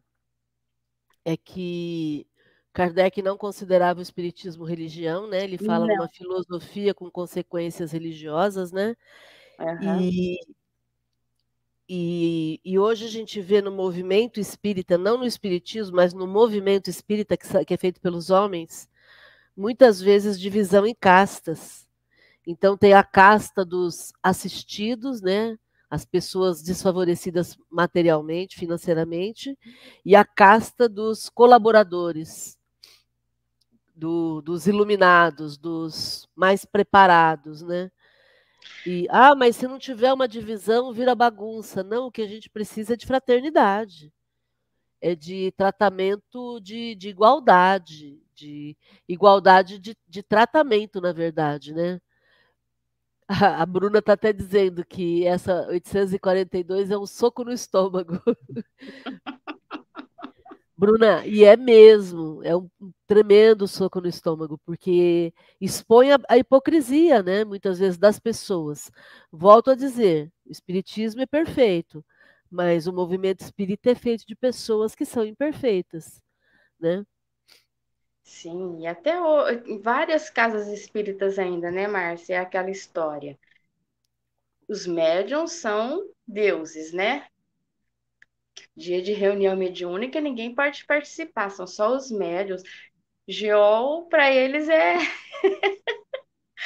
É 1.24 1.37
que 1.37 2.26
Kardec 2.72 3.20
não 3.22 3.37
considerava 3.37 4.01
o 4.01 4.03
espiritismo 4.03 4.64
religião, 4.64 5.28
né? 5.28 5.45
Ele 5.45 5.59
fala 5.59 5.87
não. 5.87 5.97
numa 5.97 6.09
filosofia 6.09 6.95
com 6.95 7.11
consequências 7.11 7.93
religiosas, 7.93 8.72
né? 8.72 8.97
Uhum. 9.59 10.01
E, 10.01 10.39
e, 11.89 12.61
e, 12.64 12.78
hoje 12.78 13.05
a 13.05 13.09
gente 13.09 13.41
vê 13.41 13.62
no 13.62 13.70
movimento 13.70 14.41
espírita, 14.41 14.99
não 14.99 15.18
no 15.18 15.26
espiritismo, 15.26 15.97
mas 15.97 16.12
no 16.12 16.26
movimento 16.26 16.89
espírita 16.89 17.37
que, 17.37 17.64
que 17.64 17.74
é 17.74 17.76
feito 17.76 18.01
pelos 18.01 18.30
homens, 18.30 18.89
muitas 19.57 20.01
vezes 20.01 20.41
divisão 20.41 20.87
em 20.87 20.95
castas. 20.95 21.89
Então 22.47 22.76
tem 22.76 22.93
a 22.93 23.05
casta 23.05 23.64
dos 23.64 24.12
assistidos, 24.22 25.22
né? 25.22 25.57
As 25.95 26.05
pessoas 26.05 26.61
desfavorecidas 26.61 27.57
materialmente, 27.70 28.57
financeiramente, 28.57 29.57
e 30.05 30.16
a 30.16 30.24
casta 30.24 30.88
dos 30.88 31.28
colaboradores, 31.28 32.59
do, 33.95 34.42
dos 34.42 34.66
iluminados, 34.66 35.57
dos 35.57 36.28
mais 36.34 36.64
preparados, 36.64 37.62
né? 37.62 37.92
E, 38.84 39.07
ah, 39.09 39.34
mas 39.36 39.57
se 39.57 39.68
não 39.68 39.78
tiver 39.78 40.12
uma 40.12 40.26
divisão, 40.26 40.92
vira 40.92 41.14
bagunça. 41.14 41.84
Não, 41.84 42.07
o 42.07 42.11
que 42.11 42.22
a 42.22 42.26
gente 42.26 42.51
precisa 42.51 42.95
é 42.95 42.97
de 42.97 43.07
fraternidade, 43.07 44.12
é 45.01 45.14
de 45.14 45.53
tratamento 45.53 46.59
de, 46.61 46.97
de 46.97 47.09
igualdade, 47.09 48.20
de 48.34 48.76
igualdade 49.09 49.78
de, 49.78 49.97
de 50.09 50.22
tratamento, 50.24 51.01
na 51.01 51.12
verdade, 51.12 51.72
né? 51.72 52.01
A, 53.62 53.64
Bruna 53.64 53.99
está 54.01 54.12
até 54.12 54.33
dizendo 54.33 54.85
que 54.85 55.27
essa 55.27 55.66
842 55.68 56.91
é 56.91 56.99
um 56.99 57.07
soco 57.07 57.45
no 57.45 57.53
estômago. 57.53 58.20
Bruna, 60.77 61.25
e 61.27 61.45
é 61.45 61.57
mesmo, 61.57 62.43
é 62.43 62.55
um 62.57 62.68
tremendo 63.07 63.66
soco 63.68 64.01
no 64.01 64.09
estômago, 64.09 64.59
porque 64.66 65.33
expõe 65.61 66.12
a, 66.12 66.18
a, 66.29 66.37
hipocrisia, 66.37 67.22
né, 67.22 67.45
muitas 67.45 67.79
vezes, 67.79 67.97
das 67.97 68.18
pessoas. 68.18 68.91
Volto 69.33 69.70
a 69.70 69.75
dizer, 69.75 70.31
o 70.45 70.51
espiritismo 70.53 71.22
é 71.22 71.27
perfeito, 71.27 72.05
mas 72.51 72.87
o 72.87 72.93
movimento 72.93 73.41
espírita 73.41 73.91
é 73.91 73.95
feito 73.95 74.27
de 74.27 74.35
pessoas 74.35 74.95
que 74.95 75.05
são 75.07 75.25
imperfeitas, 75.25 76.20
né? 76.81 77.05
Sim, 78.25 78.81
e 78.81 78.87
até 78.89 79.20
o, 79.20 79.49
em 79.49 79.81
várias 79.81 80.29
casas 80.29 80.66
espíritas 80.66 81.39
ainda, 81.39 81.70
né, 81.70 81.87
Márcia? 81.87 82.35
É 82.35 82.39
aquela 82.39 82.70
história. 82.70 83.39
Os 84.68 84.87
médiums 84.87 85.53
são 85.53 86.07
deuses, 86.29 86.93
né? 86.93 87.27
Dia 88.77 89.03
de 89.03 89.12
reunião 89.12 89.57
mediúnica, 89.57 90.20
ninguém 90.20 90.55
pode 90.55 90.85
participar, 90.87 91.51
são 91.51 91.66
só 91.66 91.95
os 91.97 92.11
médiums. 92.11 92.62
Geol, 93.29 94.07
para 94.09 94.31
eles, 94.33 94.68
é. 94.68 94.97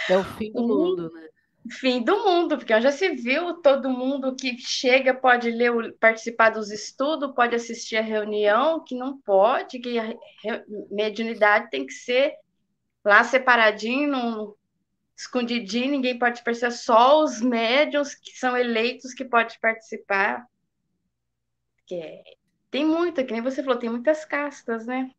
é 0.08 0.18
o 0.18 0.24
fim 0.24 0.52
do 0.52 0.64
mundo, 0.66 1.10
né? 1.12 1.28
Fim 1.70 2.02
do 2.02 2.24
mundo, 2.24 2.56
porque 2.56 2.80
já 2.80 2.90
se 2.90 3.10
viu 3.10 3.54
todo 3.60 3.90
mundo 3.90 4.34
que 4.34 4.56
chega 4.58 5.12
pode 5.12 5.50
ler, 5.50 5.92
participar 5.98 6.50
dos 6.50 6.70
estudos, 6.70 7.34
pode 7.34 7.54
assistir 7.54 7.96
a 7.96 8.02
reunião, 8.02 8.82
que 8.82 8.94
não 8.94 9.20
pode, 9.20 9.78
que 9.78 9.98
a 9.98 10.14
mediunidade 10.90 11.68
tem 11.68 11.84
que 11.84 11.92
ser 11.92 12.34
lá 13.04 13.22
separadinho, 13.22 14.08
num, 14.08 14.54
escondidinho, 15.18 15.90
ninguém 15.90 16.16
pode 16.16 16.44
perceber, 16.44 16.70
só 16.72 17.22
os 17.24 17.40
médiums 17.40 18.14
que 18.14 18.30
são 18.38 18.56
eleitos 18.56 19.12
que 19.12 19.24
pode 19.24 19.58
participar. 19.58 20.46
Que 21.86 21.96
é, 21.96 22.22
tem 22.70 22.86
muita, 22.86 23.24
que 23.24 23.32
nem 23.32 23.42
você 23.42 23.62
falou, 23.62 23.78
tem 23.78 23.90
muitas 23.90 24.24
castas, 24.24 24.86
né? 24.86 25.10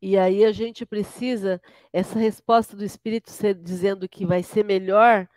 E 0.00 0.16
aí 0.18 0.44
a 0.44 0.52
gente 0.52 0.86
precisa 0.86 1.60
essa 1.92 2.18
resposta 2.18 2.76
do 2.76 2.84
Espírito 2.84 3.30
ser, 3.30 3.54
dizendo 3.54 4.08
que 4.08 4.24
vai 4.26 4.42
ser 4.42 4.64
melhor 4.64 5.28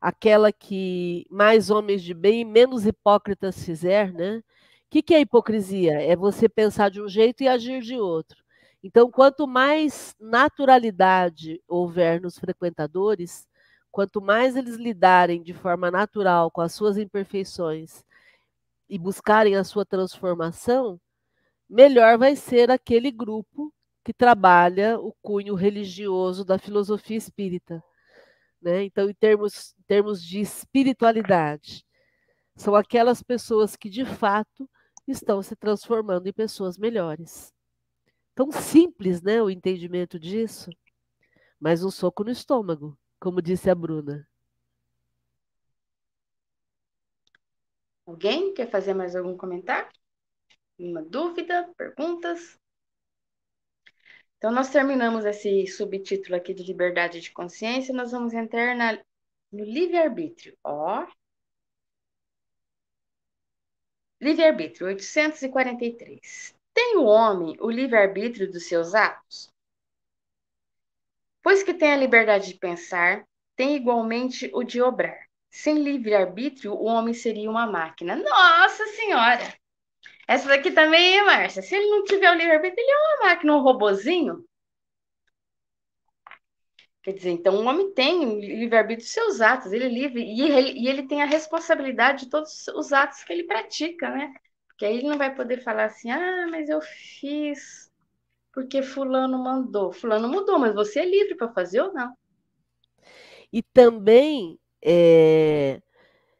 aquela 0.00 0.52
que 0.52 1.26
mais 1.30 1.70
homens 1.70 2.02
de 2.02 2.14
bem 2.14 2.40
e 2.40 2.44
menos 2.44 2.86
hipócritas 2.86 3.64
fizer, 3.64 4.12
né? 4.12 4.38
O 4.38 4.42
que, 4.90 5.02
que 5.02 5.14
é 5.14 5.20
hipocrisia? 5.20 6.02
É 6.02 6.16
você 6.16 6.48
pensar 6.48 6.90
de 6.90 7.00
um 7.00 7.08
jeito 7.08 7.42
e 7.42 7.48
agir 7.48 7.80
de 7.82 7.96
outro. 7.96 8.42
Então, 8.82 9.10
quanto 9.10 9.46
mais 9.46 10.14
naturalidade 10.20 11.62
houver 11.68 12.20
nos 12.20 12.38
frequentadores, 12.38 13.46
quanto 13.92 14.20
mais 14.20 14.56
eles 14.56 14.76
lidarem 14.76 15.42
de 15.42 15.54
forma 15.54 15.90
natural 15.90 16.50
com 16.50 16.60
as 16.60 16.72
suas 16.72 16.98
imperfeições 16.98 18.04
e 18.88 18.98
buscarem 18.98 19.54
a 19.56 19.64
sua 19.64 19.86
transformação, 19.86 21.00
melhor 21.68 22.18
vai 22.18 22.34
ser 22.36 22.70
aquele 22.70 23.10
grupo 23.10 23.72
que 24.04 24.12
trabalha 24.12 24.98
o 24.98 25.12
cunho 25.22 25.54
religioso 25.54 26.44
da 26.44 26.58
filosofia 26.58 27.16
espírita. 27.16 27.82
Né? 28.60 28.84
Então, 28.84 29.08
em 29.08 29.14
termos, 29.14 29.74
em 29.78 29.82
termos 29.82 30.22
de 30.22 30.40
espiritualidade, 30.40 31.84
são 32.56 32.74
aquelas 32.74 33.22
pessoas 33.22 33.76
que 33.76 33.88
de 33.88 34.04
fato 34.04 34.68
estão 35.06 35.42
se 35.42 35.56
transformando 35.56 36.26
em 36.26 36.32
pessoas 36.32 36.78
melhores. 36.78 37.52
Tão 38.34 38.50
simples, 38.50 39.20
né, 39.20 39.42
o 39.42 39.50
entendimento 39.50 40.18
disso, 40.18 40.70
mas 41.60 41.84
um 41.84 41.90
soco 41.90 42.24
no 42.24 42.30
estômago, 42.30 42.98
como 43.20 43.42
disse 43.42 43.68
a 43.68 43.74
Bruna. 43.74 44.26
Alguém 48.06 48.52
quer 48.52 48.70
fazer 48.70 48.94
mais 48.94 49.14
algum 49.14 49.36
comentário? 49.36 49.90
Uma 50.78 51.02
dúvida? 51.02 51.72
Perguntas? 51.76 52.58
Então, 54.42 54.50
nós 54.50 54.70
terminamos 54.70 55.24
esse 55.24 55.68
subtítulo 55.68 56.34
aqui 56.34 56.52
de 56.52 56.64
liberdade 56.64 57.20
de 57.20 57.30
consciência, 57.30 57.94
nós 57.94 58.10
vamos 58.10 58.34
entrar 58.34 58.74
na, 58.74 58.98
no 59.52 59.62
livre-arbítrio. 59.64 60.58
Ó. 60.64 61.06
Livre-arbítrio, 64.20 64.88
843. 64.88 66.56
Tem 66.74 66.96
o 66.96 67.04
homem 67.04 67.56
o 67.60 67.70
livre-arbítrio 67.70 68.50
dos 68.50 68.66
seus 68.66 68.96
atos? 68.96 69.48
Pois 71.40 71.62
que 71.62 71.72
tem 71.72 71.92
a 71.92 71.96
liberdade 71.96 72.48
de 72.48 72.58
pensar, 72.58 73.24
tem 73.54 73.76
igualmente 73.76 74.50
o 74.52 74.64
de 74.64 74.82
obrar. 74.82 75.24
Sem 75.52 75.78
livre-arbítrio, 75.84 76.72
o 76.72 76.86
homem 76.86 77.14
seria 77.14 77.48
uma 77.48 77.70
máquina. 77.70 78.16
Nossa 78.16 78.84
Senhora! 78.88 79.61
Essa 80.26 80.48
daqui 80.48 80.70
também, 80.70 81.24
Márcia. 81.24 81.62
Se 81.62 81.74
ele 81.74 81.90
não 81.90 82.04
tiver 82.04 82.30
o 82.30 82.34
livre-arbítrio, 82.34 82.82
ele 82.82 82.90
é 82.90 82.96
uma 82.96 83.28
máquina, 83.28 83.56
um 83.56 83.62
robozinho. 83.62 84.44
Quer 87.02 87.14
dizer, 87.14 87.30
então 87.30 87.56
o 87.56 87.64
homem 87.64 87.92
tem 87.92 88.40
livre-arbítrio 88.40 89.04
dos 89.04 89.12
seus 89.12 89.40
atos, 89.40 89.72
ele 89.72 89.84
é 89.84 89.88
livre, 89.88 90.22
e 90.22 90.40
ele, 90.40 90.78
e 90.78 90.88
ele 90.88 91.02
tem 91.08 91.20
a 91.20 91.26
responsabilidade 91.26 92.24
de 92.24 92.30
todos 92.30 92.68
os 92.68 92.92
atos 92.92 93.24
que 93.24 93.32
ele 93.32 93.44
pratica, 93.44 94.08
né? 94.08 94.32
Porque 94.68 94.84
aí 94.84 94.98
ele 94.98 95.08
não 95.08 95.18
vai 95.18 95.34
poder 95.34 95.62
falar 95.62 95.86
assim, 95.86 96.10
ah, 96.10 96.46
mas 96.48 96.68
eu 96.68 96.80
fiz 96.80 97.90
porque 98.52 98.82
fulano 98.82 99.38
mandou. 99.38 99.92
Fulano 99.92 100.28
mudou, 100.28 100.58
mas 100.58 100.74
você 100.74 101.00
é 101.00 101.06
livre 101.06 101.34
para 101.34 101.52
fazer 101.52 101.80
ou 101.80 101.92
não. 101.92 102.14
E 103.52 103.62
também 103.62 104.58
é, 104.84 105.80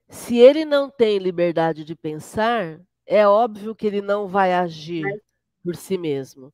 se 0.09 0.37
ele 0.39 0.65
não 0.65 0.91
tem 0.91 1.19
liberdade 1.19 1.85
de 1.85 1.97
pensar, 1.97 2.81
é 3.13 3.27
óbvio 3.27 3.75
que 3.75 3.87
ele 3.87 4.01
não 4.01 4.27
vai 4.27 4.53
agir 4.53 5.05
por 5.63 5.77
si 5.77 5.97
mesmo. 5.99 6.53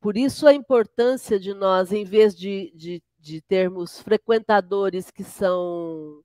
Por 0.00 0.16
isso 0.16 0.46
a 0.46 0.52
importância 0.52 1.38
de 1.38 1.54
nós, 1.54 1.92
em 1.92 2.04
vez 2.04 2.36
de, 2.36 2.72
de, 2.74 3.02
de 3.18 3.40
termos 3.42 4.00
frequentadores 4.00 5.10
que 5.10 5.22
são 5.22 6.22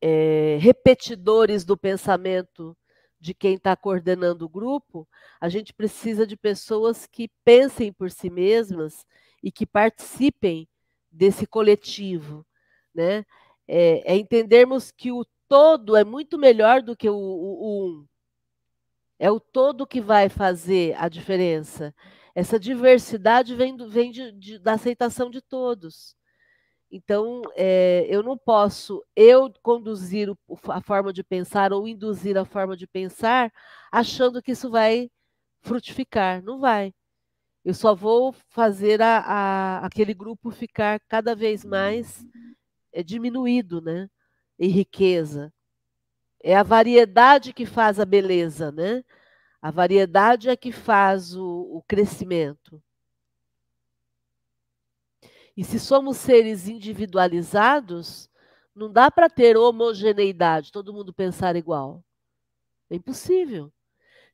é, 0.00 0.56
repetidores 0.60 1.64
do 1.64 1.76
pensamento 1.76 2.76
de 3.18 3.34
quem 3.34 3.54
está 3.54 3.76
coordenando 3.76 4.46
o 4.46 4.48
grupo, 4.48 5.06
a 5.40 5.48
gente 5.48 5.74
precisa 5.74 6.26
de 6.26 6.36
pessoas 6.36 7.06
que 7.06 7.28
pensem 7.44 7.92
por 7.92 8.10
si 8.10 8.30
mesmas 8.30 9.04
e 9.42 9.52
que 9.52 9.66
participem 9.66 10.68
desse 11.10 11.46
coletivo, 11.46 12.46
né? 12.94 13.26
é, 13.72 14.14
é 14.14 14.16
entendermos 14.16 14.90
que 14.90 15.12
o 15.12 15.24
todo 15.48 15.94
é 15.96 16.02
muito 16.02 16.36
melhor 16.36 16.82
do 16.82 16.96
que 16.96 17.08
o, 17.08 17.14
o, 17.14 17.18
o 17.18 17.86
um. 17.86 18.06
É 19.20 19.30
o 19.30 19.38
todo 19.38 19.86
que 19.86 20.00
vai 20.00 20.30
fazer 20.30 20.96
a 20.96 21.06
diferença. 21.06 21.94
Essa 22.34 22.58
diversidade 22.58 23.54
vem, 23.54 23.76
do, 23.76 23.86
vem 23.90 24.10
de, 24.10 24.32
de, 24.32 24.58
da 24.58 24.72
aceitação 24.72 25.28
de 25.28 25.42
todos. 25.42 26.16
Então, 26.90 27.42
é, 27.54 28.06
eu 28.08 28.22
não 28.22 28.38
posso 28.38 29.04
eu 29.14 29.52
conduzir 29.62 30.30
o, 30.30 30.58
a 30.68 30.80
forma 30.80 31.12
de 31.12 31.22
pensar 31.22 31.70
ou 31.70 31.86
induzir 31.86 32.38
a 32.38 32.46
forma 32.46 32.74
de 32.74 32.86
pensar 32.86 33.52
achando 33.92 34.40
que 34.42 34.52
isso 34.52 34.70
vai 34.70 35.10
frutificar. 35.60 36.42
Não 36.42 36.58
vai. 36.58 36.94
Eu 37.62 37.74
só 37.74 37.94
vou 37.94 38.34
fazer 38.48 39.02
a, 39.02 39.18
a, 39.18 39.86
aquele 39.86 40.14
grupo 40.14 40.50
ficar 40.50 40.98
cada 41.06 41.34
vez 41.36 41.62
mais 41.62 42.24
é 42.90 43.02
diminuído, 43.02 43.82
né? 43.82 44.08
Em 44.58 44.70
riqueza. 44.70 45.52
É 46.42 46.56
a 46.56 46.62
variedade 46.62 47.52
que 47.52 47.66
faz 47.66 48.00
a 48.00 48.04
beleza, 48.04 48.72
né? 48.72 49.04
A 49.60 49.70
variedade 49.70 50.48
é 50.48 50.56
que 50.56 50.72
faz 50.72 51.34
o, 51.36 51.44
o 51.44 51.82
crescimento. 51.86 52.82
E 55.56 55.62
se 55.62 55.78
somos 55.78 56.16
seres 56.16 56.66
individualizados, 56.68 58.30
não 58.74 58.90
dá 58.90 59.10
para 59.10 59.28
ter 59.28 59.56
homogeneidade, 59.56 60.72
todo 60.72 60.92
mundo 60.92 61.12
pensar 61.12 61.56
igual. 61.56 62.02
É 62.88 62.96
impossível. 62.96 63.70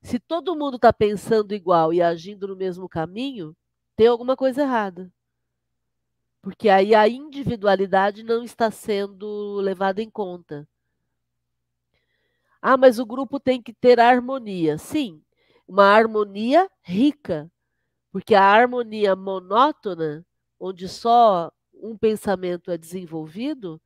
Se 0.03 0.21
todo 0.21 0.57
mundo 0.57 0.77
está 0.77 0.93
pensando 0.93 1.53
igual 1.53 1.93
e 1.93 2.01
agindo 2.01 2.47
no 2.47 2.55
mesmo 2.55 2.89
caminho, 2.89 3.57
tem 3.97 4.07
alguma 4.07 4.37
coisa 4.37 4.63
errada 4.63 5.11
porque 6.47 6.69
aí 6.69 6.95
a 6.95 7.09
individualidade 7.09 8.23
não 8.23 8.45
está 8.45 8.71
sendo 8.71 9.57
levada 9.57 10.01
em 10.01 10.09
conta. 10.09 10.65
Ah, 12.61 12.77
mas 12.77 12.99
o 12.99 13.07
grupo 13.07 13.39
tem 13.41 13.63
que 13.63 13.73
ter 13.73 14.01
harmonia. 14.01 14.79
Sim, 14.79 15.23
uma 15.69 15.85
harmonia 15.85 16.69
rica, 16.83 17.51
porque 18.13 18.35
a 18.35 18.43
harmonia 18.45 19.17
monótona, 19.17 20.25
onde 20.61 20.89
só 20.89 21.53
um 21.75 21.97
pensamento 21.97 22.71
é 22.71 22.79
desenvolvido, 22.79 23.81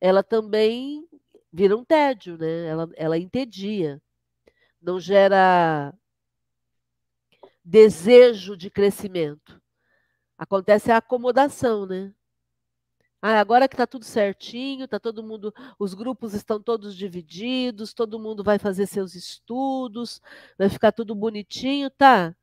ela 0.00 0.22
também 0.22 1.08
vira 1.52 1.76
um 1.76 1.84
tédio, 1.84 2.38
né? 2.38 2.66
Ela, 2.66 2.88
ela 2.96 3.18
entedia. 3.18 4.00
Não 4.80 5.00
gera 5.00 5.92
desejo 7.64 8.56
de 8.56 8.70
crescimento. 8.70 9.60
Acontece 10.38 10.92
a 10.92 10.98
acomodação, 10.98 11.86
né? 11.86 12.12
Ah, 13.28 13.40
agora 13.40 13.66
que 13.66 13.74
está 13.74 13.88
tudo 13.88 14.04
certinho, 14.04 14.84
está 14.84 15.00
todo 15.00 15.20
mundo, 15.20 15.52
os 15.80 15.94
grupos 15.94 16.32
estão 16.32 16.62
todos 16.62 16.94
divididos, 16.94 17.92
todo 17.92 18.20
mundo 18.20 18.44
vai 18.44 18.56
fazer 18.56 18.86
seus 18.86 19.16
estudos, 19.16 20.22
vai 20.56 20.68
ficar 20.68 20.92
tudo 20.92 21.12
bonitinho, 21.12 21.90
tá? 21.90 22.36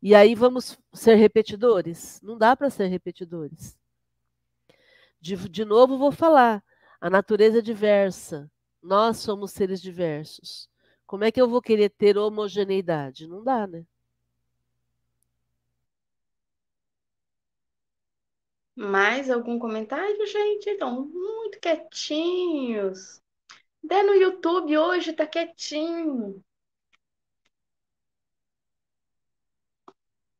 E 0.00 0.14
aí 0.14 0.36
vamos 0.36 0.78
ser 0.92 1.16
repetidores? 1.16 2.20
Não 2.22 2.38
dá 2.38 2.54
para 2.54 2.70
ser 2.70 2.86
repetidores. 2.86 3.76
De, 5.20 5.34
de 5.48 5.64
novo, 5.64 5.98
vou 5.98 6.12
falar. 6.12 6.62
A 7.00 7.10
natureza 7.10 7.58
é 7.58 7.62
diversa. 7.62 8.48
Nós 8.80 9.16
somos 9.16 9.50
seres 9.50 9.82
diversos. 9.82 10.68
Como 11.06 11.24
é 11.24 11.32
que 11.32 11.40
eu 11.42 11.48
vou 11.48 11.60
querer 11.60 11.88
ter 11.90 12.16
homogeneidade? 12.16 13.26
Não 13.26 13.42
dá, 13.42 13.66
né? 13.66 13.84
Mais 18.74 19.30
algum 19.30 19.58
comentário, 19.58 20.26
gente? 20.26 20.70
Estão 20.70 21.06
muito 21.06 21.60
quietinhos. 21.60 23.20
Até 23.84 24.02
no 24.02 24.14
YouTube 24.14 24.76
hoje 24.78 25.12
tá 25.12 25.26
quietinho. 25.26 26.42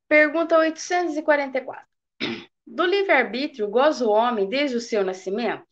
Pergunta 0.07 0.57
844. 0.57 1.87
Do 2.65 2.85
livre-arbítrio 2.85 3.69
goza 3.69 4.05
o 4.05 4.09
homem 4.09 4.47
desde 4.47 4.77
o 4.77 4.81
seu 4.81 5.03
nascimento? 5.03 5.65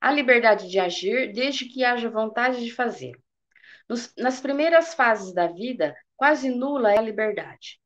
A 0.00 0.12
liberdade 0.12 0.68
de 0.68 0.78
agir 0.78 1.32
desde 1.32 1.66
que 1.66 1.84
haja 1.84 2.10
vontade 2.10 2.64
de 2.64 2.72
fazer. 2.72 3.12
Nos, 3.88 4.14
nas 4.16 4.40
primeiras 4.40 4.94
fases 4.94 5.32
da 5.32 5.46
vida, 5.46 5.96
quase 6.16 6.48
nula 6.48 6.92
é 6.92 6.98
a 6.98 7.02
liberdade, 7.02 7.80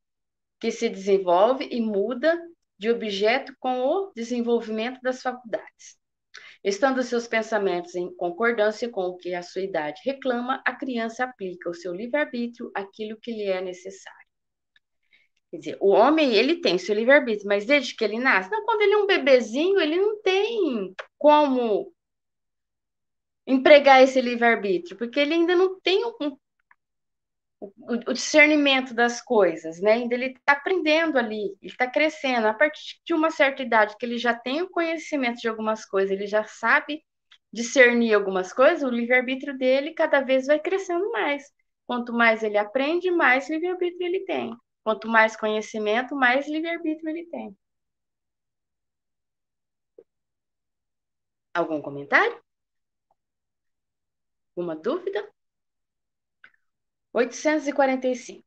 que 0.61 0.71
se 0.71 0.89
desenvolve 0.89 1.69
e 1.71 1.81
muda 1.81 2.39
de 2.79 2.91
objeto 2.91 3.53
com 3.59 3.81
o 3.81 4.13
desenvolvimento 4.15 5.01
das 5.03 5.21
faculdades. 5.21 5.99
Estando 6.63 7.03
seus 7.03 7.27
pensamentos 7.27 7.95
em 7.95 8.15
concordância 8.17 8.89
com 8.89 9.03
o 9.03 9.17
que 9.17 9.35
a 9.35 9.43
sua 9.43 9.63
idade 9.63 10.01
reclama, 10.05 10.63
a 10.67 10.75
criança 10.75 11.25
aplica 11.25 11.71
o 11.71 11.75
seu 11.75 11.95
livre-arbítrio 11.95 12.71
àquilo 12.75 13.19
que 13.21 13.33
lhe 13.33 13.45
é 13.45 13.61
necessário. 13.61 14.29
Quer 15.51 15.59
dizer, 15.59 15.79
o 15.81 15.89
homem, 15.89 16.35
ele 16.35 16.61
tem 16.61 16.77
seu 16.77 16.95
livre-arbítrio, 16.95 17.49
mas 17.49 17.65
desde 17.65 17.97
que 17.97 18.05
ele 18.05 18.19
nasce, 18.19 18.51
não, 18.51 18.65
quando 18.65 18.83
ele 18.83 18.93
é 18.93 18.99
um 18.99 19.07
bebezinho, 19.07 19.81
ele 19.81 19.97
não 19.97 20.21
tem 20.21 20.95
como 21.17 21.93
empregar 23.47 24.03
esse 24.03 24.21
livre-arbítrio, 24.21 24.97
porque 24.99 25.19
ele 25.19 25.35
ainda 25.35 25.57
não 25.57 25.81
tem 25.81 26.05
um, 26.05 26.37
o, 27.61 28.13
discernimento 28.13 28.95
das 28.95 29.21
coisas, 29.21 29.81
né? 29.81 29.93
Ainda 29.93 30.15
ele 30.15 30.27
está 30.27 30.53
aprendendo 30.53 31.19
ali, 31.19 31.57
ele 31.61 31.71
está 31.71 31.91
crescendo. 31.91 32.47
A 32.47 32.55
partir 32.55 33.01
de 33.05 33.15
uma 33.15 33.31
certa 33.31 33.63
idade 33.63 33.97
que 33.99 34.07
ele 34.07 34.19
já 34.19 34.35
tem 34.35 34.63
o 34.63 34.71
conhecimento 34.71 35.41
de 35.41 35.49
algumas 35.49 35.85
coisas, 35.85 36.11
ele 36.11 36.27
já 36.27 36.45
sabe 36.45 37.05
discernir 37.53 38.15
algumas 38.15 38.53
coisas, 38.53 38.83
o 38.83 38.91
livre-arbítrio 38.91 39.57
dele 39.57 39.95
cada 39.95 40.21
vez 40.21 40.47
vai 40.47 40.61
crescendo 40.61 41.11
mais. 41.11 41.45
Quanto 41.87 42.13
mais 42.13 42.43
ele 42.43 42.59
aprende, 42.59 43.11
mais 43.11 43.49
livre-arbítrio 43.49 44.07
ele 44.07 44.25
tem. 44.25 44.55
Quanto 44.85 45.09
mais 45.09 45.37
conhecimento, 45.37 46.15
mais 46.15 46.49
livre-arbítrio 46.49 47.09
ele 47.11 47.27
tem. 47.27 47.57
Algum 51.55 51.83
comentário? 51.83 52.41
Alguma 54.55 54.77
dúvida? 54.77 55.29
845. 57.13 58.45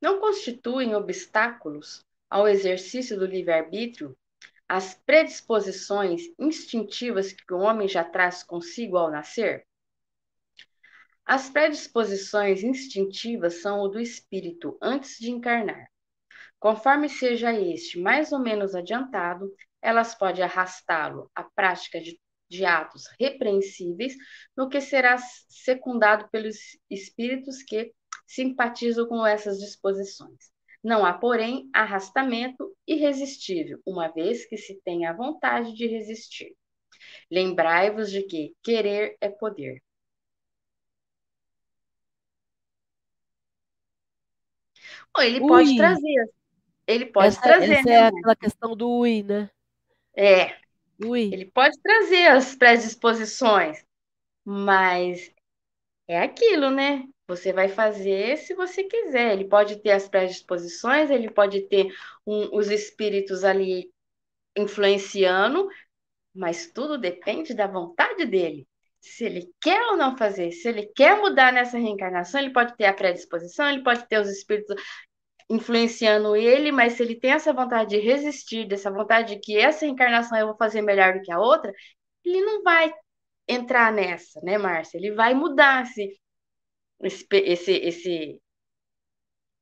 Não 0.00 0.20
constituem 0.20 0.94
obstáculos 0.94 2.04
ao 2.30 2.46
exercício 2.46 3.18
do 3.18 3.26
livre-arbítrio 3.26 4.16
as 4.68 4.94
predisposições 5.06 6.22
instintivas 6.38 7.32
que 7.32 7.54
o 7.54 7.58
homem 7.58 7.88
já 7.88 8.04
traz 8.04 8.42
consigo 8.42 8.98
ao 8.98 9.10
nascer? 9.10 9.66
As 11.24 11.48
predisposições 11.48 12.62
instintivas 12.62 13.60
são 13.62 13.80
o 13.80 13.88
do 13.88 13.98
espírito 13.98 14.78
antes 14.80 15.18
de 15.18 15.30
encarnar. 15.30 15.88
Conforme 16.58 17.08
seja 17.08 17.52
este 17.52 17.98
mais 17.98 18.32
ou 18.32 18.38
menos 18.38 18.74
adiantado, 18.74 19.54
elas 19.80 20.14
podem 20.14 20.44
arrastá-lo 20.44 21.30
à 21.34 21.44
prática 21.44 22.00
de 22.00 22.18
de 22.48 22.64
atos 22.64 23.04
repreensíveis, 23.20 24.14
no 24.56 24.68
que 24.68 24.80
será 24.80 25.16
secundado 25.18 26.28
pelos 26.30 26.56
espíritos 26.90 27.62
que 27.62 27.92
simpatizam 28.26 29.06
com 29.06 29.26
essas 29.26 29.58
disposições. 29.58 30.50
Não 30.82 31.04
há, 31.04 31.12
porém, 31.12 31.68
arrastamento 31.72 32.74
irresistível, 32.86 33.80
uma 33.84 34.08
vez 34.08 34.46
que 34.46 34.56
se 34.56 34.80
tem 34.82 35.06
a 35.06 35.12
vontade 35.12 35.74
de 35.74 35.86
resistir. 35.86 36.56
Lembrai-vos 37.30 38.10
de 38.10 38.22
que 38.22 38.54
querer 38.62 39.16
é 39.20 39.28
poder. 39.28 39.82
Ou 45.16 45.22
ele 45.22 45.40
ui. 45.40 45.48
pode 45.48 45.76
trazer. 45.76 46.30
Ele 46.86 47.06
pode 47.06 47.28
essa, 47.28 47.40
trazer. 47.40 47.72
Essa 47.72 47.88
né? 47.88 47.94
é 47.94 48.06
aquela 48.06 48.36
questão 48.36 48.76
do 48.76 48.88
ui, 48.88 49.22
né? 49.22 49.50
É, 50.16 50.56
Ui. 51.04 51.30
Ele 51.32 51.46
pode 51.46 51.78
trazer 51.80 52.26
as 52.28 52.54
predisposições, 52.54 53.84
mas 54.44 55.30
é 56.08 56.20
aquilo, 56.20 56.70
né? 56.70 57.04
Você 57.26 57.52
vai 57.52 57.68
fazer 57.68 58.38
se 58.38 58.54
você 58.54 58.84
quiser. 58.84 59.34
Ele 59.34 59.44
pode 59.44 59.76
ter 59.82 59.90
as 59.90 60.08
predisposições, 60.08 61.10
ele 61.10 61.30
pode 61.30 61.68
ter 61.68 61.92
um, 62.26 62.56
os 62.56 62.70
espíritos 62.70 63.44
ali 63.44 63.92
influenciando, 64.56 65.68
mas 66.34 66.70
tudo 66.72 66.98
depende 66.98 67.54
da 67.54 67.66
vontade 67.66 68.24
dele. 68.24 68.66
Se 69.00 69.24
ele 69.24 69.48
quer 69.60 69.80
ou 69.90 69.96
não 69.96 70.16
fazer, 70.16 70.50
se 70.50 70.68
ele 70.68 70.86
quer 70.86 71.20
mudar 71.20 71.52
nessa 71.52 71.78
reencarnação, 71.78 72.40
ele 72.40 72.52
pode 72.52 72.76
ter 72.76 72.86
a 72.86 72.92
predisposição, 72.92 73.68
ele 73.68 73.82
pode 73.84 74.08
ter 74.08 74.20
os 74.20 74.28
espíritos 74.28 74.74
influenciando 75.48 76.36
ele, 76.36 76.70
mas 76.70 76.94
se 76.94 77.02
ele 77.02 77.14
tem 77.14 77.32
essa 77.32 77.52
vontade 77.52 77.90
de 77.90 78.00
resistir, 78.00 78.66
dessa 78.66 78.90
vontade 78.90 79.34
de 79.34 79.40
que 79.40 79.56
essa 79.56 79.86
encarnação 79.86 80.38
eu 80.38 80.48
vou 80.48 80.56
fazer 80.56 80.82
melhor 80.82 81.14
do 81.14 81.22
que 81.22 81.32
a 81.32 81.40
outra, 81.40 81.72
ele 82.24 82.40
não 82.42 82.62
vai 82.62 82.92
entrar 83.46 83.90
nessa, 83.92 84.40
né, 84.42 84.58
Márcia? 84.58 84.98
Ele 84.98 85.12
vai 85.12 85.32
mudar 85.32 85.84
esse, 85.84 86.20
esse, 87.32 87.72
esse, 87.72 88.40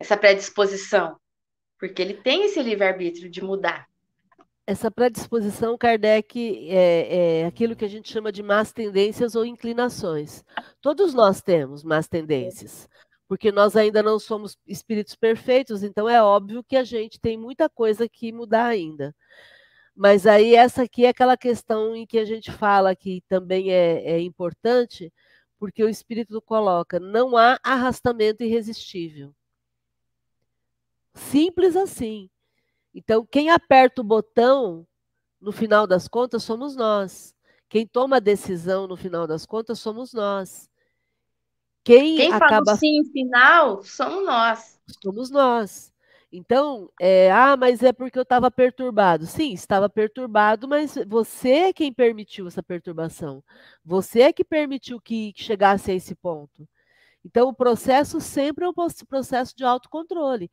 essa 0.01 0.16
predisposição, 0.16 1.16
porque 1.78 2.03
ele 2.03 2.14
tem 2.14 2.45
esse 2.45 2.61
livre-arbítrio 2.61 3.30
de 3.30 3.43
mudar. 3.43 3.87
Essa 4.66 4.91
predisposição, 4.91 5.78
Kardec, 5.78 6.68
é, 6.68 7.43
é 7.43 7.47
aquilo 7.47 7.76
que 7.76 7.84
a 7.84 7.89
gente 7.89 8.12
chama 8.12 8.32
de 8.32 8.43
más 8.43 8.72
tendências 8.72 9.37
ou 9.37 9.47
inclinações. 9.47 10.45
Todos 10.80 11.14
nós 11.14 11.41
temos 11.41 11.84
más 11.84 12.09
tendências 12.09 12.89
porque 13.28 13.50
nós 13.50 13.76
ainda 13.76 14.02
não 14.02 14.18
somos 14.18 14.56
espíritos 14.66 15.14
perfeitos, 15.14 15.82
então 15.82 16.08
é 16.08 16.22
óbvio 16.22 16.62
que 16.62 16.76
a 16.76 16.84
gente 16.84 17.20
tem 17.20 17.36
muita 17.36 17.68
coisa 17.68 18.08
que 18.08 18.32
mudar 18.32 18.66
ainda. 18.66 19.14
Mas 19.94 20.26
aí 20.26 20.54
essa 20.54 20.82
aqui 20.82 21.06
é 21.06 21.08
aquela 21.08 21.36
questão 21.36 21.96
em 21.96 22.06
que 22.06 22.18
a 22.18 22.24
gente 22.24 22.52
fala 22.52 22.94
que 22.94 23.22
também 23.28 23.72
é, 23.72 24.12
é 24.12 24.20
importante, 24.20 25.12
porque 25.58 25.82
o 25.82 25.88
espírito 25.88 26.40
coloca, 26.42 27.00
não 27.00 27.36
há 27.36 27.58
arrastamento 27.62 28.44
irresistível. 28.44 29.34
Simples 31.14 31.74
assim. 31.76 32.28
Então, 32.94 33.26
quem 33.26 33.50
aperta 33.50 34.02
o 34.02 34.04
botão, 34.04 34.86
no 35.40 35.50
final 35.50 35.86
das 35.86 36.06
contas, 36.08 36.42
somos 36.42 36.76
nós. 36.76 37.34
Quem 37.68 37.86
toma 37.86 38.16
a 38.16 38.20
decisão, 38.20 38.86
no 38.86 38.96
final 38.96 39.26
das 39.26 39.46
contas, 39.46 39.78
somos 39.78 40.12
nós. 40.12 40.70
Quem, 41.87 42.16
Quem 42.16 42.32
acaba... 42.32 42.64
fala 42.64 42.76
sim 42.78 43.05
final 43.12 43.80
somos 43.84 44.26
nós. 44.26 44.80
Somos 45.05 45.30
nós. 45.30 45.95
Então, 46.32 46.91
é, 47.01 47.30
ah, 47.30 47.57
mas 47.57 47.80
é 47.80 47.93
porque 47.93 48.18
eu 48.18 48.24
estava 48.24 48.51
perturbado. 48.51 49.24
Sim, 49.24 49.53
estava 49.53 49.89
perturbado, 49.89 50.66
mas 50.66 50.99
você 51.07 51.51
é 51.51 51.72
quem 51.72 51.93
permitiu 51.93 52.49
essa 52.49 52.61
perturbação. 52.61 53.41
Você 53.84 54.22
é 54.22 54.32
que 54.32 54.43
permitiu 54.43 55.01
que, 55.01 55.32
que 55.32 55.45
chegasse 55.45 55.93
a 55.93 55.95
esse 55.95 56.16
ponto. 56.16 56.68
Então, 57.24 57.49
o 57.49 57.55
processo 57.55 58.20
sempre 58.20 58.64
é 58.64 58.68
um 58.68 58.74
processo 59.09 59.57
de 59.57 59.62
autocontrole. 59.62 60.51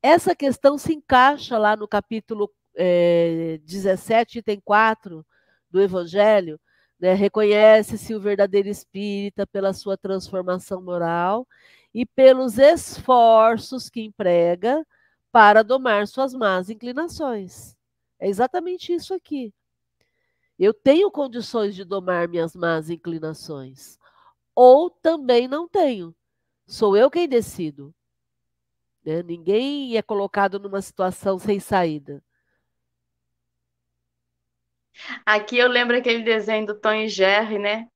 Essa 0.00 0.36
questão 0.36 0.78
se 0.78 0.94
encaixa 0.94 1.58
lá 1.58 1.74
no 1.74 1.88
capítulo 1.88 2.48
é, 2.76 3.58
17, 3.64 4.38
item 4.38 4.60
4 4.64 5.26
do 5.68 5.82
Evangelho, 5.82 6.60
né? 6.98 7.14
Reconhece-se 7.14 8.14
o 8.14 8.20
verdadeiro 8.20 8.68
espírita 8.68 9.46
pela 9.46 9.72
sua 9.72 9.96
transformação 9.96 10.82
moral 10.82 11.46
e 11.94 12.04
pelos 12.06 12.58
esforços 12.58 13.88
que 13.88 14.00
emprega 14.00 14.86
para 15.30 15.62
domar 15.62 16.06
suas 16.06 16.32
más 16.34 16.70
inclinações. 16.70 17.76
É 18.18 18.28
exatamente 18.28 18.92
isso 18.92 19.12
aqui. 19.14 19.52
Eu 20.58 20.72
tenho 20.72 21.10
condições 21.10 21.74
de 21.74 21.84
domar 21.84 22.28
minhas 22.28 22.54
más 22.56 22.88
inclinações, 22.88 23.98
ou 24.54 24.88
também 24.88 25.46
não 25.46 25.68
tenho. 25.68 26.14
Sou 26.66 26.96
eu 26.96 27.10
quem 27.10 27.28
decido. 27.28 27.94
Né? 29.04 29.22
Ninguém 29.22 29.96
é 29.96 30.02
colocado 30.02 30.58
numa 30.58 30.80
situação 30.80 31.38
sem 31.38 31.60
saída. 31.60 32.24
Aqui 35.24 35.58
eu 35.58 35.68
lembro 35.68 35.96
aquele 35.96 36.22
desenho 36.22 36.66
do 36.66 36.78
Tom 36.80 36.92
e 36.92 37.08
Jerry, 37.08 37.58
né? 37.58 37.86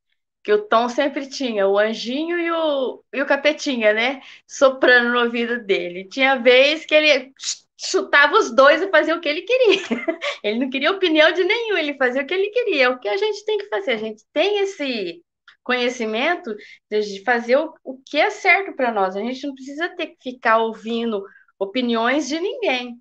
Que 0.42 0.52
o 0.52 0.62
Tom 0.68 0.88
sempre 0.88 1.28
tinha 1.28 1.66
o 1.68 1.78
anjinho 1.78 2.38
e 2.38 2.50
o, 2.50 3.04
e 3.12 3.22
o 3.22 3.26
capetinha, 3.26 3.92
né? 3.92 4.22
Soprando 4.46 5.10
no 5.12 5.20
ouvido 5.24 5.64
dele. 5.64 6.08
Tinha 6.08 6.36
vez 6.36 6.86
que 6.86 6.94
ele 6.94 7.32
chutava 7.78 8.34
os 8.36 8.54
dois 8.54 8.82
e 8.82 8.90
fazia 8.90 9.16
o 9.16 9.20
que 9.20 9.28
ele 9.28 9.42
queria. 9.42 9.82
Ele 10.42 10.58
não 10.58 10.70
queria 10.70 10.90
opinião 10.92 11.32
de 11.32 11.42
nenhum, 11.44 11.76
ele 11.78 11.96
fazia 11.96 12.22
o 12.22 12.26
que 12.26 12.34
ele 12.34 12.50
queria. 12.50 12.90
O 12.90 12.98
que 12.98 13.08
a 13.08 13.16
gente 13.16 13.44
tem 13.44 13.58
que 13.58 13.68
fazer. 13.68 13.92
A 13.92 13.96
gente 13.96 14.22
tem 14.32 14.58
esse 14.60 15.22
conhecimento 15.62 16.54
de 16.90 17.22
fazer 17.24 17.56
o, 17.56 17.72
o 17.84 17.98
que 18.04 18.18
é 18.18 18.30
certo 18.30 18.74
para 18.74 18.92
nós. 18.92 19.16
A 19.16 19.20
gente 19.20 19.46
não 19.46 19.54
precisa 19.54 19.88
ter 19.96 20.08
que 20.08 20.32
ficar 20.32 20.58
ouvindo 20.58 21.22
opiniões 21.58 22.28
de 22.28 22.38
ninguém. 22.40 22.98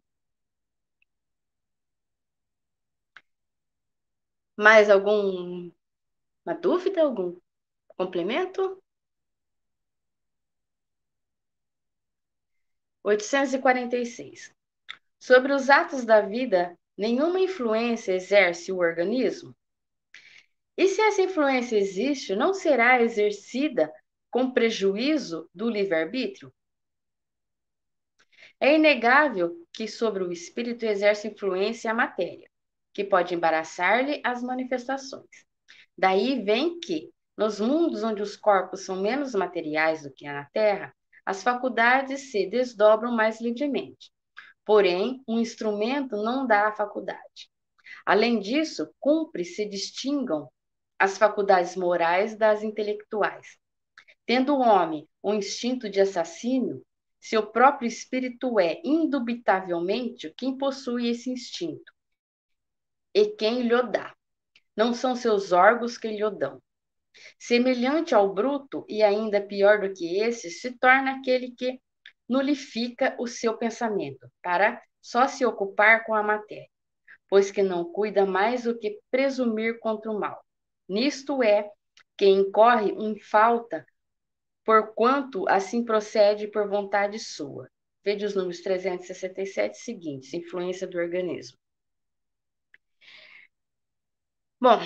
Mais 4.59 4.89
alguma 4.89 5.71
dúvida, 6.61 7.01
algum 7.01 7.39
complemento? 7.95 8.83
846. 13.01 14.53
Sobre 15.17 15.53
os 15.53 15.69
atos 15.69 16.03
da 16.03 16.19
vida, 16.19 16.77
nenhuma 16.97 17.39
influência 17.39 18.11
exerce 18.11 18.69
o 18.69 18.79
organismo? 18.79 19.55
E 20.75 20.89
se 20.89 21.01
essa 21.03 21.21
influência 21.21 21.77
existe, 21.77 22.35
não 22.35 22.53
será 22.53 23.01
exercida 23.01 23.89
com 24.29 24.51
prejuízo 24.51 25.49
do 25.55 25.69
livre-arbítrio? 25.69 26.53
É 28.59 28.75
inegável 28.75 29.55
que 29.71 29.87
sobre 29.87 30.21
o 30.21 30.33
espírito 30.33 30.83
exerce 30.83 31.29
influência 31.29 31.89
a 31.89 31.93
matéria, 31.93 32.48
que 32.93 33.03
pode 33.03 33.35
embaraçar-lhe 33.35 34.21
as 34.23 34.41
manifestações. 34.41 35.45
Daí 35.97 36.43
vem 36.43 36.79
que, 36.79 37.11
nos 37.37 37.59
mundos 37.59 38.03
onde 38.03 38.21
os 38.21 38.35
corpos 38.35 38.85
são 38.85 39.01
menos 39.01 39.33
materiais 39.33 40.03
do 40.03 40.11
que 40.11 40.25
na 40.25 40.45
Terra, 40.45 40.93
as 41.25 41.43
faculdades 41.43 42.31
se 42.31 42.49
desdobram 42.49 43.11
mais 43.11 43.39
livremente. 43.39 44.11
Porém, 44.65 45.21
um 45.27 45.39
instrumento 45.39 46.15
não 46.17 46.47
dá 46.47 46.67
a 46.67 46.75
faculdade. 46.75 47.49
Além 48.05 48.39
disso, 48.39 48.89
cumpre 48.99 49.43
se 49.43 49.65
distingam 49.65 50.49
as 50.97 51.17
faculdades 51.17 51.75
morais 51.75 52.37
das 52.37 52.63
intelectuais. 52.63 53.57
Tendo 54.25 54.55
o 54.55 54.59
homem 54.59 55.07
o 55.21 55.33
instinto 55.33 55.89
de 55.89 55.99
assassínio, 55.99 56.83
seu 57.19 57.45
próprio 57.45 57.87
espírito 57.87 58.59
é, 58.59 58.81
indubitavelmente, 58.83 60.33
quem 60.37 60.57
possui 60.57 61.09
esse 61.09 61.29
instinto 61.29 61.91
e 63.13 63.27
quem 63.35 63.61
lhe 63.61 63.83
dá. 63.83 64.13
Não 64.75 64.93
são 64.93 65.15
seus 65.15 65.51
órgãos 65.51 65.97
que 65.97 66.07
lhe 66.07 66.29
dão. 66.31 66.61
Semelhante 67.37 68.13
ao 68.15 68.33
bruto, 68.33 68.85
e 68.87 69.03
ainda 69.03 69.41
pior 69.41 69.81
do 69.81 69.93
que 69.93 70.19
esse, 70.19 70.49
se 70.49 70.77
torna 70.77 71.17
aquele 71.17 71.51
que 71.51 71.79
nulifica 72.27 73.15
o 73.19 73.27
seu 73.27 73.57
pensamento, 73.57 74.29
para 74.41 74.81
só 75.01 75.27
se 75.27 75.45
ocupar 75.45 76.05
com 76.05 76.13
a 76.13 76.21
matéria, 76.21 76.69
pois 77.27 77.51
que 77.51 77.63
não 77.63 77.91
cuida 77.91 78.25
mais 78.25 78.63
do 78.63 78.77
que 78.77 78.99
presumir 79.09 79.79
contra 79.79 80.11
o 80.11 80.19
mal. 80.19 80.39
Nisto 80.87 81.41
é 81.43 81.69
que 82.17 82.27
incorre 82.27 82.91
em 82.91 83.19
falta, 83.19 83.85
porquanto 84.63 85.47
assim 85.49 85.83
procede 85.83 86.47
por 86.47 86.69
vontade 86.69 87.17
sua. 87.17 87.67
Veja 88.03 88.27
os 88.27 88.35
números 88.35 88.61
367 88.61 89.77
seguintes, 89.77 90.33
influência 90.33 90.87
do 90.87 90.97
organismo. 90.97 91.57
Bom, 94.61 94.79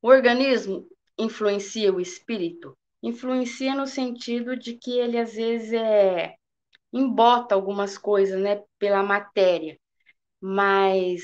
o 0.00 0.08
organismo 0.08 0.88
influencia 1.18 1.92
o 1.92 2.00
espírito 2.00 2.76
influencia 3.02 3.74
no 3.74 3.86
sentido 3.86 4.56
de 4.56 4.74
que 4.74 4.98
ele 4.98 5.18
às 5.18 5.34
vezes 5.34 5.72
é 5.72 6.36
embota 6.92 7.54
algumas 7.54 7.98
coisas, 7.98 8.40
né, 8.40 8.62
pela 8.78 9.02
matéria, 9.02 9.78
mas 10.40 11.22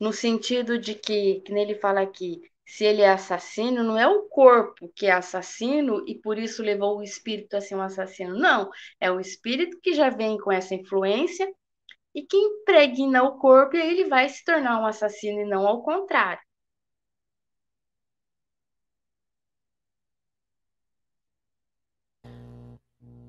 no 0.00 0.12
sentido 0.12 0.78
de 0.78 0.94
que, 0.94 1.40
que 1.40 1.52
ele 1.52 1.74
fala 1.74 2.00
aqui, 2.00 2.40
se 2.64 2.84
ele 2.84 3.02
é 3.02 3.10
assassino, 3.10 3.82
não 3.82 3.98
é 3.98 4.06
o 4.06 4.22
corpo 4.24 4.92
que 4.94 5.06
é 5.06 5.12
assassino 5.12 6.04
e 6.06 6.14
por 6.16 6.38
isso 6.38 6.62
levou 6.62 6.98
o 6.98 7.02
espírito 7.02 7.56
a 7.56 7.60
ser 7.60 7.74
um 7.76 7.82
assassino. 7.82 8.38
Não, 8.38 8.70
é 9.00 9.10
o 9.10 9.20
espírito 9.20 9.80
que 9.82 9.94
já 9.94 10.10
vem 10.10 10.38
com 10.38 10.52
essa 10.52 10.74
influência 10.74 11.50
e 12.18 12.26
que 12.26 12.36
impregna 12.36 13.22
o 13.22 13.38
corpo 13.38 13.76
e 13.76 13.80
aí 13.80 13.90
ele 13.90 14.08
vai 14.08 14.28
se 14.28 14.44
tornar 14.44 14.80
um 14.80 14.86
assassino 14.86 15.40
e 15.40 15.44
não 15.44 15.64
ao 15.64 15.84
contrário. 15.84 16.42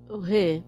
O 0.09 0.17
Rê, 0.17 0.63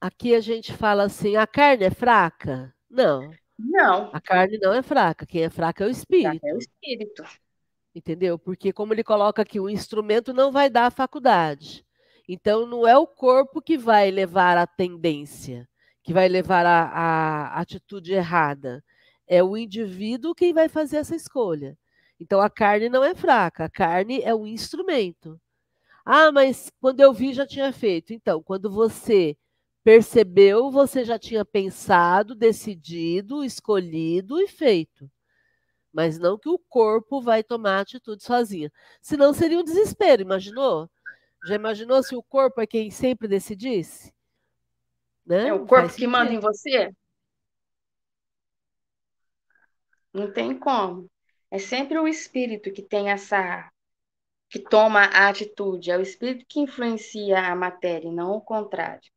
aqui 0.00 0.34
a 0.34 0.40
gente 0.40 0.72
fala 0.72 1.02
assim, 1.02 1.36
a 1.36 1.46
carne 1.46 1.84
é 1.84 1.90
fraca? 1.90 2.74
Não. 2.88 3.30
Não. 3.58 4.08
A 4.10 4.18
carne 4.18 4.56
não 4.56 4.72
é 4.72 4.82
fraca, 4.82 5.26
quem 5.26 5.42
é 5.42 5.50
fraca 5.50 5.84
é 5.84 5.86
o 5.86 5.90
espírito. 5.90 6.46
É 6.46 6.54
o 6.54 6.58
espírito. 6.58 7.22
Entendeu? 7.94 8.38
Porque 8.38 8.72
como 8.72 8.94
ele 8.94 9.04
coloca 9.04 9.42
aqui, 9.42 9.60
o 9.60 9.68
instrumento 9.68 10.32
não 10.32 10.50
vai 10.50 10.70
dar 10.70 10.86
a 10.86 10.90
faculdade. 10.90 11.84
Então 12.26 12.66
não 12.66 12.88
é 12.88 12.96
o 12.96 13.06
corpo 13.06 13.60
que 13.60 13.76
vai 13.76 14.10
levar 14.10 14.56
a 14.56 14.66
tendência, 14.66 15.68
que 16.04 16.12
vai 16.12 16.28
levar 16.28 16.66
a 16.66 17.58
atitude 17.58 18.12
errada. 18.12 18.84
É 19.26 19.42
o 19.42 19.56
indivíduo 19.56 20.34
quem 20.34 20.52
vai 20.52 20.68
fazer 20.68 20.98
essa 20.98 21.16
escolha. 21.16 21.76
Então 22.20 22.40
a 22.40 22.50
carne 22.50 22.88
não 22.90 23.02
é 23.02 23.14
fraca, 23.14 23.64
a 23.64 23.70
carne 23.70 24.20
é 24.22 24.34
um 24.34 24.46
instrumento. 24.46 25.40
Ah, 26.04 26.30
mas 26.30 26.70
quando 26.80 27.00
eu 27.00 27.12
vi 27.12 27.32
já 27.32 27.46
tinha 27.46 27.72
feito. 27.72 28.12
Então, 28.12 28.42
quando 28.42 28.70
você 28.70 29.36
percebeu, 29.82 30.70
você 30.70 31.04
já 31.04 31.18
tinha 31.18 31.44
pensado, 31.44 32.34
decidido, 32.34 33.42
escolhido 33.44 34.40
e 34.40 34.46
feito. 34.46 35.10
Mas 35.92 36.18
não 36.18 36.38
que 36.38 36.48
o 36.48 36.58
corpo 36.58 37.22
vai 37.22 37.42
tomar 37.42 37.80
atitude 37.80 38.22
sozinha. 38.22 38.70
Senão 39.00 39.32
seria 39.32 39.58
um 39.58 39.64
desespero, 39.64 40.22
imaginou? 40.22 40.90
Já 41.46 41.54
imaginou 41.54 42.02
se 42.02 42.16
o 42.16 42.22
corpo 42.22 42.60
é 42.60 42.66
quem 42.66 42.90
sempre 42.90 43.28
decidisse? 43.28 44.13
Né? 45.26 45.48
É 45.48 45.52
o 45.54 45.66
corpo 45.66 45.94
que 45.94 46.06
manda 46.06 46.32
em 46.32 46.38
você? 46.38 46.90
Não 50.12 50.32
tem 50.32 50.58
como. 50.58 51.10
É 51.50 51.58
sempre 51.58 51.98
o 51.98 52.08
espírito 52.08 52.72
que 52.72 52.82
tem 52.82 53.10
essa 53.10 53.70
que 54.48 54.58
toma 54.58 55.00
a 55.00 55.28
atitude, 55.28 55.90
é 55.90 55.98
o 55.98 56.00
espírito 56.00 56.46
que 56.48 56.60
influencia 56.60 57.40
a 57.40 57.56
matéria, 57.56 58.08
e 58.08 58.12
não 58.12 58.32
o 58.32 58.40
contrário. 58.40 59.10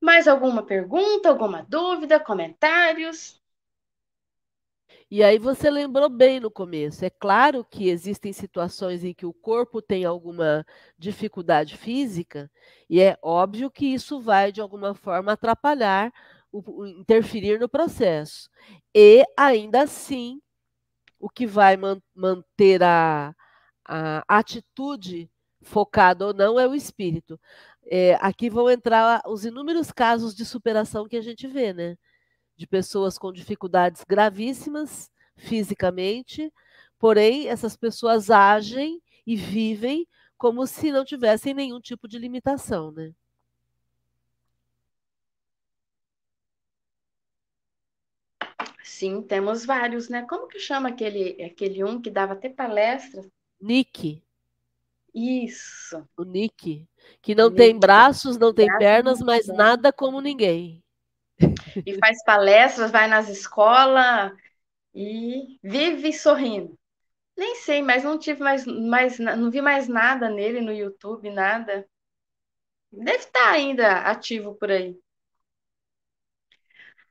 Mais 0.00 0.28
alguma 0.28 0.64
pergunta, 0.64 1.28
alguma 1.28 1.62
dúvida, 1.62 2.20
comentários? 2.20 3.41
E 5.14 5.22
aí 5.22 5.38
você 5.38 5.70
lembrou 5.70 6.08
bem 6.08 6.40
no 6.40 6.50
começo. 6.50 7.04
É 7.04 7.10
claro 7.10 7.62
que 7.66 7.90
existem 7.90 8.32
situações 8.32 9.04
em 9.04 9.12
que 9.12 9.26
o 9.26 9.32
corpo 9.34 9.82
tem 9.82 10.06
alguma 10.06 10.64
dificuldade 10.98 11.76
física, 11.76 12.50
e 12.88 12.98
é 12.98 13.18
óbvio 13.20 13.70
que 13.70 13.84
isso 13.84 14.22
vai, 14.22 14.50
de 14.50 14.62
alguma 14.62 14.94
forma, 14.94 15.32
atrapalhar, 15.32 16.10
interferir 16.98 17.60
no 17.60 17.68
processo. 17.68 18.48
E 18.94 19.22
ainda 19.36 19.82
assim, 19.82 20.40
o 21.20 21.28
que 21.28 21.46
vai 21.46 21.76
man 21.76 22.00
manter 22.14 22.82
a, 22.82 23.34
a 23.84 24.24
atitude 24.28 25.30
focada 25.62 26.28
ou 26.28 26.34
não 26.34 26.58
é 26.58 26.66
o 26.66 26.74
espírito. 26.74 27.38
É, 27.84 28.14
aqui 28.20 28.48
vão 28.48 28.70
entrar 28.70 29.22
os 29.26 29.44
inúmeros 29.44 29.92
casos 29.92 30.34
de 30.34 30.46
superação 30.46 31.06
que 31.06 31.16
a 31.16 31.22
gente 31.22 31.46
vê, 31.46 31.74
né? 31.74 31.98
De 32.56 32.66
pessoas 32.66 33.18
com 33.18 33.32
dificuldades 33.32 34.04
gravíssimas 34.04 35.10
fisicamente, 35.36 36.52
porém 36.98 37.48
essas 37.48 37.76
pessoas 37.76 38.30
agem 38.30 39.02
e 39.26 39.36
vivem 39.36 40.06
como 40.36 40.66
se 40.66 40.90
não 40.90 41.04
tivessem 41.04 41.54
nenhum 41.54 41.80
tipo 41.80 42.08
de 42.08 42.18
limitação, 42.18 42.90
né? 42.90 43.12
Sim, 48.84 49.22
temos 49.22 49.64
vários, 49.64 50.08
né? 50.08 50.22
Como 50.28 50.48
que 50.48 50.58
chama 50.58 50.88
aquele, 50.88 51.42
aquele 51.42 51.82
um 51.84 52.00
que 52.00 52.10
dava 52.10 52.32
até 52.34 52.48
palestras? 52.48 53.26
Nick. 53.60 54.22
Isso. 55.14 56.06
O 56.16 56.24
Nick. 56.24 56.86
Que 57.20 57.34
não 57.34 57.48
Nick. 57.48 57.56
tem 57.56 57.78
braços, 57.78 58.36
não 58.36 58.52
tem 58.52 58.66
pernas, 58.78 59.20
mas 59.20 59.46
nada 59.46 59.92
como 59.92 60.20
ninguém. 60.20 60.81
E 61.86 61.96
faz 61.98 62.22
palestras, 62.24 62.90
vai 62.90 63.08
nas 63.08 63.28
escolas 63.28 64.32
e 64.94 65.58
vive 65.62 66.12
sorrindo. 66.12 66.78
Nem 67.36 67.56
sei, 67.56 67.82
mas 67.82 68.04
não 68.04 68.18
tive 68.18 68.42
mais, 68.42 68.66
mais 68.66 69.18
não 69.18 69.50
vi 69.50 69.60
mais 69.62 69.88
nada 69.88 70.28
nele 70.28 70.60
no 70.60 70.72
YouTube, 70.72 71.30
nada. 71.30 71.88
Deve 72.92 73.18
estar 73.18 73.50
ainda 73.50 74.00
ativo 74.02 74.54
por 74.54 74.70
aí. 74.70 74.98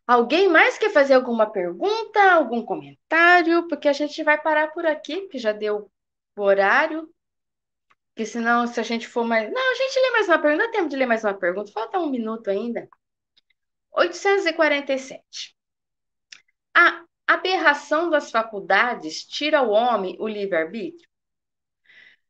Alguém 0.06 0.48
mais 0.50 0.78
quer 0.78 0.92
fazer 0.92 1.14
alguma 1.14 1.50
pergunta, 1.50 2.20
algum 2.34 2.64
comentário? 2.66 3.68
Porque 3.68 3.88
a 3.88 3.94
gente 3.94 4.24
vai 4.24 4.40
parar 4.42 4.68
por 4.72 4.86
aqui, 4.86 5.28
que 5.28 5.40
já 5.40 5.52
deu 5.52 5.90
o 6.38 6.42
horário. 6.42 7.10
Porque 8.14 8.26
senão, 8.26 8.68
se 8.68 8.80
a 8.80 8.84
gente 8.84 9.08
for 9.08 9.24
mais. 9.26 9.52
Não, 9.52 9.72
a 9.72 9.76
gente 9.76 10.00
lê 10.00 10.12
mais 10.12 10.28
uma 10.28 10.40
pergunta. 10.40 10.66
Dá 10.66 10.72
tempo 10.72 10.90
de 10.90 10.96
ler 10.98 11.06
mais 11.06 11.24
uma 11.24 11.34
pergunta. 11.34 11.72
Falta 11.72 12.00
um 12.00 12.10
minuto 12.10 12.50
ainda. 12.50 12.90
847. 13.94 15.56
A 16.74 17.04
aberração 17.28 18.10
das 18.10 18.32
faculdades 18.32 19.26
tira 19.26 19.60
ao 19.60 19.70
homem 19.70 20.16
o 20.20 20.28
livre-arbítrio? 20.28 21.10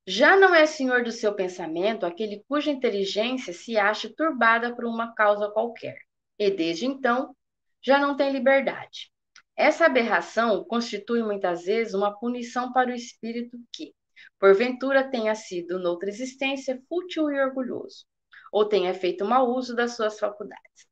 Já 0.08 0.36
não 0.36 0.56
é 0.56 0.66
senhor 0.66 1.04
do 1.04 1.12
seu 1.12 1.36
pensamento 1.36 2.06
aquele 2.06 2.44
cuja 2.48 2.72
inteligência 2.72 3.54
se 3.54 3.78
acha 3.78 4.12
turbada 4.14 4.76
por 4.76 4.86
uma 4.86 5.14
causa 5.14 5.52
qualquer, 5.52 5.98
e 6.40 6.50
desde 6.50 6.88
então 6.88 7.36
já 7.82 8.00
não 8.00 8.18
tem 8.18 8.32
liberdade. 8.32 9.12
Essa 9.56 9.86
aberração 9.86 10.64
constitui 10.64 11.22
muitas 11.22 11.66
vezes 11.66 11.94
uma 11.94 12.18
punição 12.18 12.74
para 12.74 12.90
o 12.90 12.96
espírito 12.96 13.60
que, 13.72 13.94
porventura, 14.40 15.08
tenha 15.08 15.36
sido, 15.36 15.78
noutra 15.78 16.10
existência, 16.10 16.82
fútil 16.90 17.30
e 17.30 17.40
orgulhoso, 17.40 18.06
ou 18.52 18.66
tenha 18.66 18.94
feito 18.96 19.24
mau 19.24 19.52
uso 19.52 19.76
das 19.76 19.96
suas 19.96 20.20
faculdades. 20.20 20.91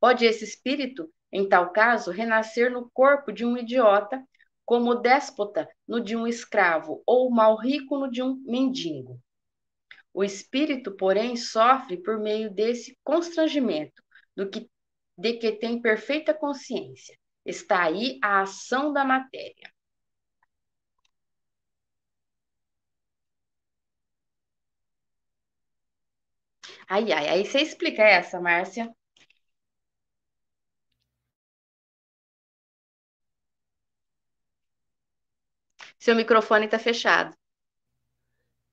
Pode 0.00 0.24
esse 0.24 0.44
espírito, 0.44 1.08
em 1.32 1.48
tal 1.48 1.72
caso, 1.72 2.10
renascer 2.10 2.70
no 2.72 2.90
corpo 2.90 3.32
de 3.32 3.44
um 3.44 3.56
idiota, 3.56 4.22
como 4.64 4.94
déspota 4.96 5.68
no 5.86 6.00
de 6.00 6.16
um 6.16 6.26
escravo, 6.26 7.02
ou 7.06 7.30
mal 7.30 7.56
rico 7.56 7.98
no 7.98 8.10
de 8.10 8.22
um 8.22 8.36
mendigo. 8.44 9.20
O 10.12 10.22
espírito, 10.22 10.94
porém, 10.96 11.36
sofre 11.36 11.96
por 11.96 12.18
meio 12.20 12.50
desse 12.50 12.98
constrangimento, 13.02 14.02
do 14.36 14.48
que 14.50 14.68
de 15.16 15.34
que 15.34 15.52
tem 15.52 15.80
perfeita 15.82 16.34
consciência. 16.34 17.16
Está 17.44 17.84
aí 17.84 18.18
a 18.22 18.42
ação 18.42 18.92
da 18.92 19.04
matéria. 19.04 19.72
Ai, 26.88 27.12
ai, 27.12 27.28
aí 27.28 27.44
você 27.46 27.60
explica 27.60 28.02
essa, 28.02 28.40
Márcia. 28.40 28.92
Seu 36.08 36.16
microfone 36.16 36.64
está 36.64 36.78
fechado. 36.78 37.36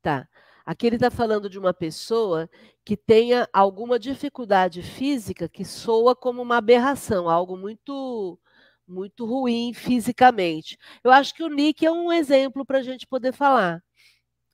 Tá. 0.01 0.25
Aqui 0.65 0.87
ele 0.87 0.95
está 0.95 1.11
falando 1.11 1.49
de 1.49 1.59
uma 1.59 1.73
pessoa 1.73 2.49
que 2.85 2.95
tenha 2.95 3.45
alguma 3.51 3.99
dificuldade 3.99 4.81
física 4.81 5.49
que 5.49 5.65
soa 5.65 6.15
como 6.15 6.41
uma 6.41 6.55
aberração, 6.55 7.29
algo 7.29 7.57
muito 7.57 8.39
muito 8.87 9.25
ruim 9.25 9.73
fisicamente. 9.73 10.77
Eu 11.03 11.11
acho 11.11 11.35
que 11.35 11.43
o 11.43 11.49
Nick 11.49 11.85
é 11.85 11.91
um 11.91 12.09
exemplo 12.09 12.65
para 12.65 12.77
a 12.77 12.83
gente 12.83 13.05
poder 13.05 13.33
falar. 13.33 13.83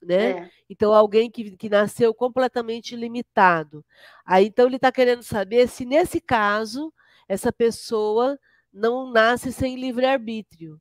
Né? 0.02 0.30
É. 0.30 0.50
Então, 0.68 0.92
alguém 0.92 1.30
que, 1.30 1.56
que 1.56 1.68
nasceu 1.68 2.12
completamente 2.12 2.96
limitado. 2.96 3.84
Aí, 4.26 4.46
então, 4.46 4.66
ele 4.66 4.74
está 4.74 4.90
querendo 4.90 5.22
saber 5.22 5.68
se, 5.68 5.84
nesse 5.84 6.20
caso, 6.20 6.92
essa 7.28 7.52
pessoa 7.52 8.36
não 8.72 9.08
nasce 9.08 9.52
sem 9.52 9.76
livre-arbítrio. 9.76 10.80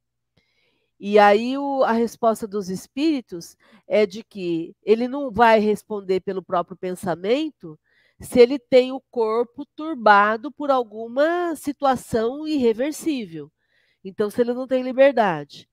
E 1.03 1.17
aí 1.17 1.57
o, 1.57 1.83
a 1.83 1.93
resposta 1.93 2.47
dos 2.47 2.69
espíritos 2.69 3.57
é 3.87 4.05
de 4.05 4.23
que 4.23 4.75
ele 4.83 5.07
não 5.07 5.31
vai 5.31 5.59
responder 5.59 6.19
pelo 6.19 6.43
próprio 6.43 6.77
pensamento 6.77 7.79
se 8.19 8.39
ele 8.39 8.59
tem 8.59 8.91
o 8.91 9.01
corpo 9.09 9.65
turbado 9.75 10.51
por 10.51 10.69
alguma 10.69 11.55
situação 11.55 12.47
irreversível. 12.47 13.51
Então, 14.03 14.29
se 14.29 14.41
ele 14.41 14.53
não 14.53 14.67
tem 14.67 14.83
liberdade. 14.83 15.67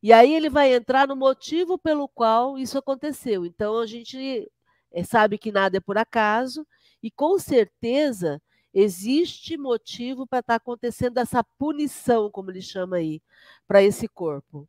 E 0.00 0.12
aí 0.12 0.32
ele 0.32 0.48
vai 0.48 0.72
entrar 0.72 1.08
no 1.08 1.16
motivo 1.16 1.76
pelo 1.76 2.08
qual 2.08 2.56
isso 2.56 2.78
aconteceu. 2.78 3.44
Então, 3.44 3.80
a 3.80 3.86
gente 3.86 4.48
eh, 4.92 5.02
sabe 5.02 5.36
que 5.36 5.50
nada 5.50 5.78
é 5.78 5.80
por 5.80 5.98
acaso, 5.98 6.64
e 7.02 7.10
com 7.10 7.40
certeza 7.40 8.40
existe 8.72 9.56
motivo 9.56 10.26
para 10.26 10.40
estar 10.40 10.54
tá 10.54 10.56
acontecendo 10.56 11.18
essa 11.18 11.42
punição, 11.42 12.30
como 12.30 12.50
ele 12.50 12.62
chama 12.62 12.96
aí, 12.96 13.22
para 13.66 13.82
esse 13.82 14.08
corpo. 14.08 14.68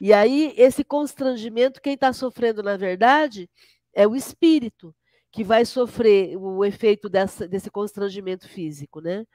E 0.00 0.12
aí, 0.12 0.54
esse 0.56 0.84
constrangimento, 0.84 1.80
quem 1.80 1.94
está 1.94 2.12
sofrendo, 2.12 2.62
na 2.62 2.76
verdade, 2.76 3.50
é 3.92 4.06
o 4.06 4.14
espírito, 4.14 4.94
que 5.30 5.44
vai 5.44 5.64
sofrer 5.64 6.36
o 6.36 6.64
efeito 6.64 7.08
dessa, 7.08 7.46
desse 7.46 7.70
constrangimento 7.70 8.48
físico, 8.48 9.00
né? 9.00 9.26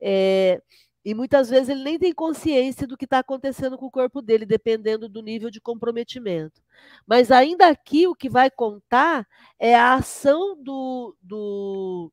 É, 0.00 0.62
e 1.04 1.14
muitas 1.14 1.48
vezes 1.48 1.68
ele 1.68 1.84
nem 1.84 1.98
tem 1.98 2.12
consciência 2.12 2.86
do 2.86 2.96
que 2.96 3.04
está 3.04 3.20
acontecendo 3.20 3.78
com 3.78 3.86
o 3.86 3.90
corpo 3.90 4.20
dele, 4.20 4.44
dependendo 4.44 5.08
do 5.08 5.22
nível 5.22 5.50
de 5.50 5.60
comprometimento. 5.60 6.60
Mas 7.06 7.30
ainda 7.30 7.68
aqui, 7.68 8.06
o 8.08 8.14
que 8.14 8.28
vai 8.28 8.50
contar 8.50 9.26
é 9.58 9.74
a 9.74 9.94
ação 9.94 10.60
do, 10.60 11.16
do, 11.22 12.12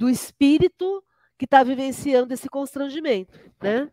do 0.00 0.08
espírito 0.08 1.04
que 1.36 1.44
está 1.44 1.62
vivenciando 1.62 2.32
esse 2.32 2.48
constrangimento, 2.48 3.38
né? 3.62 3.90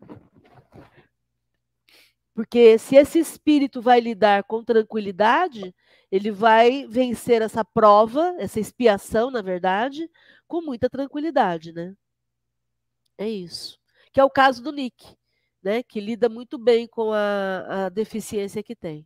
Porque 2.33 2.77
se 2.77 2.95
esse 2.95 3.19
espírito 3.19 3.81
vai 3.81 3.99
lidar 3.99 4.45
com 4.45 4.63
tranquilidade, 4.63 5.75
ele 6.09 6.31
vai 6.31 6.87
vencer 6.87 7.41
essa 7.41 7.65
prova, 7.65 8.33
essa 8.39 8.57
expiação, 8.57 9.29
na 9.29 9.41
verdade, 9.41 10.09
com 10.47 10.61
muita 10.61 10.89
tranquilidade, 10.89 11.73
né? 11.73 11.93
É 13.17 13.27
isso. 13.27 13.77
Que 14.13 14.21
é 14.21 14.23
o 14.23 14.29
caso 14.29 14.63
do 14.63 14.71
Nick, 14.71 15.13
né? 15.61 15.83
Que 15.83 15.99
lida 15.99 16.29
muito 16.29 16.57
bem 16.57 16.87
com 16.87 17.11
a, 17.11 17.87
a 17.87 17.89
deficiência 17.89 18.63
que 18.63 18.77
tem. 18.77 19.05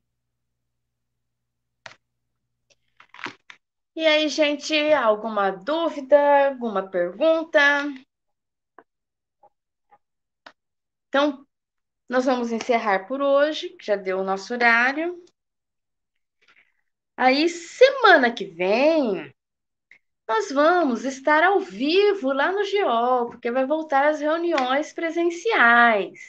E 4.01 4.07
aí, 4.07 4.27
gente, 4.29 4.73
alguma 4.93 5.51
dúvida, 5.51 6.47
alguma 6.47 6.89
pergunta? 6.89 7.59
Então, 11.07 11.45
nós 12.09 12.25
vamos 12.25 12.51
encerrar 12.51 13.07
por 13.07 13.21
hoje, 13.21 13.69
que 13.69 13.85
já 13.85 13.95
deu 13.95 14.19
o 14.19 14.23
nosso 14.23 14.53
horário. 14.55 15.23
Aí, 17.15 17.47
semana 17.47 18.33
que 18.33 18.45
vem, 18.45 19.31
nós 20.27 20.51
vamos 20.51 21.05
estar 21.05 21.43
ao 21.43 21.59
vivo 21.59 22.33
lá 22.33 22.51
no 22.51 22.63
GEOL, 22.63 23.29
porque 23.29 23.51
vai 23.51 23.67
voltar 23.67 24.05
as 24.05 24.19
reuniões 24.19 24.91
presenciais. 24.93 26.19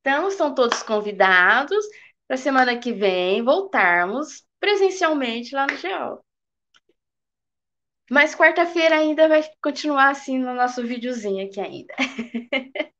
Então, 0.00 0.26
estão 0.26 0.52
todos 0.52 0.82
convidados 0.82 1.86
para 2.26 2.36
semana 2.36 2.76
que 2.76 2.92
vem 2.92 3.44
voltarmos 3.44 4.44
presencialmente 4.58 5.54
lá 5.54 5.64
no 5.64 5.76
GEOL. 5.76 6.27
Mas 8.10 8.34
quarta-feira 8.34 8.96
ainda 8.96 9.28
vai 9.28 9.42
continuar 9.62 10.10
assim 10.10 10.38
no 10.38 10.54
nosso 10.54 10.82
videozinho 10.82 11.46
aqui 11.46 11.60
ainda. 11.60 11.94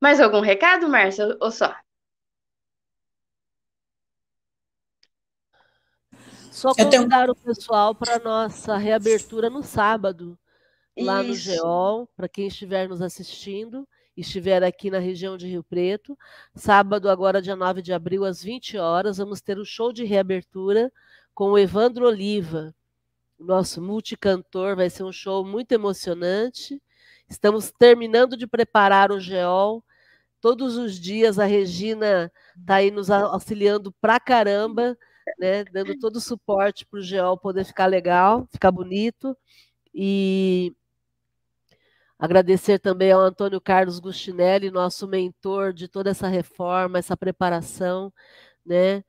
Mais 0.00 0.20
algum 0.20 0.40
recado, 0.40 0.88
Márcia, 0.88 1.36
ou 1.40 1.50
só? 1.50 1.74
Só 6.50 6.74
convidar 6.74 7.26
tenho... 7.26 7.32
o 7.32 7.36
pessoal 7.36 7.94
para 7.94 8.16
a 8.16 8.18
nossa 8.18 8.76
reabertura 8.76 9.48
no 9.48 9.62
sábado, 9.62 10.38
lá 10.96 11.22
Isso. 11.22 11.28
no 11.28 11.34
GEOL, 11.34 12.08
para 12.16 12.28
quem 12.28 12.48
estiver 12.48 12.88
nos 12.88 13.00
assistindo, 13.00 13.88
estiver 14.16 14.62
aqui 14.62 14.90
na 14.90 14.98
região 14.98 15.36
de 15.36 15.46
Rio 15.46 15.64
Preto. 15.64 16.18
Sábado, 16.54 17.08
agora, 17.08 17.40
dia 17.42 17.56
9 17.56 17.82
de 17.82 17.92
abril, 17.92 18.24
às 18.24 18.42
20 18.42 18.76
horas, 18.78 19.18
vamos 19.18 19.40
ter 19.40 19.58
o 19.58 19.62
um 19.62 19.64
show 19.64 19.92
de 19.92 20.04
reabertura 20.04 20.92
com 21.34 21.50
o 21.50 21.58
Evandro 21.58 22.06
Oliva, 22.06 22.74
nosso 23.38 23.82
multicantor. 23.82 24.76
Vai 24.76 24.88
ser 24.88 25.02
um 25.02 25.12
show 25.12 25.44
muito 25.44 25.72
emocionante. 25.72 26.80
Estamos 27.28 27.72
terminando 27.72 28.36
de 28.36 28.46
preparar 28.46 29.10
o 29.10 29.20
GEOL. 29.20 29.84
Todos 30.40 30.76
os 30.76 30.98
dias 31.00 31.38
a 31.38 31.44
Regina 31.44 32.30
está 32.58 32.76
aí 32.76 32.90
nos 32.90 33.10
auxiliando 33.10 33.90
pra 34.00 34.20
caramba, 34.20 34.96
né? 35.38 35.64
Dando 35.64 35.98
todo 35.98 36.16
o 36.16 36.20
suporte 36.20 36.86
para 36.86 37.00
o 37.00 37.02
GEOL 37.02 37.36
poder 37.38 37.64
ficar 37.64 37.86
legal, 37.86 38.46
ficar 38.52 38.70
bonito. 38.70 39.36
E 39.92 40.74
agradecer 42.18 42.78
também 42.78 43.10
ao 43.10 43.20
Antônio 43.20 43.60
Carlos 43.60 43.98
Gustinelli, 43.98 44.70
nosso 44.70 45.08
mentor 45.08 45.72
de 45.72 45.88
toda 45.88 46.10
essa 46.10 46.28
reforma, 46.28 46.98
essa 46.98 47.16
preparação, 47.16 48.12
né? 48.64 49.02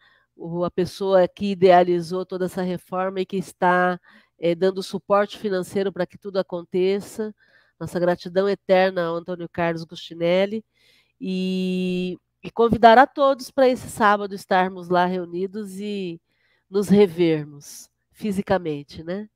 A 0.66 0.72
pessoa 0.72 1.28
que 1.28 1.52
idealizou 1.52 2.26
toda 2.26 2.46
essa 2.46 2.62
reforma 2.62 3.22
e 3.22 3.26
que 3.26 3.38
está 3.38 4.00
é, 4.38 4.54
dando 4.54 4.84
suporte 4.84 5.38
financeiro 5.38 5.92
para 5.92 6.06
que 6.06 6.18
tudo 6.18 6.38
aconteça. 6.38 7.34
Nossa 7.80 8.00
gratidão 8.00 8.48
eterna 8.48 9.06
ao 9.06 9.16
Antônio 9.16 9.50
Carlos 9.50 9.84
Gustinelli. 9.84 10.64
E, 11.20 12.18
e 12.44 12.52
convidar 12.52 12.98
a 12.98 13.08
todos 13.08 13.50
para 13.50 13.70
esse 13.70 13.90
sábado 13.90 14.36
estarmos 14.36 14.90
lá 14.90 15.06
reunidos 15.06 15.80
e 15.80 16.20
nos 16.70 16.90
revermos 16.90 17.90
fisicamente, 18.12 19.04
né? 19.04 19.30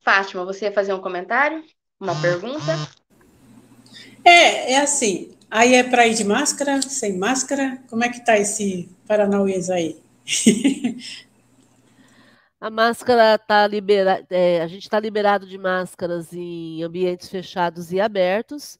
Fátima, 0.00 0.44
você 0.44 0.66
ia 0.66 0.72
fazer 0.72 0.92
um 0.92 1.00
comentário? 1.00 1.64
Uma 1.98 2.20
pergunta? 2.20 2.72
É, 4.22 4.72
é 4.72 4.80
assim. 4.80 5.34
Aí 5.56 5.74
é 5.74 5.84
para 5.84 6.04
ir 6.04 6.14
de 6.14 6.24
máscara, 6.24 6.82
sem 6.82 7.16
máscara? 7.16 7.80
Como 7.88 8.02
é 8.02 8.08
que 8.08 8.24
tá 8.24 8.36
esse 8.36 8.88
Paranauês 9.06 9.70
aí? 9.70 9.96
A 12.60 12.68
máscara 12.70 13.36
está 13.36 13.64
liberada, 13.66 14.26
é, 14.30 14.62
a 14.62 14.66
gente 14.66 14.84
está 14.84 14.98
liberado 14.98 15.46
de 15.46 15.58
máscaras 15.58 16.32
em 16.32 16.82
ambientes 16.82 17.28
fechados 17.28 17.92
e 17.92 18.00
abertos, 18.00 18.78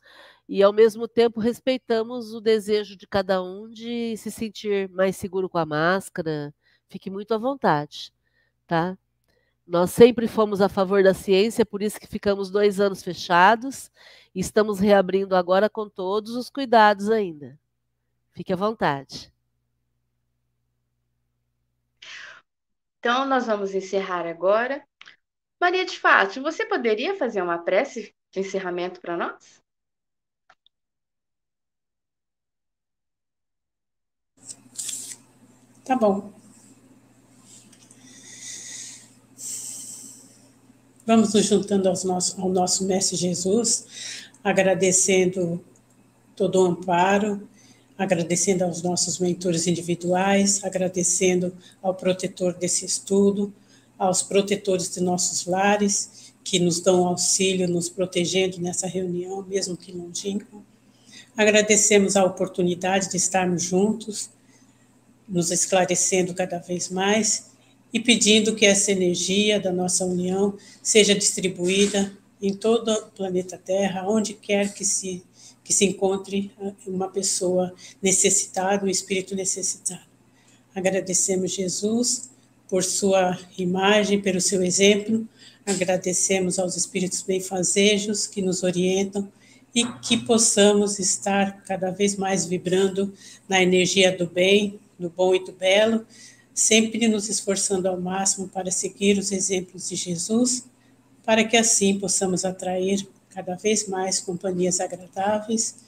e 0.49 0.63
ao 0.63 0.73
mesmo 0.73 1.07
tempo 1.07 1.39
respeitamos 1.39 2.33
o 2.33 2.41
desejo 2.41 2.97
de 2.97 3.07
cada 3.07 3.43
um 3.43 3.69
de 3.69 4.17
se 4.17 4.31
sentir 4.31 4.89
mais 4.89 5.17
seguro 5.17 5.51
com 5.51 5.59
a 5.59 5.67
máscara. 5.67 6.53
Fique 6.89 7.11
muito 7.11 7.35
à 7.35 7.39
vontade, 7.39 8.11
tá? 8.67 8.97
Nós 9.67 9.91
sempre 9.91 10.29
fomos 10.29 10.61
a 10.61 10.69
favor 10.69 11.03
da 11.03 11.15
ciência, 11.15 11.65
por 11.65 11.83
isso 11.83 11.99
que 11.99 12.07
ficamos 12.07 12.51
dois 12.51 12.81
anos 12.81 13.03
fechados 13.03 13.91
e 14.35 14.41
estamos 14.41 14.79
reabrindo 14.79 15.35
agora 15.35 15.71
com 15.71 15.89
todos 15.89 16.37
os 16.37 16.51
cuidados 16.51 17.09
ainda. 17.11 17.59
Fique 18.33 18.53
à 18.53 18.57
vontade. 18.57 19.33
Então, 22.99 23.25
nós 23.27 23.47
vamos 23.47 23.75
encerrar 23.75 24.27
agora. 24.27 24.87
Maria 25.61 25.85
de 25.87 25.99
Fátima, 25.99 26.51
você 26.51 26.67
poderia 26.67 27.17
fazer 27.17 27.41
uma 27.41 27.59
prece 27.59 28.15
de 28.31 28.41
encerramento 28.41 29.01
para 29.01 29.17
nós? 29.17 29.63
Tá 35.85 35.97
bom. 35.97 36.44
Vamos 41.07 41.35
nos 41.35 41.45
juntando 41.45 41.87
ao 41.87 42.49
nosso 42.49 42.85
Mestre 42.87 43.15
Jesus, 43.15 43.85
agradecendo 44.43 45.63
todo 46.35 46.63
o 46.63 46.65
amparo, 46.65 47.47
agradecendo 47.99 48.65
aos 48.65 48.83
nossos 48.83 49.19
mentores 49.19 49.67
individuais, 49.67 50.65
agradecendo 50.65 51.55
ao 51.83 51.95
protetor 51.95 52.55
desse 52.55 52.87
estudo, 52.87 53.53
aos 53.99 54.23
protetores 54.23 54.95
de 54.95 55.03
nossos 55.03 55.45
lares, 55.45 56.33
que 56.43 56.59
nos 56.59 56.81
dão 56.81 57.07
auxílio, 57.07 57.69
nos 57.69 57.91
protegendo 57.91 58.59
nessa 58.59 58.87
reunião, 58.87 59.43
mesmo 59.43 59.77
que 59.77 59.93
longínqua. 59.93 60.59
Agradecemos 61.37 62.17
a 62.17 62.25
oportunidade 62.25 63.11
de 63.11 63.19
estarmos 63.19 63.63
juntos, 63.63 64.31
nos 65.29 65.51
esclarecendo 65.51 66.33
cada 66.33 66.59
vez 66.59 66.89
mais 66.89 67.53
e 67.95 68.01
pedindo 68.01 68.57
que 68.57 68.67
essa 68.67 68.91
energia 68.91 69.61
da 69.61 69.73
nossa 69.73 70.05
união 70.05 70.59
seja 70.83 71.15
distribuída 71.15 72.13
em 72.43 72.53
todo 72.53 72.93
o 72.93 73.07
planeta 73.13 73.57
Terra, 73.57 74.09
onde 74.09 74.35
quer 74.35 74.75
que 74.75 74.85
se 74.85 75.23
que 75.63 75.73
se 75.73 75.87
encontre 75.87 76.53
uma 76.87 77.09
pessoa 77.09 77.73
necessitada, 78.03 78.85
um 78.85 78.89
espírito 78.89 79.35
necessitado. 79.35 80.03
Agradecemos 80.75 81.53
Jesus 81.53 82.29
por 82.69 82.85
sua 82.85 83.39
imagem, 83.57 84.21
pelo 84.21 84.43
seu 84.43 84.63
exemplo, 84.63 85.27
agradecemos 85.65 86.59
aos 86.59 86.77
espíritos 86.77 87.23
benfazejos 87.23 88.27
que 88.27 88.43
nos 88.43 88.63
orientam 88.63 89.27
e 89.75 89.87
que 90.03 90.19
possamos 90.19 90.99
estar 90.99 91.65
cada 91.65 91.91
vez 91.91 92.15
mais 92.15 92.45
vibrando 92.45 93.15
na 93.49 93.63
energia 93.63 94.15
do 94.15 94.27
bem, 94.27 94.79
do 94.99 95.09
bom 95.09 95.35
e 95.35 95.43
do 95.43 95.53
belo, 95.53 96.07
sempre 96.55 97.09
nos 97.09 97.29
esforçando 97.29 97.89
ao 97.89 98.01
máximo 98.01 98.49
para 98.49 98.71
seguir 98.71 99.19
os 99.19 99.33
exemplos 99.33 99.89
de 99.89 99.97
Jesus, 99.97 100.65
para 101.25 101.45
que 101.45 101.57
assim 101.57 101.99
possamos 101.99 102.45
atrair 102.45 103.07
cada 103.29 103.57
vez 103.57 103.89
mais 103.89 104.21
companhias 104.21 104.79
agradáveis 104.79 105.85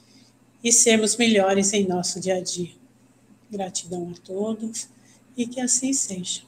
e 0.61 0.71
sermos 0.71 1.15
melhores 1.15 1.71
em 1.71 1.87
nosso 1.87 2.19
dia 2.19 2.35
a 2.35 2.41
dia. 2.41 2.75
Gratidão 3.49 4.11
a 4.11 4.19
todos 4.21 4.89
e 5.37 5.47
que 5.47 5.61
assim 5.61 5.93
seja. 5.93 6.41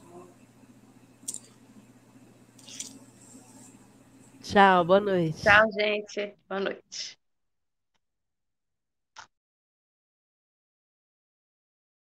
Tchau, 4.42 4.84
boa 4.84 5.00
noite. 5.00 5.42
Tchau, 5.42 5.72
gente. 5.72 6.34
Boa 6.48 6.60
noite. 6.60 7.19